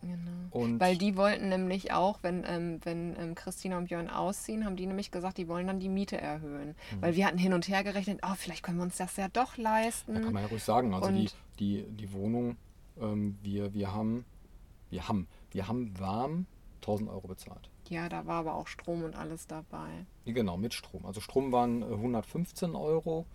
Genau. 0.00 0.30
Und 0.50 0.80
Weil 0.80 0.96
die 0.96 1.16
wollten 1.16 1.48
nämlich 1.48 1.92
auch, 1.92 2.18
wenn, 2.22 2.44
ähm, 2.46 2.80
wenn 2.84 3.16
ähm, 3.18 3.34
Christina 3.34 3.78
und 3.78 3.86
Björn 3.88 4.08
ausziehen, 4.10 4.64
haben 4.64 4.76
die 4.76 4.86
nämlich 4.86 5.10
gesagt, 5.10 5.38
die 5.38 5.48
wollen 5.48 5.66
dann 5.66 5.80
die 5.80 5.88
Miete 5.88 6.20
erhöhen. 6.20 6.74
Weil 7.00 7.16
wir 7.16 7.26
hatten 7.26 7.38
hin 7.38 7.52
und 7.54 7.68
her 7.68 7.82
gerechnet, 7.84 8.20
oh, 8.22 8.34
vielleicht 8.36 8.62
können 8.62 8.78
wir 8.78 8.84
uns 8.84 8.96
das 8.96 9.16
ja 9.16 9.28
doch 9.28 9.56
leisten. 9.56 10.14
Da 10.14 10.20
kann 10.20 10.32
man 10.32 10.42
ja 10.42 10.48
ruhig 10.48 10.62
sagen, 10.62 10.94
also 10.94 11.10
die, 11.10 11.20
Und- 11.22 11.36
die, 11.58 11.82
die 11.84 12.12
Wohnung, 12.12 12.56
ähm, 13.00 13.38
wir, 13.42 13.72
wir 13.74 13.92
haben, 13.92 14.24
wir 14.90 15.08
haben, 15.08 15.26
wir 15.50 15.68
haben 15.68 15.98
warm 15.98 16.46
1000 16.82 17.08
Euro 17.10 17.28
bezahlt. 17.28 17.70
Ja, 17.88 18.08
da 18.08 18.26
war 18.26 18.36
aber 18.40 18.54
auch 18.54 18.66
Strom 18.68 19.02
und 19.02 19.16
alles 19.16 19.46
dabei. 19.46 19.88
Genau, 20.24 20.56
mit 20.56 20.72
Strom. 20.74 21.04
Also 21.06 21.20
Strom 21.20 21.52
waren 21.52 21.82
äh, 21.82 21.86
115 21.86 22.74
Euro 22.74 23.26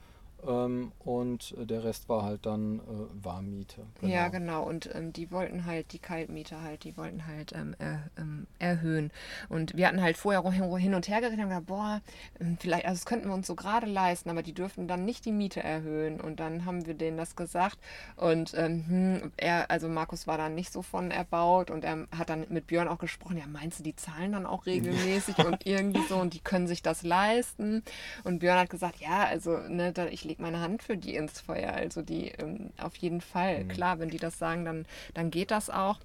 ähm, 0.46 0.92
und 1.00 1.56
äh, 1.58 1.66
der 1.66 1.84
Rest 1.84 2.10
war 2.10 2.24
halt 2.24 2.46
dann 2.46 2.80
äh, 2.80 3.24
Warmmiete. 3.26 3.86
Ja, 4.02 4.28
genau. 4.28 4.64
Und 4.64 4.90
ähm, 4.94 5.12
die 5.12 5.32
wollten 5.32 5.66
halt 5.66 5.94
die 5.94 6.00
Kaltmiete 6.00 6.62
halt, 6.62 6.84
die 6.84 6.96
wollten 6.98 7.26
halt 7.26 7.54
ähm, 7.54 7.76
er, 7.80 8.10
ähm, 8.18 8.46
erhöhen. 8.60 9.12
Und 9.50 9.76
wir 9.76 9.88
hatten 9.88 10.02
halt 10.02 10.18
vorher 10.18 10.44
hin 10.52 10.94
und 10.94 11.08
her 11.08 11.22
gerechnet 11.22 11.46
und 11.46 11.50
gesagt, 11.50 11.66
boah, 11.66 12.02
ähm, 12.40 12.58
vielleicht, 12.60 12.86
also 12.86 13.00
das 13.00 13.06
könnten 13.06 13.28
wir 13.28 13.34
uns 13.34 13.48
so 13.48 13.56
gerade 13.56 13.88
leisten, 13.88 14.30
aber 14.30 14.44
die 14.44 14.54
dürften 14.54 14.88
dann 14.88 15.06
nicht 15.06 15.26
die 15.26 15.32
Miete 15.32 15.64
erhöhen. 15.64 16.22
Und 16.22 16.40
dann 16.40 16.66
haben 16.66 16.86
wir 16.86 16.94
denen 16.94 17.18
das 17.18 17.36
gesagt. 17.36 17.80
Und 18.16 18.54
ähm, 18.56 18.86
hm, 18.88 19.32
er, 19.38 19.72
also 19.72 19.90
Markus 19.90 20.28
war 20.28 20.38
dann 20.38 20.54
nicht 20.54 20.72
so 20.72 20.82
von 20.82 21.10
erbaut 21.10 21.72
und 21.72 21.84
er 21.84 22.08
hat 22.16 22.30
dann 22.30 22.46
mit 22.50 22.68
Björn 22.68 22.88
auch 22.88 23.00
gesprochen, 23.00 23.38
ja, 23.38 23.48
meinst 23.48 23.80
du, 23.80 23.84
die 23.84 23.96
zahlen 23.96 24.34
dann 24.34 24.46
auch 24.46 24.66
regelmäßig 24.66 25.38
und 25.46 25.66
irgendwie 25.66 26.04
so 26.08 26.18
und 26.18 26.34
die 26.34 26.40
können 26.40 26.68
sich 26.68 26.84
das 26.84 27.02
leisten? 27.02 27.84
Und 28.24 28.40
Björn 28.40 28.60
hat 28.60 28.70
gesagt, 28.70 29.00
ja, 29.00 29.26
also 29.26 29.58
ne, 29.58 29.92
da, 29.94 30.06
ich 30.08 30.28
lege 30.28 30.37
meine 30.40 30.60
Hand 30.60 30.84
für 30.84 30.98
die 30.98 31.16
ins 31.16 31.40
Feuer. 31.42 31.74
Also 31.74 32.02
die 32.02 32.30
ähm, 32.30 32.72
auf 32.78 32.96
jeden 32.98 33.22
Fall. 33.22 33.66
Klar, 33.66 34.00
wenn 34.00 34.10
die 34.10 34.18
das 34.18 34.38
sagen, 34.38 34.66
dann, 34.66 34.86
dann 35.14 35.32
geht 35.32 35.52
das 35.52 35.70
auch. 35.70 36.00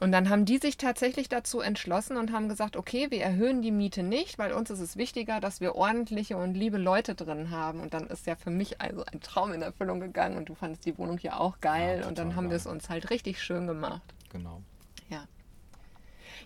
Und 0.00 0.12
dann 0.12 0.28
haben 0.28 0.44
die 0.44 0.58
sich 0.58 0.76
tatsächlich 0.76 1.28
dazu 1.28 1.60
entschlossen 1.60 2.16
und 2.16 2.32
haben 2.32 2.48
gesagt, 2.48 2.76
okay, 2.76 3.10
wir 3.10 3.20
erhöhen 3.20 3.62
die 3.62 3.72
Miete 3.72 4.04
nicht, 4.04 4.38
weil 4.38 4.52
uns 4.52 4.70
ist 4.70 4.78
es 4.78 4.96
wichtiger, 4.96 5.40
dass 5.40 5.60
wir 5.60 5.74
ordentliche 5.74 6.36
und 6.36 6.54
liebe 6.54 6.78
Leute 6.78 7.16
drin 7.16 7.50
haben. 7.50 7.80
Und 7.80 7.94
dann 7.94 8.06
ist 8.06 8.26
ja 8.26 8.36
für 8.36 8.50
mich 8.50 8.80
also 8.80 9.04
ein 9.04 9.20
Traum 9.20 9.52
in 9.52 9.62
Erfüllung 9.62 9.98
gegangen 9.98 10.36
und 10.36 10.48
du 10.48 10.54
fandest 10.54 10.86
die 10.86 10.96
Wohnung 10.98 11.18
hier 11.18 11.40
auch 11.40 11.60
geil. 11.60 12.00
Ja, 12.02 12.08
und 12.08 12.18
dann 12.18 12.36
haben 12.36 12.48
wir 12.48 12.56
es 12.56 12.66
uns 12.66 12.88
halt 12.88 13.10
richtig 13.10 13.42
schön 13.42 13.66
gemacht. 13.66 14.02
Genau. 14.32 14.62
Ja. 15.08 15.24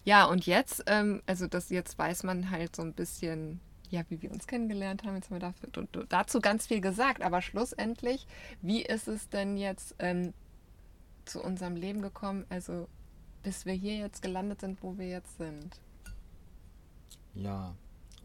Ja, 0.05 0.25
und 0.25 0.47
jetzt, 0.47 0.85
ähm, 0.87 1.23
also 1.27 1.47
das 1.47 1.69
jetzt 1.69 1.99
weiß 1.99 2.23
man 2.23 2.51
halt 2.51 2.75
so 2.75 2.83
ein 2.83 2.95
bisschen, 2.95 3.61
ja, 3.93 4.03
wie 4.09 4.21
wir 4.23 4.33
uns 4.33 4.47
kennengelernt 4.47 5.05
haben. 5.05 5.15
Jetzt 5.15 5.31
haben 5.31 5.37
wir 5.37 5.41
dafür, 5.41 6.07
dazu 6.09 6.41
ganz 6.41 6.67
viel 6.67 6.81
gesagt, 6.81 7.23
aber 7.23 7.43
schlussendlich, 7.43 8.27
wie 8.63 8.83
ist 8.83 9.07
es 9.07 9.29
denn 9.29 9.57
jetzt 9.57 9.95
ähm, 9.99 10.33
zu 11.27 11.43
unserem 11.43 11.77
Leben 11.77 12.03
gekommen? 12.03 12.47
Also 12.49 12.89
bis 13.43 13.67
wir 13.67 13.75
hier 13.75 13.97
jetzt 13.97 14.23
gelandet 14.23 14.61
sind, 14.61 14.83
wo 14.83 14.97
wir 14.99 15.09
jetzt 15.09 15.37
sind. 15.37 15.81
Ja, 17.35 17.75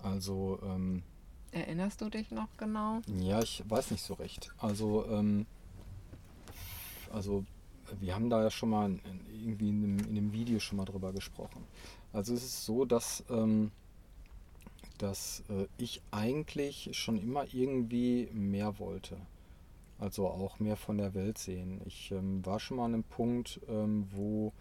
also 0.02 0.60
ähm, 0.64 1.04
Erinnerst 1.52 2.02
du 2.02 2.10
dich 2.10 2.32
noch 2.32 2.50
genau? 2.58 3.02
Ja, 3.20 3.42
ich 3.42 3.64
weiß 3.68 3.92
nicht 3.92 4.04
so 4.04 4.14
recht. 4.16 4.52
Also, 4.58 5.06
ähm, 5.10 5.46
also 7.12 7.46
wir 8.00 8.14
haben 8.14 8.30
da 8.30 8.44
ja 8.44 8.50
schon 8.50 8.70
mal 8.70 9.00
irgendwie 9.32 9.70
in 9.70 9.84
einem, 9.84 10.00
in 10.00 10.10
einem 10.10 10.34
Video 10.34 10.60
schon 10.60 10.78
mal 10.78 10.86
drüber 10.86 11.14
gesprochen. 11.14 11.64
Also 12.14 12.34
es 12.34 12.44
ist 12.44 12.66
so, 12.66 12.86
dass, 12.86 13.24
ähm, 13.30 13.72
dass 14.98 15.44
äh, 15.50 15.68
ich 15.78 16.02
eigentlich 16.12 16.90
schon 16.94 17.18
immer 17.18 17.46
irgendwie 17.54 18.30
mehr 18.34 18.80
wollte. 18.80 19.18
Also 20.00 20.28
auch 20.28 20.60
mehr 20.60 20.76
von 20.76 20.98
der 20.98 21.14
Welt 21.14 21.38
sehen. 21.38 21.82
Ich 21.86 22.12
ähm, 22.12 22.46
war 22.46 22.60
schon 22.60 22.78
mal 22.78 22.86
an 22.86 22.94
einem 22.94 23.04
Punkt, 23.04 23.60
ähm, 23.68 24.08
wo 24.12 24.54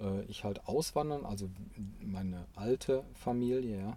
äh, 0.00 0.24
ich 0.24 0.44
halt 0.44 0.66
auswandern, 0.66 1.24
also 1.24 1.48
meine 2.04 2.46
alte 2.56 3.04
Familie, 3.14 3.78
ja, 3.78 3.96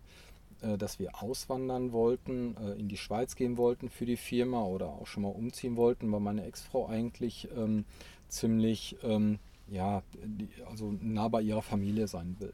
äh, 0.62 0.78
dass 0.78 1.00
wir 1.00 1.22
auswandern 1.22 1.92
wollten, 1.92 2.56
äh, 2.58 2.74
in 2.74 2.88
die 2.88 2.98
Schweiz 2.98 3.36
gehen 3.36 3.58
wollten 3.58 3.90
für 3.90 4.06
die 4.06 4.18
Firma 4.18 4.64
oder 4.64 4.88
auch 4.88 5.08
schon 5.08 5.24
mal 5.24 5.30
umziehen 5.30 5.76
wollten, 5.76 6.12
weil 6.12 6.20
meine 6.20 6.46
Ex-Frau 6.46 6.88
eigentlich 6.88 7.48
ähm, 7.56 7.86
ziemlich, 8.28 8.98
ähm, 9.04 9.40
ja, 9.68 10.04
die, 10.24 10.50
also 10.70 10.94
nah 11.02 11.28
bei 11.28 11.42
ihrer 11.42 11.62
Familie 11.62 12.08
sein 12.08 12.36
will. 12.40 12.54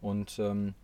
Und 0.00 0.38
ähm, 0.38 0.74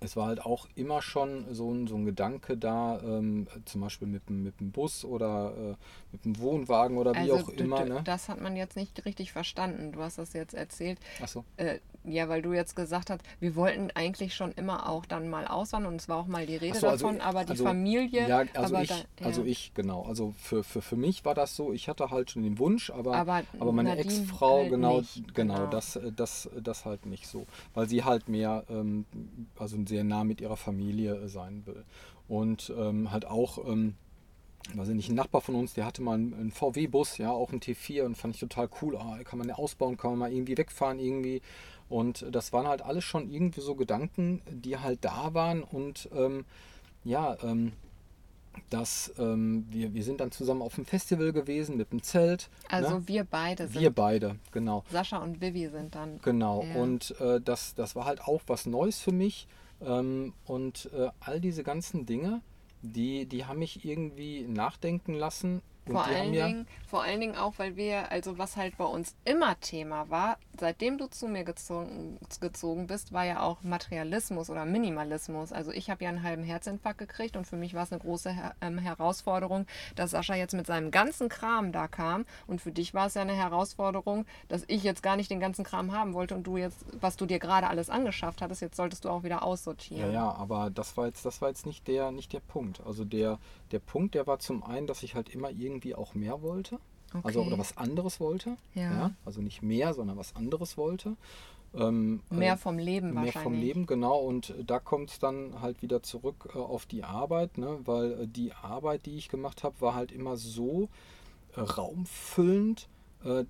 es 0.00 0.16
war 0.16 0.26
halt 0.26 0.44
auch 0.44 0.68
immer 0.74 1.00
schon 1.02 1.46
so 1.54 1.72
ein, 1.72 1.86
so 1.86 1.96
ein 1.96 2.04
Gedanke 2.04 2.56
da, 2.56 3.00
ähm, 3.02 3.46
zum 3.64 3.80
Beispiel 3.80 4.08
mit, 4.08 4.28
dem- 4.28 4.42
mit 4.42 4.60
dem 4.60 4.70
Bus 4.72 5.04
oder 5.04 5.52
äh, 5.56 5.74
mit 6.12 6.24
dem 6.24 6.38
Wohnwagen 6.38 6.98
oder 6.98 7.14
wie 7.14 7.32
auch 7.32 7.50
d- 7.50 7.62
immer. 7.64 7.84
Ne? 7.84 8.02
das 8.04 8.28
hat 8.28 8.40
man 8.40 8.56
jetzt 8.56 8.76
nicht 8.76 9.04
richtig 9.04 9.32
verstanden. 9.32 9.92
Du 9.92 10.00
hast 10.00 10.18
das 10.18 10.32
jetzt 10.32 10.54
erzählt. 10.54 10.98
Achso. 11.22 11.44
Äh, 11.56 11.78
ja, 12.06 12.28
weil 12.28 12.42
du 12.42 12.52
jetzt 12.52 12.76
gesagt 12.76 13.10
hast, 13.10 13.20
wir 13.40 13.56
wollten 13.56 13.90
eigentlich 13.94 14.34
schon 14.34 14.52
immer 14.52 14.88
auch 14.88 15.06
dann 15.06 15.28
mal 15.28 15.46
auswandern 15.46 15.94
und 15.94 16.00
es 16.00 16.08
war 16.08 16.18
auch 16.18 16.26
mal 16.26 16.46
die 16.46 16.56
Rede 16.56 16.78
so, 16.78 16.88
also- 16.88 17.06
davon, 17.06 17.20
aber 17.20 17.44
die 17.44 17.50
also- 17.50 17.64
Familie. 17.64 18.28
Ja, 18.28 18.44
also 18.54 18.74
aber 18.74 18.82
ich, 18.82 18.88
da, 18.88 18.96
ja. 18.96 19.26
also 19.26 19.44
ich, 19.44 19.74
genau. 19.74 20.04
Also 20.04 20.34
für, 20.38 20.62
für, 20.64 20.82
für 20.82 20.96
mich 20.96 21.24
war 21.24 21.34
das 21.34 21.56
so, 21.56 21.72
ich 21.72 21.88
hatte 21.88 22.10
halt 22.10 22.30
schon 22.30 22.42
den 22.42 22.58
Wunsch, 22.58 22.90
aber, 22.90 23.16
Aber 23.16 23.42
aber 23.58 23.72
meine 23.72 23.96
Ex-Frau, 23.96 24.60
halt 24.60 24.70
genau, 24.70 24.98
nicht, 24.98 25.34
genau, 25.34 25.54
genau. 25.54 25.66
Das, 25.66 25.98
das, 26.14 26.48
das 26.60 26.84
halt 26.84 27.06
nicht 27.06 27.26
so. 27.26 27.46
Weil 27.74 27.88
sie 27.88 28.04
halt 28.04 28.28
mehr, 28.28 28.64
ähm, 28.68 29.04
also 29.58 29.76
sehr 29.86 30.04
nah 30.04 30.24
mit 30.24 30.40
ihrer 30.40 30.56
Familie 30.56 31.16
äh, 31.16 31.28
sein 31.28 31.62
will. 31.66 31.84
Und 32.28 32.72
ähm, 32.76 33.10
halt 33.10 33.26
auch, 33.26 33.66
ähm, 33.66 33.94
weiß 34.74 34.88
ich 34.88 34.94
nicht, 34.94 35.08
ein 35.08 35.14
Nachbar 35.14 35.40
von 35.40 35.54
uns, 35.54 35.74
der 35.74 35.86
hatte 35.86 36.02
mal 36.02 36.14
einen, 36.14 36.34
einen 36.34 36.50
VW-Bus, 36.50 37.18
ja, 37.18 37.30
auch 37.30 37.50
einen 37.50 37.60
T4 37.60 38.02
und 38.02 38.16
fand 38.16 38.34
ich 38.34 38.40
total 38.40 38.68
cool. 38.82 38.96
Ah, 38.96 39.18
kann 39.24 39.38
man 39.38 39.48
ja 39.48 39.54
ausbauen, 39.54 39.96
kann 39.96 40.10
man 40.10 40.18
mal 40.18 40.32
irgendwie 40.32 40.58
wegfahren 40.58 40.98
irgendwie. 40.98 41.40
Und 41.88 42.26
das 42.30 42.52
waren 42.52 42.66
halt 42.66 42.82
alles 42.82 43.04
schon 43.04 43.30
irgendwie 43.30 43.60
so 43.60 43.74
Gedanken, 43.74 44.42
die 44.50 44.78
halt 44.78 45.04
da 45.04 45.34
waren 45.34 45.62
und 45.62 46.08
ähm, 46.14 46.44
ja, 47.04 47.36
ähm, 47.42 47.72
dass 48.70 49.12
ähm, 49.18 49.66
wir, 49.70 49.94
wir 49.94 50.02
sind 50.02 50.20
dann 50.20 50.32
zusammen 50.32 50.62
auf 50.62 50.74
dem 50.74 50.84
Festival 50.84 51.32
gewesen 51.32 51.76
mit 51.76 51.92
dem 51.92 52.02
Zelt. 52.02 52.48
also 52.68 52.98
ne? 52.98 53.08
wir 53.08 53.24
beide 53.24 53.68
sind, 53.68 53.80
wir 53.80 53.90
beide, 53.90 54.36
genau. 54.50 54.84
Sascha 54.90 55.18
und 55.18 55.40
Vivi 55.40 55.68
sind 55.68 55.94
dann. 55.94 56.18
Genau, 56.22 56.62
Ja. 56.62 56.82
und 56.82 57.14
äh, 57.20 57.40
das, 57.40 57.74
das 57.74 57.94
war 57.94 58.04
halt 58.06 58.22
auch 58.22 58.42
was 58.46 58.66
Neues 58.66 58.98
für 58.98 59.12
mich. 59.12 59.46
Ähm, 59.80 60.32
und 60.46 60.90
äh, 60.96 61.10
all 61.20 61.40
diese 61.40 61.62
ganzen 61.62 62.06
Dinge, 62.06 62.40
die, 62.82 63.26
die 63.26 63.44
haben 63.44 63.58
mich 63.58 63.84
irgendwie 63.84 64.42
nachdenken 64.42 65.14
lassen. 65.14 65.62
Vor 65.86 66.04
allen, 66.04 66.34
ja, 66.34 66.46
Dingen, 66.46 66.66
vor 66.88 67.02
allen 67.02 67.20
Dingen 67.20 67.36
auch, 67.36 67.54
weil 67.58 67.76
wir, 67.76 68.10
also 68.10 68.38
was 68.38 68.56
halt 68.56 68.76
bei 68.76 68.84
uns 68.84 69.14
immer 69.24 69.58
Thema 69.60 70.10
war, 70.10 70.38
seitdem 70.58 70.98
du 70.98 71.06
zu 71.06 71.28
mir 71.28 71.44
gezogen, 71.44 72.18
gezogen 72.40 72.86
bist, 72.86 73.12
war 73.12 73.24
ja 73.24 73.42
auch 73.42 73.62
Materialismus 73.62 74.50
oder 74.50 74.64
Minimalismus. 74.64 75.52
Also 75.52 75.70
ich 75.70 75.88
habe 75.88 76.02
ja 76.02 76.10
einen 76.10 76.22
halben 76.22 76.42
Herzinfarkt 76.42 76.98
gekriegt 76.98 77.36
und 77.36 77.46
für 77.46 77.56
mich 77.56 77.74
war 77.74 77.84
es 77.84 77.92
eine 77.92 78.00
große 78.00 78.34
ähm, 78.60 78.78
Herausforderung, 78.78 79.66
dass 79.94 80.10
Sascha 80.10 80.34
jetzt 80.34 80.54
mit 80.54 80.66
seinem 80.66 80.90
ganzen 80.90 81.28
Kram 81.28 81.70
da 81.70 81.86
kam. 81.86 82.26
Und 82.46 82.60
für 82.60 82.72
dich 82.72 82.94
war 82.94 83.06
es 83.06 83.14
ja 83.14 83.22
eine 83.22 83.34
Herausforderung, 83.34 84.26
dass 84.48 84.64
ich 84.66 84.82
jetzt 84.82 85.02
gar 85.02 85.16
nicht 85.16 85.30
den 85.30 85.40
ganzen 85.40 85.64
Kram 85.64 85.92
haben 85.92 86.14
wollte 86.14 86.34
und 86.34 86.44
du 86.44 86.56
jetzt, 86.56 86.84
was 87.00 87.16
du 87.16 87.26
dir 87.26 87.38
gerade 87.38 87.68
alles 87.68 87.90
angeschafft 87.90 88.42
hattest, 88.42 88.60
jetzt 88.60 88.76
solltest 88.76 89.04
du 89.04 89.10
auch 89.10 89.22
wieder 89.22 89.36
ja, 89.36 89.42
aussortieren. 89.42 90.12
ja, 90.12 90.32
aber 90.32 90.70
das 90.70 90.96
war 90.96 91.06
jetzt, 91.06 91.24
das 91.24 91.40
war 91.40 91.48
jetzt 91.48 91.66
nicht 91.66 91.86
der, 91.86 92.10
nicht 92.10 92.32
der 92.32 92.40
Punkt. 92.40 92.80
Also 92.84 93.04
der, 93.04 93.38
der 93.70 93.78
Punkt, 93.78 94.14
der 94.14 94.26
war 94.26 94.38
zum 94.38 94.62
einen, 94.62 94.86
dass 94.86 95.02
ich 95.02 95.14
halt 95.14 95.28
immer 95.28 95.50
irgendwie 95.50 95.75
auch 95.94 96.14
mehr 96.14 96.42
wollte. 96.42 96.78
Also 97.22 97.40
Okay. 97.40 97.48
oder 97.48 97.58
was 97.58 97.76
anderes 97.76 98.20
wollte. 98.20 98.56
Ja. 98.74 99.12
Also 99.24 99.40
nicht 99.40 99.62
mehr, 99.62 99.94
sondern 99.94 100.16
was 100.16 100.34
anderes 100.36 100.76
wollte. 100.76 101.16
Ähm, 101.74 102.20
Mehr 102.30 102.54
äh, 102.54 102.56
vom 102.56 102.78
Leben 102.78 103.08
mehr 103.14 103.24
wahrscheinlich. 103.26 103.42
vom 103.42 103.52
Leben, 103.54 103.86
genau. 103.86 104.18
Und 104.18 104.50
äh, 104.50 104.64
da 104.64 104.78
kommt 104.78 105.10
es 105.10 105.18
dann 105.18 105.60
halt 105.60 105.82
wieder 105.82 106.02
zurück 106.02 106.48
äh, 106.54 106.58
auf 106.58 106.86
die 106.86 107.04
Arbeit, 107.04 107.58
ne? 107.58 107.78
weil 107.84 108.12
äh, 108.22 108.26
die 108.26 108.52
Arbeit, 108.52 109.06
die 109.06 109.16
ich 109.16 109.28
gemacht 109.28 109.62
habe, 109.62 109.80
war 109.80 109.94
halt 109.94 110.10
immer 110.12 110.36
so 110.36 110.88
äh, 111.54 111.60
raumfüllend, 111.60 112.88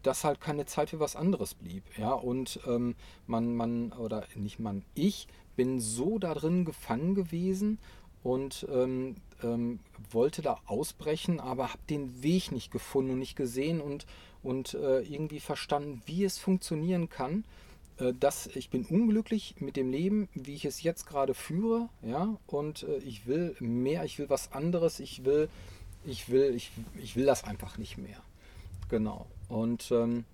dass 0.03 0.25
halt 0.25 0.41
keine 0.41 0.65
Zeit 0.65 0.89
für 0.91 1.01
was 1.01 1.17
anderes 1.17 1.53
blieb. 1.53 1.83
Ja, 1.99 2.13
und 2.13 2.61
ähm, 2.67 2.95
man, 3.27 3.55
man, 3.55 3.93
oder 3.93 4.25
nicht 4.35 4.59
man, 4.59 4.83
ich 4.95 5.27
bin 5.55 5.81
so 5.81 6.19
da 6.19 6.33
drin 6.33 6.65
gefangen 6.65 7.15
gewesen 7.15 7.79
und 8.23 8.67
ähm, 8.73 9.17
ähm, 9.43 9.81
wollte 10.11 10.43
da 10.43 10.59
ausbrechen, 10.67 11.41
aber 11.41 11.71
habe 11.71 11.83
den 11.91 12.23
Weg 12.23 12.53
nicht 12.53 12.71
gefunden 12.71 13.13
und 13.13 13.19
nicht 13.19 13.37
gesehen 13.37 13.81
und, 13.81 14.07
und 14.43 14.75
äh, 14.75 15.01
irgendwie 15.01 15.41
verstanden, 15.41 16.03
wie 16.07 16.25
es 16.25 16.39
funktionieren 16.39 17.09
kann 17.09 17.45
äh, 17.99 18.13
dass 18.19 18.47
ich 18.49 18.69
bin 18.69 18.85
unglücklich 18.85 19.55
mit 19.59 19.77
dem 19.77 19.91
Leben, 19.91 20.29
wie 20.35 20.55
ich 20.55 20.67
es 20.67 20.83
jetzt 20.83 21.07
gerade 21.07 21.33
führe, 21.33 21.89
ja, 22.03 22.37
und 22.47 22.83
äh, 22.83 22.99
ich 22.99 23.27
will 23.27 23.57
mehr, 23.59 24.05
ich 24.05 24.19
will 24.19 24.29
was 24.29 24.53
anderes, 24.53 25.01
ich 25.01 25.25
will, 25.25 25.49
ich 26.05 26.29
will, 26.29 26.55
ich, 26.55 26.71
ich 27.03 27.17
will 27.17 27.25
das 27.25 27.45
einfach 27.45 27.79
nicht 27.79 27.97
mehr. 27.97 28.23
Genau. 28.89 29.27
Und 29.49 29.91
ähm, 29.91 30.25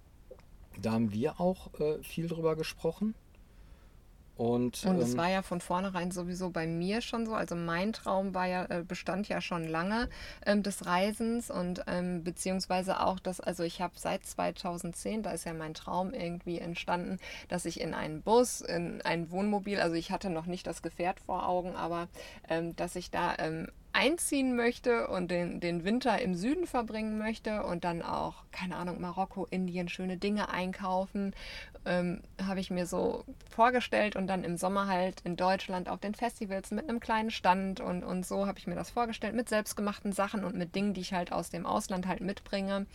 da 0.80 0.92
haben 0.92 1.12
wir 1.12 1.40
auch 1.40 1.72
äh, 1.78 2.02
viel 2.02 2.28
drüber 2.28 2.56
gesprochen. 2.56 3.14
Und, 4.36 4.84
Und 4.86 4.98
es 4.98 5.12
ähm, 5.12 5.18
war 5.18 5.30
ja 5.30 5.42
von 5.42 5.60
vornherein 5.60 6.10
sowieso 6.10 6.50
bei 6.50 6.66
mir 6.66 7.02
schon 7.02 7.26
so. 7.26 7.34
Also 7.34 7.54
mein 7.54 7.92
Traum 7.92 8.34
war 8.34 8.46
ja, 8.46 8.64
äh, 8.64 8.82
bestand 8.82 9.28
ja 9.28 9.40
schon 9.40 9.68
lange 9.68 10.08
ähm, 10.46 10.62
des 10.62 10.86
Reisens 10.86 11.50
und 11.50 11.84
ähm, 11.86 12.24
beziehungsweise 12.24 13.00
auch 13.00 13.18
das, 13.20 13.40
also 13.40 13.62
ich 13.62 13.82
habe 13.82 13.92
seit 13.96 14.24
2010, 14.24 15.22
da 15.22 15.32
ist 15.32 15.44
ja 15.44 15.52
mein 15.52 15.74
Traum 15.74 16.14
irgendwie 16.14 16.58
entstanden, 16.58 17.18
dass 17.48 17.66
ich 17.66 17.80
in 17.80 17.92
einen 17.92 18.22
Bus, 18.22 18.62
in 18.62 19.02
ein 19.02 19.30
Wohnmobil, 19.30 19.80
also 19.80 19.96
ich 19.96 20.10
hatte 20.10 20.30
noch 20.30 20.46
nicht 20.46 20.66
das 20.66 20.82
Gefährt 20.82 21.20
vor 21.20 21.46
Augen, 21.46 21.76
aber 21.76 22.08
ähm, 22.48 22.74
dass 22.76 22.96
ich 22.96 23.10
da 23.10 23.34
ähm, 23.38 23.68
einziehen 23.92 24.56
möchte 24.56 25.08
und 25.08 25.30
den, 25.30 25.60
den 25.60 25.84
Winter 25.84 26.20
im 26.20 26.34
Süden 26.34 26.66
verbringen 26.66 27.18
möchte 27.18 27.62
und 27.64 27.84
dann 27.84 28.02
auch, 28.02 28.44
keine 28.50 28.76
Ahnung, 28.76 29.00
Marokko, 29.00 29.46
Indien, 29.50 29.88
schöne 29.88 30.16
Dinge 30.16 30.48
einkaufen, 30.48 31.34
ähm, 31.84 32.22
habe 32.42 32.60
ich 32.60 32.70
mir 32.70 32.86
so 32.86 33.24
vorgestellt 33.50 34.16
und 34.16 34.28
dann 34.28 34.44
im 34.44 34.56
Sommer 34.56 34.86
halt 34.86 35.20
in 35.24 35.36
Deutschland 35.36 35.88
auf 35.88 36.00
den 36.00 36.14
Festivals 36.14 36.70
mit 36.70 36.88
einem 36.88 37.00
kleinen 37.00 37.30
Stand 37.30 37.80
und, 37.80 38.02
und 38.02 38.24
so 38.24 38.46
habe 38.46 38.58
ich 38.58 38.66
mir 38.66 38.76
das 38.76 38.90
vorgestellt 38.90 39.34
mit 39.34 39.48
selbstgemachten 39.48 40.12
Sachen 40.12 40.44
und 40.44 40.56
mit 40.56 40.74
Dingen, 40.74 40.94
die 40.94 41.00
ich 41.00 41.12
halt 41.12 41.32
aus 41.32 41.50
dem 41.50 41.66
Ausland 41.66 42.06
halt 42.06 42.20
mitbringe. 42.20 42.86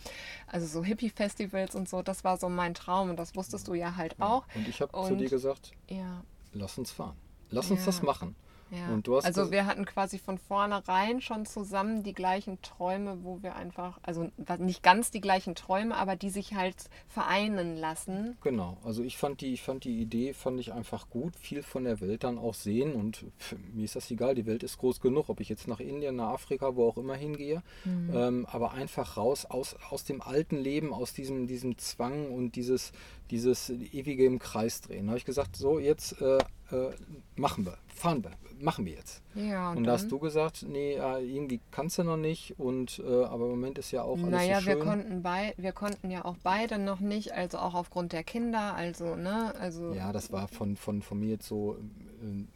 Also 0.46 0.66
so 0.66 0.82
Hippie-Festivals 0.82 1.74
und 1.74 1.88
so, 1.88 2.02
das 2.02 2.24
war 2.24 2.38
so 2.38 2.48
mein 2.48 2.74
Traum 2.74 3.10
und 3.10 3.18
das 3.18 3.36
wusstest 3.36 3.68
du 3.68 3.74
ja 3.74 3.96
halt 3.96 4.16
auch. 4.20 4.46
und 4.54 4.66
ich 4.66 4.80
habe 4.80 4.92
zu 5.06 5.14
dir 5.16 5.28
gesagt, 5.28 5.72
Ja, 5.88 6.24
lass 6.52 6.76
uns 6.78 6.90
fahren. 6.90 7.16
Lass 7.50 7.70
uns 7.70 7.80
Ja. 7.80 7.86
das 7.86 8.02
machen. 8.02 8.34
Ja. 8.70 9.00
Also 9.22 9.50
wir 9.50 9.66
hatten 9.66 9.84
quasi 9.84 10.18
von 10.18 10.38
vornherein 10.38 11.20
schon 11.20 11.46
zusammen 11.46 12.02
die 12.02 12.12
gleichen 12.12 12.60
Träume, 12.62 13.18
wo 13.22 13.42
wir 13.42 13.56
einfach, 13.56 13.98
also 14.02 14.30
nicht 14.58 14.82
ganz 14.82 15.10
die 15.10 15.20
gleichen 15.20 15.54
Träume, 15.54 15.96
aber 15.96 16.16
die 16.16 16.30
sich 16.30 16.54
halt 16.54 16.76
vereinen 17.08 17.76
lassen. 17.76 18.36
Genau, 18.42 18.76
also 18.84 19.02
ich 19.02 19.16
fand 19.16 19.40
die, 19.40 19.52
ich 19.52 19.62
fand 19.62 19.84
die 19.84 20.00
Idee, 20.00 20.34
fand 20.34 20.60
ich 20.60 20.72
einfach 20.72 21.08
gut, 21.08 21.36
viel 21.36 21.62
von 21.62 21.84
der 21.84 22.00
Welt 22.00 22.24
dann 22.24 22.38
auch 22.38 22.54
sehen 22.54 22.92
und 22.94 23.24
mir 23.72 23.84
ist 23.84 23.96
das 23.96 24.10
egal, 24.10 24.34
die 24.34 24.46
Welt 24.46 24.62
ist 24.62 24.78
groß 24.78 25.00
genug, 25.00 25.28
ob 25.28 25.40
ich 25.40 25.48
jetzt 25.48 25.68
nach 25.68 25.80
Indien, 25.80 26.16
nach 26.16 26.30
Afrika, 26.30 26.76
wo 26.76 26.88
auch 26.88 26.98
immer 26.98 27.14
hingehe, 27.14 27.62
Mhm. 27.84 28.10
ähm, 28.14 28.46
aber 28.50 28.72
einfach 28.72 29.16
raus 29.16 29.46
aus, 29.46 29.76
aus 29.90 30.04
dem 30.04 30.20
alten 30.20 30.56
Leben, 30.56 30.92
aus 30.92 31.12
diesem, 31.12 31.46
diesem 31.46 31.78
Zwang 31.78 32.30
und 32.30 32.56
dieses, 32.56 32.92
dieses 33.30 33.70
ewige 33.70 34.24
im 34.24 34.38
Kreis 34.38 34.80
drehen. 34.80 35.06
Da 35.06 35.10
habe 35.10 35.18
ich 35.18 35.24
gesagt, 35.24 35.56
so 35.56 35.78
jetzt 35.78 36.20
äh, 36.20 36.38
äh, 36.70 36.90
machen 37.36 37.64
wir, 37.66 37.78
fahren 37.88 38.22
wir, 38.24 38.32
machen 38.60 38.84
wir 38.84 38.94
jetzt. 38.94 39.22
Ja, 39.34 39.72
Und, 39.72 39.84
da 39.84 39.92
hast 39.92 40.10
du 40.10 40.18
gesagt, 40.18 40.64
nee, 40.68 40.94
äh, 40.94 41.24
irgendwie 41.24 41.60
kannst 41.70 41.98
du 41.98 42.04
noch 42.04 42.16
nicht 42.16 42.58
und 42.58 42.98
äh, 43.06 43.24
aber 43.24 43.44
im 43.44 43.50
Moment 43.52 43.78
ist 43.78 43.90
ja 43.90 44.02
auch 44.02 44.18
alles 44.18 44.30
Naja, 44.30 44.60
so 44.60 44.66
wir 44.66 44.72
schön. 44.74 44.82
konnten 44.84 45.22
bei, 45.22 45.54
wir 45.56 45.72
konnten 45.72 46.10
ja 46.10 46.24
auch 46.24 46.36
beide 46.42 46.78
noch 46.78 47.00
nicht, 47.00 47.32
also 47.32 47.58
auch 47.58 47.74
aufgrund 47.74 48.12
der 48.12 48.24
Kinder, 48.24 48.74
also 48.74 49.16
ne, 49.16 49.54
also 49.58 49.92
Ja, 49.92 50.12
das 50.12 50.32
war 50.32 50.48
von, 50.48 50.76
von, 50.76 51.02
von 51.02 51.18
mir 51.20 51.30
jetzt 51.30 51.46
so 51.46 51.76
ähm, 52.22 52.48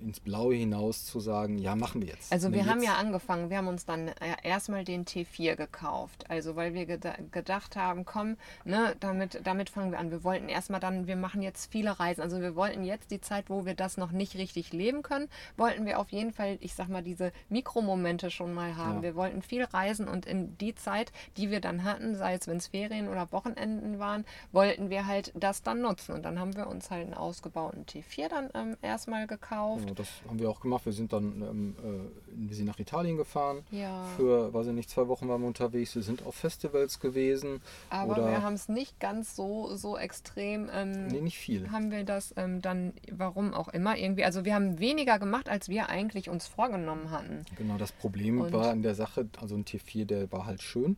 ins 0.00 0.20
Blaue 0.20 0.54
hinaus 0.54 1.04
zu 1.06 1.20
sagen, 1.20 1.58
ja, 1.58 1.76
machen 1.76 2.00
wir 2.02 2.08
jetzt. 2.08 2.32
Also 2.32 2.48
Nee, 2.48 2.56
wir 2.56 2.66
haben 2.66 2.80
jetzt- 2.82 2.86
ja 2.92 2.96
angefangen, 2.96 3.50
wir 3.50 3.58
haben 3.58 3.68
uns 3.68 3.84
dann 3.84 4.08
äh, 4.08 4.14
erstmal 4.42 4.84
den 4.84 5.04
T4 5.04 5.56
gekauft. 5.56 6.24
Also 6.28 6.56
weil 6.56 6.74
wir 6.74 6.86
geda 6.86 7.14
gedacht 7.30 7.76
haben, 7.76 8.04
komm, 8.04 8.36
ne, 8.64 8.96
damit, 9.00 9.40
damit 9.44 9.70
fangen 9.70 9.90
wir 9.92 9.98
an. 9.98 10.10
Wir 10.10 10.24
wollten 10.24 10.48
erstmal 10.48 10.80
dann, 10.80 11.06
wir 11.06 11.16
machen 11.16 11.42
jetzt 11.42 11.70
viele 11.70 11.98
Reisen. 11.98 12.20
Also 12.22 12.40
wir 12.40 12.56
wollten 12.56 12.84
jetzt 12.84 13.10
die 13.10 13.20
Zeit, 13.20 13.48
wo 13.50 13.64
wir 13.66 13.74
das 13.74 13.96
noch 13.96 14.12
nicht 14.12 14.36
richtig 14.36 14.72
leben 14.72 15.02
können, 15.02 15.28
wollten 15.56 15.86
wir 15.86 15.98
auf 15.98 16.10
jeden 16.10 16.32
Fall, 16.32 16.58
ich 16.60 16.74
sag 16.74 16.88
mal, 16.88 17.02
diese 17.02 17.32
Mikromomente 17.48 18.30
schon 18.30 18.52
mal 18.54 18.76
haben. 18.76 18.96
Ja. 18.96 19.02
Wir 19.02 19.14
wollten 19.16 19.42
viel 19.42 19.64
reisen 19.64 20.08
und 20.08 20.26
in 20.26 20.56
die 20.58 20.74
Zeit, 20.74 21.12
die 21.36 21.50
wir 21.50 21.60
dann 21.60 21.84
hatten, 21.84 22.14
sei 22.16 22.34
es 22.34 22.46
wenn 22.46 22.56
es 22.56 22.68
Ferien 22.68 23.08
oder 23.08 23.30
Wochenenden 23.32 23.98
waren, 23.98 24.24
wollten 24.52 24.90
wir 24.90 25.06
halt 25.06 25.32
das 25.34 25.62
dann 25.62 25.80
nutzen. 25.80 26.12
Und 26.12 26.22
dann 26.24 26.38
haben 26.38 26.56
wir 26.56 26.66
uns 26.66 26.90
halt 26.90 27.04
einen 27.04 27.14
ausgebauten 27.14 27.84
T4 27.86 28.28
dann 28.28 28.50
ähm, 28.54 28.76
erstmal 28.82 29.26
gekauft. 29.26 29.81
Ja, 29.81 29.81
das 29.94 30.08
haben 30.28 30.38
wir 30.38 30.48
auch 30.50 30.60
gemacht. 30.60 30.84
Wir 30.86 30.92
sind 30.92 31.12
dann 31.12 31.42
ähm, 31.42 31.76
äh, 31.82 32.48
wir 32.48 32.56
sind 32.56 32.66
nach 32.66 32.78
Italien 32.78 33.16
gefahren. 33.16 33.64
Ja. 33.70 34.04
Für, 34.16 34.52
weiß 34.54 34.66
ich 34.68 34.72
nicht, 34.72 34.90
zwei 34.90 35.08
Wochen 35.08 35.28
waren 35.28 35.40
wir 35.40 35.46
unterwegs. 35.48 35.94
Wir 35.94 36.02
sind 36.02 36.24
auf 36.26 36.34
Festivals 36.34 37.00
gewesen. 37.00 37.60
Aber 37.90 38.12
oder, 38.12 38.30
wir 38.30 38.42
haben 38.42 38.54
es 38.54 38.68
nicht 38.68 38.98
ganz 39.00 39.36
so, 39.36 39.74
so 39.76 39.96
extrem. 39.96 40.68
Ähm, 40.72 41.06
Nee, 41.08 41.20
nicht 41.20 41.38
viel. 41.38 41.70
Haben 41.70 41.90
wir 41.90 42.04
das 42.04 42.34
ähm, 42.36 42.62
dann, 42.62 42.92
warum 43.10 43.52
auch 43.54 43.68
immer, 43.68 43.96
irgendwie. 43.98 44.24
Also 44.24 44.44
wir 44.44 44.54
haben 44.54 44.78
weniger 44.78 45.18
gemacht, 45.18 45.48
als 45.48 45.68
wir 45.68 45.88
eigentlich 45.88 46.28
uns 46.28 46.46
vorgenommen 46.46 47.10
hatten. 47.10 47.44
Genau, 47.56 47.76
das 47.78 47.92
Problem 47.92 48.40
Und- 48.40 48.52
war 48.52 48.72
in 48.72 48.82
der 48.82 48.94
Sache, 48.94 49.28
also 49.40 49.54
ein 49.56 49.64
T4, 49.64 50.04
der 50.06 50.30
war 50.32 50.46
halt 50.46 50.62
schön, 50.62 50.96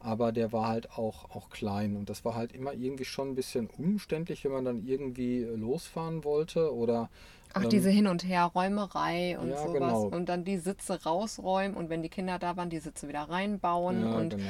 aber 0.00 0.30
der 0.32 0.52
war 0.52 0.68
halt 0.68 0.90
auch, 0.92 1.34
auch 1.34 1.50
klein 1.50 1.96
und 1.96 2.08
das 2.10 2.24
war 2.24 2.34
halt 2.34 2.52
immer 2.52 2.72
irgendwie 2.74 3.04
schon 3.04 3.30
ein 3.30 3.34
bisschen 3.34 3.68
umständlich, 3.78 4.44
wenn 4.44 4.52
man 4.52 4.64
dann 4.64 4.86
irgendwie 4.86 5.42
losfahren 5.44 6.22
wollte 6.24 6.74
oder 6.74 7.08
Ach, 7.56 7.64
ähm, 7.64 7.70
diese 7.70 7.90
Hin- 7.90 8.06
und 8.06 8.22
Her-Räumerei 8.22 9.38
und 9.38 9.48
ja, 9.48 9.56
sowas. 9.56 9.72
genau. 9.72 10.02
Und 10.02 10.28
dann 10.28 10.44
die 10.44 10.58
Sitze 10.58 11.02
rausräumen 11.04 11.76
und 11.76 11.88
wenn 11.88 12.02
die 12.02 12.10
Kinder 12.10 12.38
da 12.38 12.56
waren, 12.56 12.68
die 12.68 12.80
Sitze 12.80 13.08
wieder 13.08 13.22
reinbauen 13.22 14.02
ja, 14.02 14.12
und 14.12 14.30
genau. 14.30 14.44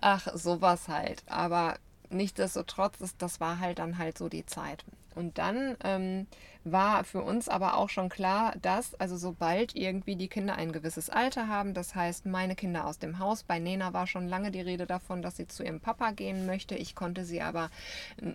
ach, 0.00 0.28
sowas 0.34 0.88
halt. 0.88 1.22
Aber 1.26 1.76
nichtsdestotrotz, 2.10 3.00
ist, 3.00 3.22
das 3.22 3.40
war 3.40 3.58
halt 3.58 3.78
dann 3.78 3.96
halt 3.96 4.18
so 4.18 4.28
die 4.28 4.44
Zeit. 4.44 4.84
Und 5.14 5.38
dann 5.38 5.76
ähm, 5.84 6.26
war 6.64 7.04
für 7.04 7.22
uns 7.22 7.48
aber 7.48 7.76
auch 7.76 7.88
schon 7.88 8.08
klar, 8.08 8.54
dass, 8.62 8.94
also 8.94 9.16
sobald 9.16 9.74
irgendwie 9.74 10.16
die 10.16 10.28
Kinder 10.28 10.54
ein 10.54 10.72
gewisses 10.72 11.10
Alter 11.10 11.48
haben, 11.48 11.74
das 11.74 11.94
heißt 11.94 12.26
meine 12.26 12.54
Kinder 12.54 12.86
aus 12.86 12.98
dem 12.98 13.18
Haus, 13.18 13.42
bei 13.42 13.58
Nena 13.58 13.92
war 13.92 14.06
schon 14.06 14.28
lange 14.28 14.50
die 14.50 14.60
Rede 14.60 14.86
davon, 14.86 15.22
dass 15.22 15.36
sie 15.36 15.46
zu 15.46 15.64
ihrem 15.64 15.80
Papa 15.80 16.12
gehen 16.12 16.46
möchte. 16.46 16.74
Ich 16.74 16.94
konnte 16.94 17.24
sie 17.24 17.42
aber 17.42 17.70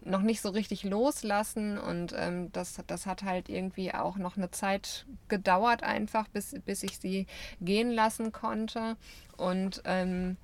noch 0.03 0.21
nicht 0.21 0.41
so 0.41 0.49
richtig 0.49 0.83
loslassen 0.83 1.77
und 1.77 2.13
ähm, 2.17 2.51
das, 2.51 2.81
das 2.87 3.05
hat 3.05 3.23
halt 3.23 3.49
irgendwie 3.49 3.93
auch 3.93 4.17
noch 4.17 4.37
eine 4.37 4.51
Zeit 4.51 5.05
gedauert 5.27 5.83
einfach, 5.83 6.27
bis, 6.27 6.55
bis 6.65 6.83
ich 6.83 6.99
sie 6.99 7.27
gehen 7.61 7.91
lassen 7.91 8.31
konnte. 8.31 8.97
Und 9.37 9.81
ähm, 9.85 10.37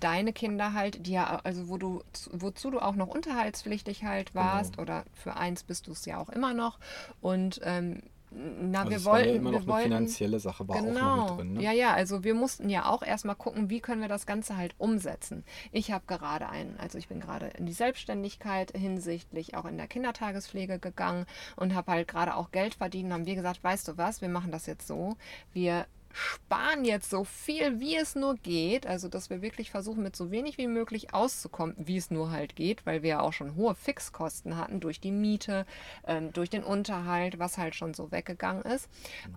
deine 0.00 0.32
Kinder 0.32 0.72
halt, 0.72 1.06
die 1.06 1.12
ja, 1.12 1.40
also 1.44 1.68
wo 1.68 1.76
du, 1.78 2.02
wozu 2.32 2.70
du 2.70 2.80
auch 2.80 2.94
noch 2.94 3.08
unterhaltspflichtig 3.08 4.04
halt 4.04 4.34
warst, 4.34 4.78
oder 4.78 5.04
für 5.12 5.36
eins 5.36 5.62
bist 5.62 5.86
du 5.86 5.92
es 5.92 6.06
ja 6.06 6.18
auch 6.18 6.30
immer 6.30 6.54
noch. 6.54 6.78
Und 7.20 7.60
ähm, 7.64 8.02
na, 8.36 8.80
Also 8.80 8.90
wir 8.90 9.04
wollten, 9.04 9.28
ja 9.28 9.34
immer 9.36 9.52
noch 9.52 9.58
wir 9.60 9.62
eine 9.62 9.72
wollten, 9.72 9.84
finanzielle 9.92 10.40
Sache, 10.40 10.66
war 10.66 10.76
auch 10.76 10.80
noch 10.82 10.88
Genau. 10.88 11.28
mit 11.30 11.38
drin. 11.38 11.52
Ne? 11.52 11.62
Ja, 11.62 11.70
ja, 11.72 11.92
also 11.94 12.24
wir 12.24 12.34
mussten 12.34 12.68
ja 12.68 12.86
auch 12.86 13.02
erstmal 13.04 13.36
gucken, 13.36 13.70
wie 13.70 13.78
können 13.78 14.00
wir 14.00 14.08
das 14.08 14.26
Ganze 14.26 14.56
halt 14.56 14.74
umsetzen. 14.78 15.44
Ich 15.70 15.92
habe 15.92 16.04
gerade 16.08 16.48
einen, 16.48 16.76
also 16.80 16.98
ich 16.98 17.06
bin 17.06 17.20
gerade 17.20 17.46
in 17.56 17.66
die 17.66 17.72
Selbstständigkeit 17.72 18.72
hinsichtlich 18.72 19.54
auch 19.54 19.66
in 19.66 19.76
der 19.76 19.86
Kindertagespflege 19.86 20.80
gegangen 20.80 21.26
und 21.54 21.74
habe 21.76 21.92
halt 21.92 22.08
gerade 22.08 22.34
auch 22.34 22.50
Geld 22.50 22.74
verdient. 22.74 23.12
Haben 23.12 23.26
wir 23.26 23.36
gesagt, 23.36 23.62
weißt 23.62 23.86
du 23.86 23.98
was, 23.98 24.20
wir 24.20 24.28
machen 24.28 24.50
das 24.50 24.66
jetzt 24.66 24.88
so. 24.88 25.16
Wir 25.52 25.86
sparen 26.14 26.84
jetzt 26.84 27.10
so 27.10 27.24
viel, 27.24 27.80
wie 27.80 27.96
es 27.96 28.14
nur 28.14 28.36
geht. 28.36 28.86
Also, 28.86 29.08
dass 29.08 29.28
wir 29.28 29.42
wirklich 29.42 29.70
versuchen, 29.70 30.02
mit 30.02 30.16
so 30.16 30.30
wenig 30.30 30.56
wie 30.56 30.68
möglich 30.68 31.12
auszukommen, 31.12 31.74
wie 31.78 31.96
es 31.96 32.10
nur 32.10 32.30
halt 32.30 32.56
geht, 32.56 32.86
weil 32.86 33.02
wir 33.02 33.10
ja 33.10 33.20
auch 33.20 33.32
schon 33.32 33.56
hohe 33.56 33.74
Fixkosten 33.74 34.56
hatten 34.56 34.80
durch 34.80 35.00
die 35.00 35.10
Miete, 35.10 35.66
ähm, 36.06 36.32
durch 36.32 36.48
den 36.50 36.64
Unterhalt, 36.64 37.38
was 37.38 37.58
halt 37.58 37.74
schon 37.74 37.92
so 37.92 38.10
weggegangen 38.12 38.62
ist. 38.62 38.88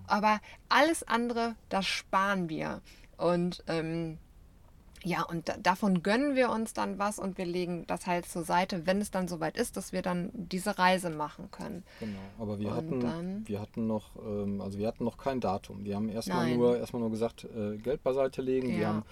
Aber 0.06 0.40
alles 0.70 1.04
andere, 1.04 1.56
das 1.70 1.86
sparen 1.86 2.50
wir. 2.50 2.82
Und 3.18 3.64
ähm, 3.68 4.20
ja, 5.04 5.24
und 5.24 5.48
da, 5.48 5.58
davon 5.58 6.02
gönnen 6.04 6.36
wir 6.36 6.50
uns 6.50 6.74
dann 6.74 6.98
was 7.00 7.20
und 7.20 7.38
wir 7.38 7.46
legen 7.46 7.86
das 7.88 8.08
halt 8.08 8.26
zur 8.26 8.44
Seite, 8.44 8.86
wenn 8.86 9.00
es 9.00 9.12
dann 9.12 9.28
soweit 9.28 9.58
ist, 9.58 9.78
dass 9.78 9.92
wir 9.94 10.02
dann 10.02 10.32
diese 10.34 10.78
Reise 10.78 11.10
machen 11.10 11.50
können. 11.52 11.84
Genau, 12.00 12.20
aber 12.40 12.60
wir 12.60 12.70
Und 12.70 12.76
hatten, 12.78 13.00
dann? 13.02 13.48
wir 13.48 13.60
hatten 13.62 13.88
noch, 13.88 14.16
ähm, 14.18 14.62
also 14.62 14.78
wir 14.80 14.88
hatten 14.88 15.04
noch 15.04 15.18
kein 15.18 15.40
Datum. 15.40 15.86
Wir 15.86 15.96
haben 15.96 16.10
erstmal 16.10 16.56
nur, 16.56 16.78
erstmal 16.78 17.02
nur 17.02 17.12
gesagt, 17.12 17.46
äh, 17.46 17.78
Geld 17.78 18.04
beiseite 18.04 18.42
legen. 18.42 18.68
Wir 18.70 18.78
Ja. 18.78 18.88
haben, 18.90 19.04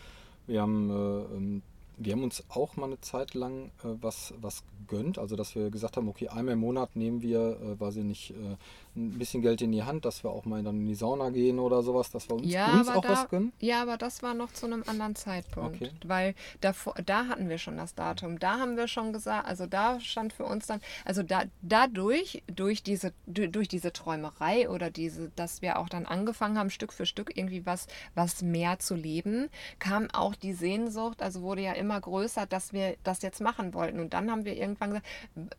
wir 0.48 0.62
haben, 0.62 0.90
äh, 0.90 0.94
ähm, 1.36 1.62
wir 1.98 2.12
haben 2.14 2.24
uns 2.24 2.44
auch 2.50 2.76
mal 2.76 2.88
eine 2.88 3.00
Zeit 3.02 3.34
lang 3.34 3.68
äh, 3.84 3.88
was, 4.02 4.34
was 4.42 4.64
gegönnt, 4.88 5.18
also 5.18 5.36
dass 5.36 5.56
wir 5.56 5.70
gesagt 5.72 5.98
haben, 5.98 6.08
okay, 6.10 6.28
einmal 6.28 6.54
im 6.54 6.60
Monat 6.60 6.96
nehmen 6.96 7.22
wir, 7.22 7.60
äh, 7.62 7.80
weiß 7.80 7.98
ich 7.98 8.04
nicht, 8.04 8.32
äh, 8.32 8.58
ein 8.96 9.18
bisschen 9.20 9.42
Geld 9.42 9.62
in 9.62 9.72
die 9.72 9.84
Hand, 9.84 10.06
dass 10.06 10.24
wir 10.24 10.32
auch 10.32 10.46
mal 10.46 10.64
dann 10.64 10.78
in 10.78 10.86
die 10.88 10.96
Sauna 10.96 11.30
gehen 11.30 11.60
oder 11.60 11.84
sowas, 11.84 12.12
dass 12.12 12.30
wir 12.30 12.36
uns, 12.38 12.52
Ja, 12.52 12.74
uns 12.80 12.88
auch 12.90 13.02
da, 13.02 13.10
was 13.10 13.30
gönnen. 13.30 13.52
ja, 13.60 13.82
aber 13.82 13.98
das 13.98 14.24
war 14.24 14.34
noch 14.34 14.54
zu 14.54 14.66
einem 14.66 14.84
anderen 14.88 15.16
Zeitpunkt, 15.16 15.76
Okay. 15.82 15.92
weil 16.06 16.36
davor, 16.62 16.96
da 17.06 17.28
hatten 17.28 17.50
wir 17.50 17.58
schon 17.58 17.78
das 17.78 17.94
Datum. 17.96 18.40
Da 18.40 18.58
haben 18.60 18.78
wir 18.78 18.88
schon 18.88 19.12
gesagt, 19.14 19.48
also 19.48 19.66
da 19.66 20.00
stand 20.00 20.32
für 20.34 20.46
uns 20.46 20.68
dann, 20.68 20.80
also 21.04 21.24
da, 21.24 21.44
dadurch, 21.62 22.44
durch 22.48 22.84
diese, 22.84 23.12
du- 23.26 23.50
durch 23.50 23.68
diese 23.68 23.92
Träumerei 23.92 24.70
oder 24.70 24.90
diese, 24.92 25.30
dass 25.36 25.62
wir 25.62 25.78
auch 25.80 25.90
dann 25.90 26.06
angefangen 26.06 26.58
haben, 26.58 26.70
Stück 26.70 26.94
für 26.94 27.06
Stück 27.06 27.36
irgendwie 27.36 27.66
was, 27.66 27.88
was 28.14 28.42
mehr 28.42 28.80
zu 28.80 28.96
leben, 28.96 29.50
kam 29.80 30.08
auch 30.12 30.36
die 30.36 30.54
Sehnsucht, 30.54 31.22
also 31.22 31.42
wurde 31.42 31.62
ja 31.64 31.74
immer 31.74 32.00
größer, 32.00 32.46
dass 32.46 32.72
wir 32.72 32.96
das 33.04 33.22
jetzt 33.24 33.42
machen 33.42 33.74
wollten. 33.74 34.00
Und 34.00 34.14
dann 34.14 34.32
haben 34.32 34.46
wir 34.46 34.56
irgendwann 34.56 34.90
gesagt, 34.92 35.06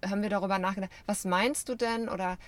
haben 0.09 0.23
wir 0.23 0.31
darüber 0.31 0.59
nachgedacht, 0.59 0.91
was 1.07 1.25
meinst 1.25 1.69
du 1.69 1.75
denn? 1.75 2.09
Oder 2.09 2.39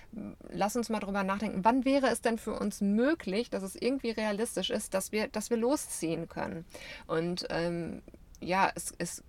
lass 0.50 0.77
uns 0.78 0.88
mal 0.88 1.00
darüber 1.00 1.24
nachdenken, 1.24 1.64
wann 1.64 1.84
wäre 1.84 2.08
es 2.08 2.20
denn 2.20 2.38
für 2.38 2.52
uns 2.52 2.80
möglich, 2.80 3.50
dass 3.50 3.62
es 3.62 3.76
irgendwie 3.76 4.10
realistisch 4.10 4.70
ist, 4.70 4.94
dass 4.94 5.12
wir, 5.12 5.28
dass 5.28 5.50
wir 5.50 5.56
losziehen 5.56 6.28
können? 6.28 6.64
Und 7.06 7.46
ähm, 7.50 8.02
ja, 8.40 8.70
es, 8.74 8.94
es, 8.98 9.22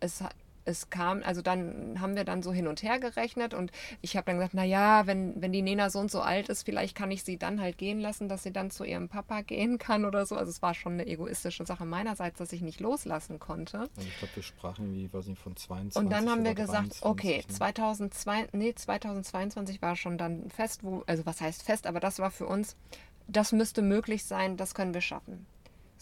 es, 0.00 0.22
es 0.64 0.90
kam, 0.90 1.22
also 1.22 1.42
dann 1.42 2.00
haben 2.00 2.16
wir 2.16 2.24
dann 2.24 2.42
so 2.42 2.52
hin 2.52 2.66
und 2.66 2.82
her 2.82 2.98
gerechnet 2.98 3.54
und 3.54 3.72
ich 4.00 4.16
habe 4.16 4.26
dann 4.26 4.36
gesagt, 4.36 4.54
naja, 4.54 5.06
wenn, 5.06 5.40
wenn 5.40 5.52
die 5.52 5.62
Nena 5.62 5.90
so 5.90 5.98
und 5.98 6.10
so 6.10 6.20
alt 6.20 6.48
ist, 6.48 6.62
vielleicht 6.62 6.96
kann 6.96 7.10
ich 7.10 7.24
sie 7.24 7.36
dann 7.36 7.60
halt 7.60 7.78
gehen 7.78 8.00
lassen, 8.00 8.28
dass 8.28 8.42
sie 8.42 8.52
dann 8.52 8.70
zu 8.70 8.84
ihrem 8.84 9.08
Papa 9.08 9.42
gehen 9.42 9.78
kann 9.78 10.04
oder 10.04 10.26
so. 10.26 10.36
Also 10.36 10.50
es 10.50 10.62
war 10.62 10.74
schon 10.74 10.94
eine 10.94 11.06
egoistische 11.06 11.66
Sache 11.66 11.84
meinerseits, 11.84 12.38
dass 12.38 12.52
ich 12.52 12.62
nicht 12.62 12.80
loslassen 12.80 13.38
konnte. 13.38 13.80
Also 13.80 14.08
ich 14.08 14.18
glaube, 14.18 14.36
wir 14.36 14.42
sprachen 14.42 14.84
irgendwie, 14.86 15.12
weiß 15.12 15.26
nicht, 15.26 15.40
von 15.40 15.56
22. 15.56 16.00
Und 16.00 16.10
dann 16.10 16.30
haben 16.30 16.44
wir 16.44 16.54
gesagt, 16.54 17.02
23, 17.02 17.04
okay, 17.04 17.44
ne? 17.48 17.54
2002, 17.54 18.48
nee, 18.52 18.74
2022 18.74 19.82
war 19.82 19.96
schon 19.96 20.18
dann 20.18 20.50
fest, 20.50 20.84
wo, 20.84 21.02
also 21.06 21.26
was 21.26 21.40
heißt 21.40 21.62
fest, 21.62 21.86
aber 21.86 22.00
das 22.00 22.18
war 22.18 22.30
für 22.30 22.46
uns, 22.46 22.76
das 23.28 23.52
müsste 23.52 23.82
möglich 23.82 24.24
sein, 24.24 24.56
das 24.56 24.74
können 24.74 24.94
wir 24.94 25.00
schaffen. 25.00 25.46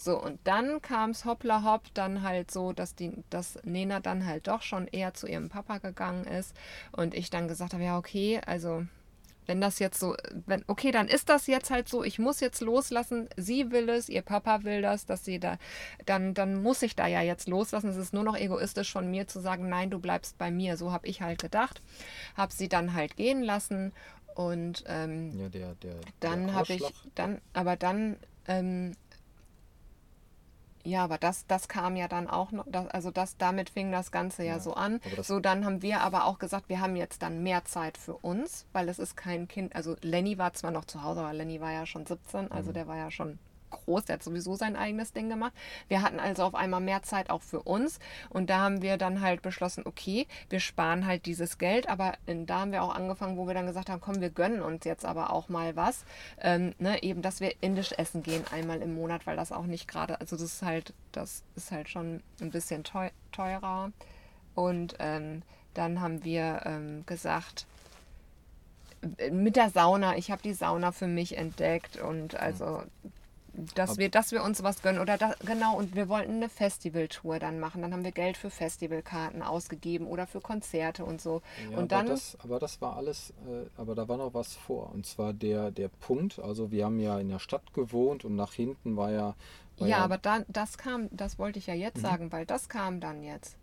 So, 0.01 0.19
und 0.19 0.41
dann 0.45 0.81
kam 0.81 1.11
es 1.11 1.27
hoppla 1.27 1.63
hopp 1.63 1.83
dann 1.93 2.23
halt 2.23 2.51
so, 2.51 2.73
dass, 2.73 2.95
die, 2.95 3.13
dass 3.29 3.59
Nena 3.65 4.01
dann 4.01 4.25
halt 4.25 4.49
doch 4.49 4.63
schon 4.63 4.87
eher 4.87 5.13
zu 5.13 5.27
ihrem 5.27 5.51
Papa 5.51 5.77
gegangen 5.77 6.25
ist 6.25 6.57
und 6.93 7.13
ich 7.15 7.29
dann 7.29 7.49
gesagt 7.49 7.75
habe, 7.75 7.85
ja, 7.85 7.99
okay, 7.99 8.41
also 8.47 8.87
wenn 9.45 9.61
das 9.61 9.79
jetzt 9.79 10.01
so, 10.01 10.17
wenn, 10.47 10.65
okay, 10.69 10.91
dann 10.91 11.07
ist 11.07 11.29
das 11.29 11.47
jetzt 11.49 11.71
halt 11.71 11.87
so, 11.87 12.03
ich 12.03 12.19
muss 12.19 12.41
jetzt 12.41 12.63
loslassen, 12.63 13.29
sie 13.37 13.73
will 13.73 13.91
es, 13.91 14.09
ihr 14.09 14.23
Papa 14.23 14.65
will 14.65 14.81
das, 14.81 15.05
dass 15.05 15.25
sie 15.25 15.39
da, 15.39 15.59
dann, 16.07 16.33
dann 16.33 16.63
muss 16.63 16.81
ich 16.81 16.97
da 16.97 17.07
ja 17.07 17.21
jetzt 17.21 17.47
loslassen. 17.47 17.91
Es 17.91 17.97
ist 17.97 18.15
nur 18.15 18.25
noch 18.25 18.37
egoistisch 18.37 18.93
von 18.93 19.11
mir 19.11 19.27
zu 19.29 19.41
sagen, 19.41 19.69
nein, 19.69 19.91
du 19.91 19.99
bleibst 19.99 20.39
bei 20.39 20.51
mir. 20.51 20.79
So 20.79 20.93
habe 20.93 21.09
ich 21.09 21.21
halt 21.21 21.43
gedacht, 21.43 21.83
habe 22.37 22.55
sie 22.55 22.71
dann 22.71 22.95
halt 22.95 23.17
gehen 23.17 23.43
lassen 23.43 23.93
und 24.35 24.83
ähm, 24.87 25.39
Ja, 25.39 25.49
der, 25.51 25.75
der, 25.75 25.97
dann 26.21 26.55
habe 26.55 26.73
ich, 26.73 26.85
dann, 27.15 27.41
aber 27.53 27.77
dann, 27.77 28.17
ähm, 28.47 28.95
ja, 30.85 31.05
aber 31.05 31.19
das, 31.19 31.47
das 31.47 31.69
kam 31.69 31.97
ja 31.97 32.09
dann 32.09 32.29
auch 32.29 32.53
noch, 32.53 32.65
das, 32.69 32.87
also 32.89 33.11
das, 33.11 33.37
damit 33.37 33.71
fing 33.71 33.93
das 33.93 34.11
Ganze 34.11 34.43
ja, 34.45 34.55
Ja, 34.55 34.61
so 34.61 34.75
an. 34.75 35.01
So, 35.23 35.41
dann 35.41 35.65
haben 35.65 35.83
wir 35.83 36.01
aber 36.01 36.25
auch 36.25 36.39
gesagt, 36.39 36.69
wir 36.69 36.81
haben 36.81 36.97
jetzt 36.97 37.23
dann 37.23 37.43
mehr 37.43 37.65
Zeit 37.65 37.99
für 37.99 38.15
uns, 38.15 38.67
weil 38.73 38.89
es 38.89 38.99
ist 38.99 39.17
kein 39.17 39.47
Kind, 39.49 39.75
also 39.77 39.97
Lenny 40.03 40.39
war 40.39 40.53
zwar 40.55 40.71
noch 40.71 40.85
zu 40.85 41.03
Hause, 41.03 41.21
aber 41.21 41.33
Lenny 41.33 41.61
war 41.61 41.73
ja 41.73 41.87
schon 41.87 42.07
17, 42.07 42.45
Mhm. 42.47 42.53
also 42.53 42.73
der 42.73 42.87
war 42.87 42.97
ja 42.97 43.11
schon 43.11 43.39
groß, 43.71 44.07
der 44.07 44.15
hat 44.15 44.23
sowieso 44.23 44.55
sein 44.57 44.77
eigenes 44.77 45.13
Ding 45.13 45.29
gemacht. 45.29 45.53
Wir 45.89 46.03
hatten 46.03 46.21
also 46.21 46.45
auf 46.45 46.55
einmal 46.55 46.81
mehr 46.81 47.03
Zeit 47.03 47.31
auch 47.31 47.43
für 47.43 47.63
uns. 47.63 47.99
Und 48.29 48.51
da 48.51 48.59
haben 48.59 48.83
wir 48.83 48.97
dann 48.97 49.21
halt 49.21 49.43
beschlossen, 49.43 49.85
okay, 49.87 50.27
wir 50.49 50.61
sparen 50.61 51.07
halt 51.07 51.27
dieses 51.27 51.59
Geld, 51.59 51.89
aber 51.89 52.15
da 52.27 52.61
haben 52.61 52.73
wir 52.73 52.83
auch 52.83 52.95
angefangen, 52.95 53.37
wo 53.37 53.47
wir 53.47 53.55
dann 53.55 53.67
gesagt 53.67 53.91
haben, 53.91 54.01
komm, 54.01 54.21
wir 54.21 54.31
gönnen 54.31 54.63
uns 54.63 54.85
jetzt 54.85 55.05
aber 55.05 55.33
auch 55.33 55.49
mal 55.49 55.77
was, 55.77 56.05
ähm, 56.41 56.75
ne, 56.79 57.03
eben, 57.03 57.23
dass 57.23 57.41
wir 57.41 57.55
indisch 57.61 57.93
essen 57.93 58.23
gehen 58.23 58.45
einmal 58.53 58.83
im 58.83 58.95
Monat, 58.95 59.27
weil 59.27 59.37
das 59.37 59.53
auch 59.53 59.67
nicht 59.67 59.89
gerade, 59.89 60.21
also 60.21 60.37
das 60.37 60.45
ist 60.45 60.63
halt, 60.63 60.93
das 61.13 61.43
ist 61.57 61.71
halt 61.71 61.89
schon 61.89 62.23
ein 62.41 62.51
bisschen 62.51 62.85
teu 62.85 63.11
teurer. 63.33 63.93
Und 64.55 64.97
ähm, 64.99 65.43
dann 65.75 66.01
haben 66.01 66.25
wir 66.25 66.63
ähm, 66.65 67.05
gesagt, 67.07 67.67
mit 69.31 69.57
der 69.57 69.71
Sauna, 69.71 70.17
ich 70.17 70.31
habe 70.31 70.43
die 70.43 70.53
Sauna 70.53 70.93
für 70.93 71.07
mich 71.07 71.37
entdeckt. 71.37 71.97
Und 71.97 72.35
also 72.35 72.83
dass 73.75 73.99
wir, 73.99 74.09
dass 74.09 74.33
wir 74.33 74.43
uns 74.43 74.63
was 74.63 74.83
gönnen 74.83 75.01
oder 75.01 75.19
da, 75.19 75.35
genau 75.45 75.77
und 75.77 75.95
wir 75.95 76.09
wollten 76.09 76.33
eine 76.33 76.49
Festivaltour 76.49 77.39
dann 77.39 77.59
machen. 77.61 77.83
Dann 77.83 77.93
haben 77.93 78.05
wir 78.05 78.13
Geld 78.13 78.37
für 78.37 78.51
Festivalkarten 78.51 79.43
ausgegeben 79.43 80.07
oder 80.07 80.27
für 80.27 80.41
Konzerte 80.41 81.05
und 81.05 81.21
so. 81.21 81.43
Ja, 81.71 81.79
und 81.79 81.93
dann 81.93 82.01
aber, 82.01 82.09
das, 82.11 82.37
aber 82.43 82.59
das 82.59 82.81
war 82.81 82.97
alles, 82.97 83.31
äh, 83.49 83.67
aber 83.81 83.95
da 83.95 84.09
war 84.09 84.17
noch 84.17 84.35
was 84.35 84.55
vor. 84.55 84.91
Und 84.93 85.07
zwar 85.07 85.33
der, 85.33 85.71
der 85.71 85.89
Punkt, 85.89 86.39
also 86.39 86.71
wir 86.71 86.85
haben 86.85 87.01
ja 87.01 87.19
in 87.19 87.29
der 87.29 87.39
Stadt 87.39 87.73
gewohnt 87.75 88.25
und 88.25 88.37
nach 88.37 88.53
hinten 88.53 88.97
war 88.97 89.11
ja. 89.11 89.35
War 89.79 89.89
ja, 89.89 89.99
aber 89.99 90.19
dann 90.19 90.45
das 90.49 90.77
kam, 90.79 91.09
das 91.11 91.39
wollte 91.39 91.59
ich 91.59 91.67
ja 91.67 91.75
jetzt 91.75 91.99
Mhm. 91.99 92.03
sagen, 92.03 92.33
weil 92.33 92.47
das 92.47 92.69
kam 92.69 93.01
dann 93.01 93.23
jetzt. 93.23 93.57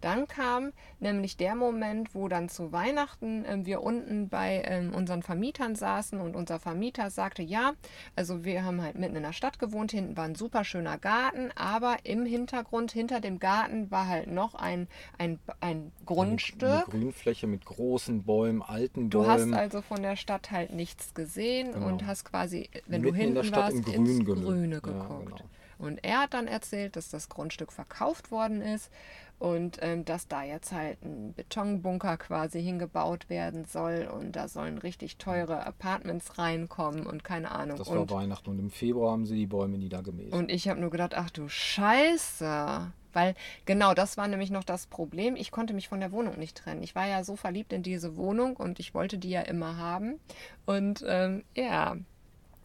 Dann 0.00 0.28
kam 0.28 0.72
nämlich 1.00 1.36
der 1.36 1.54
Moment, 1.54 2.14
wo 2.14 2.28
dann 2.28 2.48
zu 2.48 2.72
Weihnachten 2.72 3.44
ähm, 3.46 3.66
wir 3.66 3.82
unten 3.82 4.28
bei 4.28 4.62
ähm, 4.64 4.94
unseren 4.94 5.22
Vermietern 5.22 5.74
saßen 5.74 6.20
und 6.20 6.36
unser 6.36 6.58
Vermieter 6.58 7.10
sagte, 7.10 7.42
ja, 7.42 7.72
also 8.16 8.44
wir 8.44 8.64
haben 8.64 8.80
halt 8.82 8.96
mitten 8.98 9.16
in 9.16 9.22
der 9.22 9.32
Stadt 9.32 9.58
gewohnt, 9.58 9.90
hinten 9.92 10.16
war 10.16 10.24
ein 10.24 10.34
super 10.34 10.64
schöner 10.64 10.98
Garten, 10.98 11.50
aber 11.56 11.96
im 12.04 12.24
Hintergrund, 12.26 12.92
hinter 12.92 13.20
dem 13.20 13.38
Garten 13.38 13.90
war 13.90 14.06
halt 14.06 14.28
noch 14.28 14.54
ein, 14.54 14.88
ein, 15.18 15.38
ein 15.60 15.92
Grundstück. 16.06 16.62
Eine 16.70 16.84
Grünfläche 16.84 17.46
mit 17.46 17.64
großen 17.64 18.22
Bäumen, 18.24 18.62
alten 18.62 19.10
Du 19.10 19.26
hast 19.26 19.40
Bäumen. 19.42 19.54
also 19.54 19.82
von 19.82 20.02
der 20.02 20.16
Stadt 20.16 20.50
halt 20.50 20.72
nichts 20.72 21.14
gesehen 21.14 21.72
Genau. 21.72 21.86
und 21.88 22.06
hast 22.06 22.24
quasi, 22.24 22.70
wenn 22.86 23.02
Mitten 23.02 23.02
du 23.02 23.08
in 23.08 23.14
hinten 23.14 23.34
der 23.36 23.42
Stadt 23.44 23.62
warst, 23.74 23.76
im 23.76 23.82
Grün 23.82 24.06
ins 24.06 24.24
Grüne 24.24 24.74
Ja, 24.76 24.80
geguckt. 24.80 25.24
genau. 25.26 25.50
Und 25.78 26.02
er 26.04 26.22
hat 26.22 26.34
dann 26.34 26.48
erzählt, 26.48 26.96
dass 26.96 27.08
das 27.08 27.28
Grundstück 27.28 27.72
verkauft 27.72 28.32
worden 28.32 28.62
ist 28.62 28.90
und 29.38 29.78
ähm, 29.82 30.04
dass 30.04 30.28
da 30.28 30.42
jetzt 30.42 30.72
halt 30.72 31.02
ein 31.04 31.32
Betonbunker 31.34 32.16
quasi 32.16 32.62
hingebaut 32.62 33.30
werden 33.30 33.64
soll 33.64 34.08
und 34.12 34.32
da 34.32 34.48
sollen 34.48 34.78
richtig 34.78 35.16
teure 35.16 35.64
Apartments 35.66 36.38
reinkommen 36.38 37.06
und 37.06 37.24
keine 37.24 37.50
Ahnung. 37.52 37.78
das 37.78 37.88
und, 37.88 38.10
war 38.10 38.18
Weihnachten 38.20 38.50
und 38.50 38.58
im 38.58 38.70
Februar 38.70 39.12
haben 39.12 39.26
sie 39.26 39.36
die 39.36 39.46
Bäume 39.46 39.78
niedergemäht. 39.78 40.32
und 40.32 40.50
ich 40.50 40.68
habe 40.68 40.80
nur 40.80 40.90
gedacht, 40.90 41.14
ach 41.14 41.30
du 41.30 41.48
Scheiße. 41.48 42.92
Weil 43.14 43.34
genau 43.64 43.94
das 43.94 44.18
war 44.18 44.28
nämlich 44.28 44.50
noch 44.50 44.64
das 44.64 44.86
Problem. 44.86 45.34
Ich 45.34 45.50
konnte 45.50 45.72
mich 45.72 45.88
von 45.88 45.98
der 45.98 46.12
Wohnung 46.12 46.38
nicht 46.38 46.56
trennen. 46.56 46.82
Ich 46.82 46.94
war 46.94 47.06
ja 47.06 47.24
so 47.24 47.36
verliebt 47.36 47.72
in 47.72 47.82
diese 47.82 48.16
Wohnung 48.16 48.54
und 48.54 48.78
ich 48.80 48.94
wollte 48.94 49.16
die 49.18 49.30
ja 49.30 49.40
immer 49.40 49.78
haben. 49.78 50.20
Und 50.66 51.02
ähm, 51.06 51.42
ja, 51.56 51.96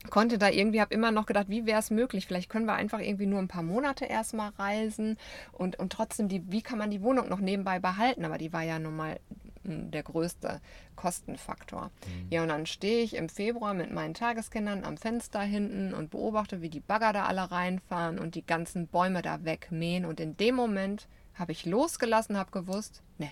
konnte 0.09 0.37
da 0.37 0.49
irgendwie, 0.49 0.81
habe 0.81 0.93
immer 0.93 1.11
noch 1.11 1.25
gedacht, 1.25 1.49
wie 1.49 1.65
wäre 1.65 1.79
es 1.79 1.91
möglich? 1.91 2.27
Vielleicht 2.27 2.49
können 2.49 2.65
wir 2.65 2.73
einfach 2.73 2.99
irgendwie 2.99 3.25
nur 3.25 3.39
ein 3.39 3.47
paar 3.47 3.63
Monate 3.63 4.05
erstmal 4.05 4.49
reisen 4.51 5.17
und, 5.51 5.79
und 5.79 5.91
trotzdem, 5.91 6.27
die, 6.27 6.43
wie 6.51 6.61
kann 6.61 6.77
man 6.77 6.91
die 6.91 7.01
Wohnung 7.01 7.29
noch 7.29 7.39
nebenbei 7.39 7.79
behalten? 7.79 8.25
Aber 8.25 8.37
die 8.37 8.53
war 8.53 8.63
ja 8.63 8.79
nun 8.79 8.95
mal 8.95 9.19
mm, 9.63 9.91
der 9.91 10.03
größte 10.03 10.61
Kostenfaktor. 10.95 11.91
Ja, 12.29 12.43
und 12.43 12.49
dann 12.49 12.65
stehe 12.65 13.03
ich 13.03 13.15
im 13.15 13.29
Februar 13.29 13.73
mit 13.73 13.91
meinen 13.91 14.13
Tageskindern 14.13 14.83
am 14.83 14.97
Fenster 14.97 15.41
hinten 15.41 15.93
und 15.93 16.11
beobachte, 16.11 16.61
wie 16.61 16.69
die 16.69 16.79
Bagger 16.79 17.13
da 17.13 17.25
alle 17.25 17.51
reinfahren 17.51 18.19
und 18.19 18.35
die 18.35 18.45
ganzen 18.45 18.87
Bäume 18.87 19.21
da 19.21 19.43
wegmähen. 19.43 20.05
Und 20.05 20.19
in 20.19 20.37
dem 20.37 20.55
Moment 20.55 21.07
habe 21.33 21.51
ich 21.51 21.65
losgelassen, 21.65 22.37
habe 22.37 22.51
gewusst, 22.51 23.01
ne, 23.17 23.31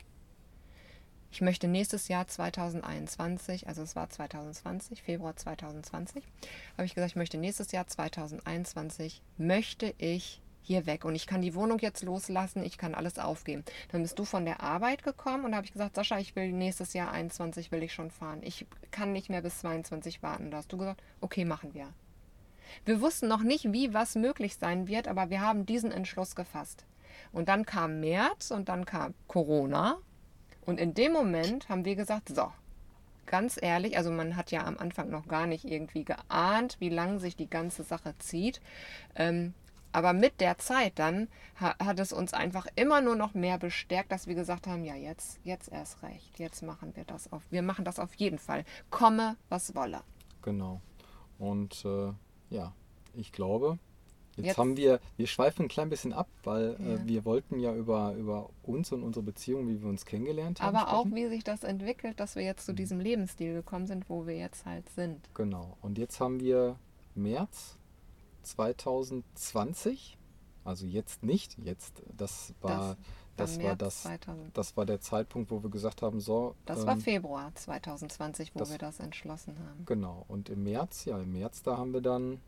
ich 1.31 1.41
möchte 1.41 1.67
nächstes 1.67 2.07
Jahr 2.07 2.27
2021, 2.27 3.67
also 3.67 3.81
es 3.81 3.95
war 3.95 4.09
2020, 4.09 5.01
Februar 5.01 5.35
2020, 5.35 6.23
habe 6.77 6.85
ich 6.85 6.93
gesagt, 6.93 7.11
ich 7.11 7.15
möchte 7.15 7.37
nächstes 7.37 7.71
Jahr 7.71 7.87
2021, 7.87 9.21
möchte 9.37 9.93
ich 9.97 10.41
hier 10.61 10.85
weg 10.85 11.05
und 11.05 11.15
ich 11.15 11.27
kann 11.27 11.41
die 11.41 11.55
Wohnung 11.55 11.79
jetzt 11.79 12.03
loslassen, 12.03 12.63
ich 12.63 12.77
kann 12.77 12.93
alles 12.93 13.17
aufgeben. 13.17 13.63
Dann 13.91 14.01
bist 14.01 14.19
du 14.19 14.25
von 14.25 14.45
der 14.45 14.61
Arbeit 14.61 15.03
gekommen 15.03 15.45
und 15.45 15.55
habe 15.55 15.65
ich 15.65 15.73
gesagt, 15.73 15.95
Sascha, 15.95 16.19
ich 16.19 16.35
will 16.35 16.51
nächstes 16.51 16.93
Jahr 16.93 17.11
21 17.11 17.71
will 17.71 17.81
ich 17.81 17.93
schon 17.93 18.11
fahren. 18.11 18.41
Ich 18.43 18.67
kann 18.91 19.11
nicht 19.11 19.29
mehr 19.29 19.41
bis 19.41 19.59
22 19.59 20.21
warten. 20.21 20.51
Da 20.51 20.57
hast 20.57 20.71
du 20.71 20.77
gesagt, 20.77 21.01
okay, 21.19 21.45
machen 21.45 21.73
wir. 21.73 21.87
Wir 22.85 23.01
wussten 23.01 23.27
noch 23.27 23.41
nicht, 23.41 23.73
wie 23.73 23.93
was 23.93 24.15
möglich 24.15 24.55
sein 24.55 24.87
wird, 24.87 25.07
aber 25.07 25.29
wir 25.29 25.41
haben 25.41 25.65
diesen 25.65 25.91
Entschluss 25.91 26.35
gefasst. 26.35 26.85
Und 27.31 27.49
dann 27.49 27.65
kam 27.65 27.99
März 27.99 28.51
und 28.51 28.69
dann 28.69 28.85
kam 28.85 29.13
Corona. 29.27 29.97
Und 30.65 30.79
in 30.79 30.93
dem 30.93 31.11
Moment 31.11 31.69
haben 31.69 31.85
wir 31.85 31.95
gesagt, 31.95 32.29
so, 32.29 32.51
ganz 33.25 33.57
ehrlich, 33.61 33.97
also 33.97 34.11
man 34.11 34.35
hat 34.35 34.51
ja 34.51 34.65
am 34.65 34.77
Anfang 34.77 35.09
noch 35.09 35.27
gar 35.27 35.47
nicht 35.47 35.65
irgendwie 35.65 36.03
geahnt, 36.03 36.77
wie 36.79 36.89
lange 36.89 37.19
sich 37.19 37.35
die 37.35 37.49
ganze 37.49 37.83
Sache 37.83 38.13
zieht. 38.19 38.61
Ähm, 39.15 39.53
aber 39.93 40.13
mit 40.13 40.39
der 40.39 40.57
Zeit 40.57 40.93
dann 40.99 41.27
ha 41.59 41.75
hat 41.83 41.99
es 41.99 42.13
uns 42.13 42.33
einfach 42.33 42.67
immer 42.75 43.01
nur 43.01 43.15
noch 43.15 43.33
mehr 43.33 43.57
bestärkt, 43.57 44.11
dass 44.11 44.27
wir 44.27 44.35
gesagt 44.35 44.67
haben, 44.67 44.85
ja, 44.85 44.95
jetzt, 44.95 45.39
jetzt 45.43 45.71
erst 45.71 46.01
recht, 46.03 46.39
jetzt 46.39 46.61
machen 46.61 46.95
wir 46.95 47.03
das 47.03 47.31
auf, 47.31 47.41
wir 47.49 47.61
machen 47.61 47.83
das 47.83 47.99
auf 47.99 48.13
jeden 48.15 48.39
Fall. 48.39 48.63
Komme, 48.89 49.35
was 49.49 49.75
wolle. 49.75 50.01
Genau. 50.41 50.81
Und 51.39 51.83
äh, 51.85 52.13
ja, 52.49 52.73
ich 53.13 53.31
glaube, 53.31 53.79
jetzt, 54.37 54.45
Jetzt- 54.47 54.57
haben 54.57 54.77
wir, 54.77 54.99
wir 55.17 55.27
schweifen 55.27 55.65
ein 55.65 55.67
klein 55.67 55.89
bisschen 55.89 56.13
ab, 56.13 56.27
weil 56.43 56.77
Ja. 56.79 56.93
äh, 56.95 57.07
wir 57.07 57.25
wollten 57.25 57.59
ja 57.59 57.73
über, 57.75 58.13
über 58.15 58.49
uns 58.63 58.91
und 58.91 59.03
unsere 59.03 59.23
Beziehung, 59.23 59.67
wie 59.67 59.81
wir 59.81 59.89
uns 59.89 60.05
kennengelernt 60.05 60.61
haben. 60.61 60.75
Aber 60.75 60.93
auch, 60.93 61.01
sprechen. 61.05 61.15
wie 61.15 61.27
sich 61.29 61.43
das 61.43 61.63
entwickelt, 61.63 62.19
dass 62.19 62.35
wir 62.35 62.43
jetzt 62.43 62.65
zu 62.65 62.73
diesem 62.73 62.99
Lebensstil 62.99 63.53
gekommen 63.53 63.87
sind, 63.87 64.09
wo 64.09 64.25
wir 64.27 64.37
jetzt 64.37 64.65
halt 64.65 64.87
sind. 64.89 65.19
Genau. 65.33 65.77
Und 65.81 65.97
jetzt 65.97 66.19
haben 66.19 66.39
wir 66.39 66.77
März 67.15 67.77
2020. 68.43 70.17
Also 70.63 70.85
jetzt 70.85 71.23
nicht. 71.23 71.57
Jetzt, 71.57 72.03
das 72.15 72.53
war, 72.61 72.95
das, 73.35 73.57
Dann 73.57 73.65
war 73.65 73.75
das, 73.75 74.03
2000. 74.03 74.55
das 74.57 74.77
war 74.77 74.85
der 74.85 74.99
Zeitpunkt, 75.01 75.49
wo 75.49 75.63
wir 75.63 75.69
gesagt 75.69 76.01
haben, 76.01 76.19
so. 76.19 76.55
Das 76.65 76.85
war 76.85 76.93
ähm, 76.93 77.01
Februar 77.01 77.51
2020, 77.55 78.53
wo 78.53 78.59
das- 78.59 78.71
wir 78.71 78.77
das 78.77 78.99
entschlossen 78.99 79.57
haben. 79.57 79.85
Genau. 79.85 80.25
Und 80.27 80.49
im 80.49 80.63
März, 80.63 81.05
ja, 81.05 81.19
im 81.19 81.31
März, 81.33 81.63
da 81.63 81.77
haben 81.77 81.93
wir 81.93 82.01
dann, 82.01 82.39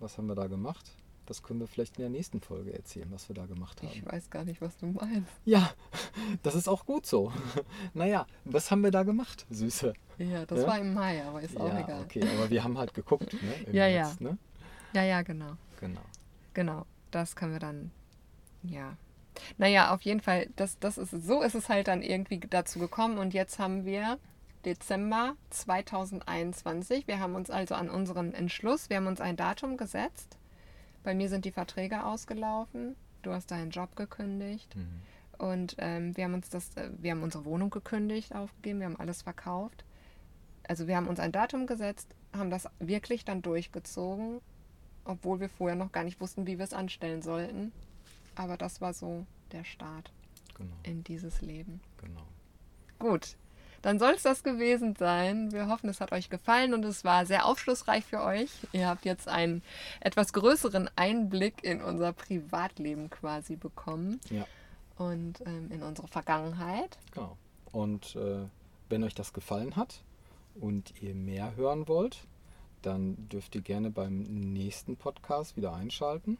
was 0.00 0.18
haben 0.18 0.26
wir 0.26 0.34
da 0.34 0.46
gemacht? 0.46 0.90
Das 1.26 1.42
können 1.44 1.60
wir 1.60 1.68
vielleicht 1.68 1.96
in 1.96 2.02
der 2.02 2.10
nächsten 2.10 2.40
Folge 2.40 2.72
erzählen, 2.74 3.06
was 3.12 3.28
wir 3.28 3.36
da 3.36 3.46
gemacht 3.46 3.80
haben. 3.82 3.90
Ich 3.92 4.04
weiß 4.04 4.30
gar 4.30 4.44
nicht, 4.44 4.60
was 4.60 4.76
du 4.78 4.86
meinst. 4.86 5.30
Ja, 5.44 5.70
das 6.42 6.56
ist 6.56 6.66
auch 6.68 6.84
gut 6.86 7.06
so. 7.06 7.32
naja, 7.94 8.26
was 8.44 8.70
haben 8.70 8.82
wir 8.82 8.90
da 8.90 9.04
gemacht, 9.04 9.46
Süße? 9.50 9.92
Ja, 10.18 10.44
das 10.46 10.62
Ja? 10.62 10.66
war 10.66 10.78
im 10.80 10.92
Mai, 10.92 11.24
aber 11.24 11.40
ist 11.40 11.56
auch 11.56 11.68
ja, 11.68 11.80
egal. 11.80 12.02
okay, 12.02 12.22
aber 12.36 12.50
wir 12.50 12.64
haben 12.64 12.76
halt 12.76 12.94
geguckt, 12.94 13.32
ne? 13.34 13.72
Ja, 13.72 13.86
März, 13.88 14.16
ja. 14.18 14.28
Ne? 14.30 14.38
Ja, 14.92 15.02
ja, 15.04 15.22
genau. 15.22 15.52
Genau. 15.78 16.00
Genau. 16.52 16.84
Das 17.12 17.36
können 17.36 17.52
wir 17.52 17.60
dann, 17.60 17.92
ja. 18.64 18.96
Naja, 19.56 19.94
auf 19.94 20.02
jeden 20.02 20.20
Fall, 20.20 20.48
das, 20.56 20.78
das 20.80 20.98
ist, 20.98 21.10
so 21.10 21.42
ist 21.42 21.54
es 21.54 21.68
halt 21.68 21.86
dann 21.88 22.02
irgendwie 22.02 22.40
dazu 22.40 22.78
gekommen 22.80 23.18
und 23.18 23.34
jetzt 23.34 23.58
haben 23.60 23.84
wir 23.84 24.18
Dezember 24.64 25.36
2021. 25.50 27.06
Wir 27.06 27.18
haben 27.18 27.34
uns 27.34 27.50
also 27.50 27.74
an 27.74 27.88
unseren 27.88 28.34
Entschluss, 28.34 28.90
wir 28.90 28.98
haben 28.98 29.06
uns 29.06 29.20
ein 29.20 29.36
Datum 29.36 29.76
gesetzt. 29.76 30.36
Bei 31.02 31.14
mir 31.14 31.28
sind 31.28 31.44
die 31.44 31.50
Verträge 31.52 32.04
ausgelaufen. 32.04 32.94
Du 33.22 33.32
hast 33.32 33.50
deinen 33.50 33.70
Job 33.70 33.96
gekündigt. 33.96 34.74
Mhm. 34.76 35.02
Und 35.38 35.76
ähm, 35.78 36.14
wir 36.16 36.24
haben 36.24 36.34
uns 36.34 36.50
das, 36.50 36.76
äh, 36.76 36.90
wir 36.98 37.12
haben 37.12 37.22
unsere 37.22 37.46
Wohnung 37.46 37.70
gekündigt, 37.70 38.34
aufgegeben, 38.34 38.80
wir 38.80 38.86
haben 38.86 39.00
alles 39.00 39.22
verkauft. 39.22 39.84
Also 40.68 40.86
wir 40.86 40.96
haben 40.96 41.08
uns 41.08 41.18
ein 41.18 41.32
Datum 41.32 41.66
gesetzt, 41.66 42.14
haben 42.36 42.50
das 42.50 42.68
wirklich 42.78 43.24
dann 43.24 43.40
durchgezogen, 43.40 44.40
obwohl 45.04 45.40
wir 45.40 45.48
vorher 45.48 45.76
noch 45.76 45.92
gar 45.92 46.04
nicht 46.04 46.20
wussten, 46.20 46.46
wie 46.46 46.58
wir 46.58 46.64
es 46.64 46.74
anstellen 46.74 47.22
sollten. 47.22 47.72
Aber 48.34 48.58
das 48.58 48.82
war 48.82 48.92
so 48.92 49.24
der 49.52 49.64
Start 49.64 50.12
Genau, 50.54 50.76
in 50.82 51.02
dieses 51.04 51.40
Leben. 51.40 51.80
genau. 51.96 52.26
Gut, 52.98 53.38
dann 53.82 53.98
soll 53.98 54.12
es 54.12 54.22
das 54.22 54.42
gewesen 54.42 54.94
sein. 54.96 55.52
Wir 55.52 55.68
hoffen, 55.68 55.88
es 55.88 56.00
hat 56.00 56.12
euch 56.12 56.28
gefallen 56.30 56.74
und 56.74 56.84
es 56.84 57.04
war 57.04 57.24
sehr 57.26 57.46
aufschlussreich 57.46 58.04
für 58.04 58.22
euch. 58.22 58.50
Ihr 58.72 58.88
habt 58.88 59.04
jetzt 59.04 59.28
einen 59.28 59.62
etwas 60.00 60.32
größeren 60.32 60.90
Einblick 60.96 61.64
in 61.64 61.82
unser 61.82 62.12
Privatleben 62.12 63.08
quasi 63.10 63.56
bekommen 63.56 64.20
Ja, 64.30 64.46
und 64.96 65.40
ähm, 65.46 65.70
in 65.70 65.82
unsere 65.82 66.08
Vergangenheit. 66.08 66.98
genau. 67.12 67.36
Und 67.72 68.16
äh, 68.16 68.46
wenn 68.88 69.04
euch 69.04 69.14
das 69.14 69.32
gefallen 69.32 69.76
hat 69.76 70.02
und 70.56 70.92
ihr 71.00 71.14
mehr 71.14 71.54
hören 71.54 71.86
wollt, 71.86 72.18
dann 72.82 73.28
dürft 73.28 73.54
ihr 73.54 73.60
gerne 73.60 73.90
beim 73.90 74.22
nächsten 74.22 74.96
Podcast 74.96 75.56
wieder 75.56 75.72
einschalten. 75.74 76.38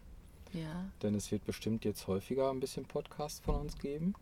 Ja. 0.52 0.86
Denn 1.02 1.14
es 1.14 1.30
wird 1.30 1.44
bestimmt 1.44 1.84
jetzt 1.84 2.08
häufiger 2.08 2.50
ein 2.50 2.58
bisschen 2.58 2.84
Podcast 2.84 3.44
von 3.44 3.54
uns 3.54 3.78
geben. 3.78 4.14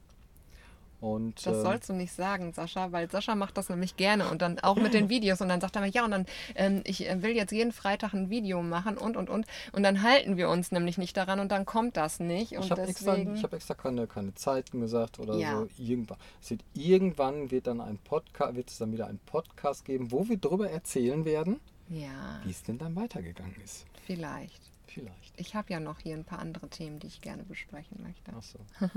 Und 1.01 1.47
Das 1.47 1.57
ähm, 1.59 1.63
sollst 1.63 1.89
du 1.89 1.93
nicht 1.93 2.13
sagen, 2.13 2.53
Sascha, 2.53 2.91
weil 2.91 3.09
Sascha 3.11 3.35
macht 3.37 3.57
das 3.57 3.69
nämlich 3.69 3.97
gerne 3.97 4.29
und 4.31 4.43
dann 4.43 4.59
auch 4.59 4.77
mit 4.77 4.95
den 4.95 5.09
Videos 5.11 5.41
und 5.41 5.49
dann 5.49 5.61
sagt 5.61 5.77
er 5.77 5.83
mir, 5.83 5.89
ja, 5.91 6.05
und 6.05 6.11
dann, 6.11 6.27
ähm, 6.57 6.83
ich 6.85 7.09
äh, 7.09 7.23
will 7.23 7.31
jetzt 7.37 7.53
jeden 7.53 7.73
Freitag 7.73 8.15
ein 8.15 8.31
Video 8.31 8.63
machen 8.63 8.99
und 8.99 9.17
und 9.17 9.31
und 9.31 9.47
und 9.73 9.83
dann 9.83 10.03
halten 10.03 10.37
wir 10.37 10.49
uns 10.49 10.73
nämlich 10.73 10.99
nicht 10.99 11.17
daran 11.17 11.39
und 11.41 11.53
dann 11.53 11.65
kommt 11.67 11.97
das 11.97 12.19
nicht 12.19 12.57
und 12.57 12.65
ich 12.65 12.71
habe 12.71 12.83
extra, 12.83 13.13
deswegen. 13.15 13.37
ich 13.37 13.43
hab 13.45 13.53
extra 13.53 13.75
keine, 13.75 14.07
keine 14.07 14.35
Zeiten 14.35 14.81
gesagt 14.81 15.19
oder 15.21 15.37
Ja. 15.37 15.61
so. 15.61 15.69
Irgendwann, 15.79 16.19
wird, 16.49 16.65
irgendwann 16.75 17.51
wird 17.51 17.67
dann 17.69 17.81
ein 17.81 17.99
Podcast, 17.99 18.57
wird 18.57 18.69
es 18.71 18.79
dann 18.79 18.93
wieder 18.93 19.07
einen 19.07 19.21
Podcast 19.21 19.85
geben, 19.85 20.11
wo 20.11 20.29
wir 20.29 20.37
darüber 20.37 20.69
erzählen 20.69 21.25
werden, 21.25 21.61
ja, 21.89 22.41
wie 22.45 22.51
es 22.51 22.63
denn 22.63 22.79
dann 22.79 22.97
weitergegangen 22.97 23.55
ist. 23.65 23.87
vielleicht. 24.05 24.63
Vielleicht. 24.89 25.39
Ich 25.39 25.55
habe 25.55 25.73
ja 25.73 25.81
noch 25.81 26.01
hier 26.01 26.17
ein 26.17 26.25
paar 26.25 26.39
andere 26.39 26.69
Themen, 26.69 26.99
die 26.99 27.07
ich 27.09 27.21
gerne 27.21 27.45
besprechen 27.45 28.03
möchte. 28.03 28.33
Ach 28.37 28.43
so. 28.43 28.59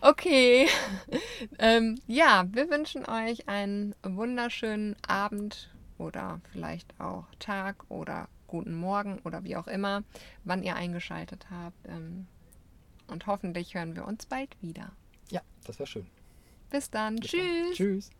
Okay. 0.00 0.66
ähm, 1.58 2.00
ja, 2.06 2.46
wir 2.50 2.70
wünschen 2.70 3.04
euch 3.08 3.48
einen 3.48 3.94
wunderschönen 4.02 4.96
Abend 5.06 5.70
oder 5.98 6.40
vielleicht 6.52 6.98
auch 6.98 7.26
Tag 7.38 7.84
oder 7.90 8.28
guten 8.46 8.74
Morgen 8.74 9.18
oder 9.24 9.44
wie 9.44 9.56
auch 9.56 9.68
immer, 9.68 10.02
wann 10.44 10.62
ihr 10.62 10.74
eingeschaltet 10.74 11.46
habt. 11.50 11.76
Ähm, 11.86 12.26
und 13.08 13.26
hoffentlich 13.26 13.74
hören 13.74 13.94
wir 13.94 14.06
uns 14.06 14.26
bald 14.26 14.56
wieder. 14.62 14.92
Ja, 15.30 15.42
das 15.64 15.78
wäre 15.78 15.86
schön. 15.86 16.06
Bis 16.70 16.90
dann. 16.90 17.16
Bis 17.16 17.30
dann. 17.30 17.40
Tschüss. 17.40 17.76
Tschüss. 17.76 18.10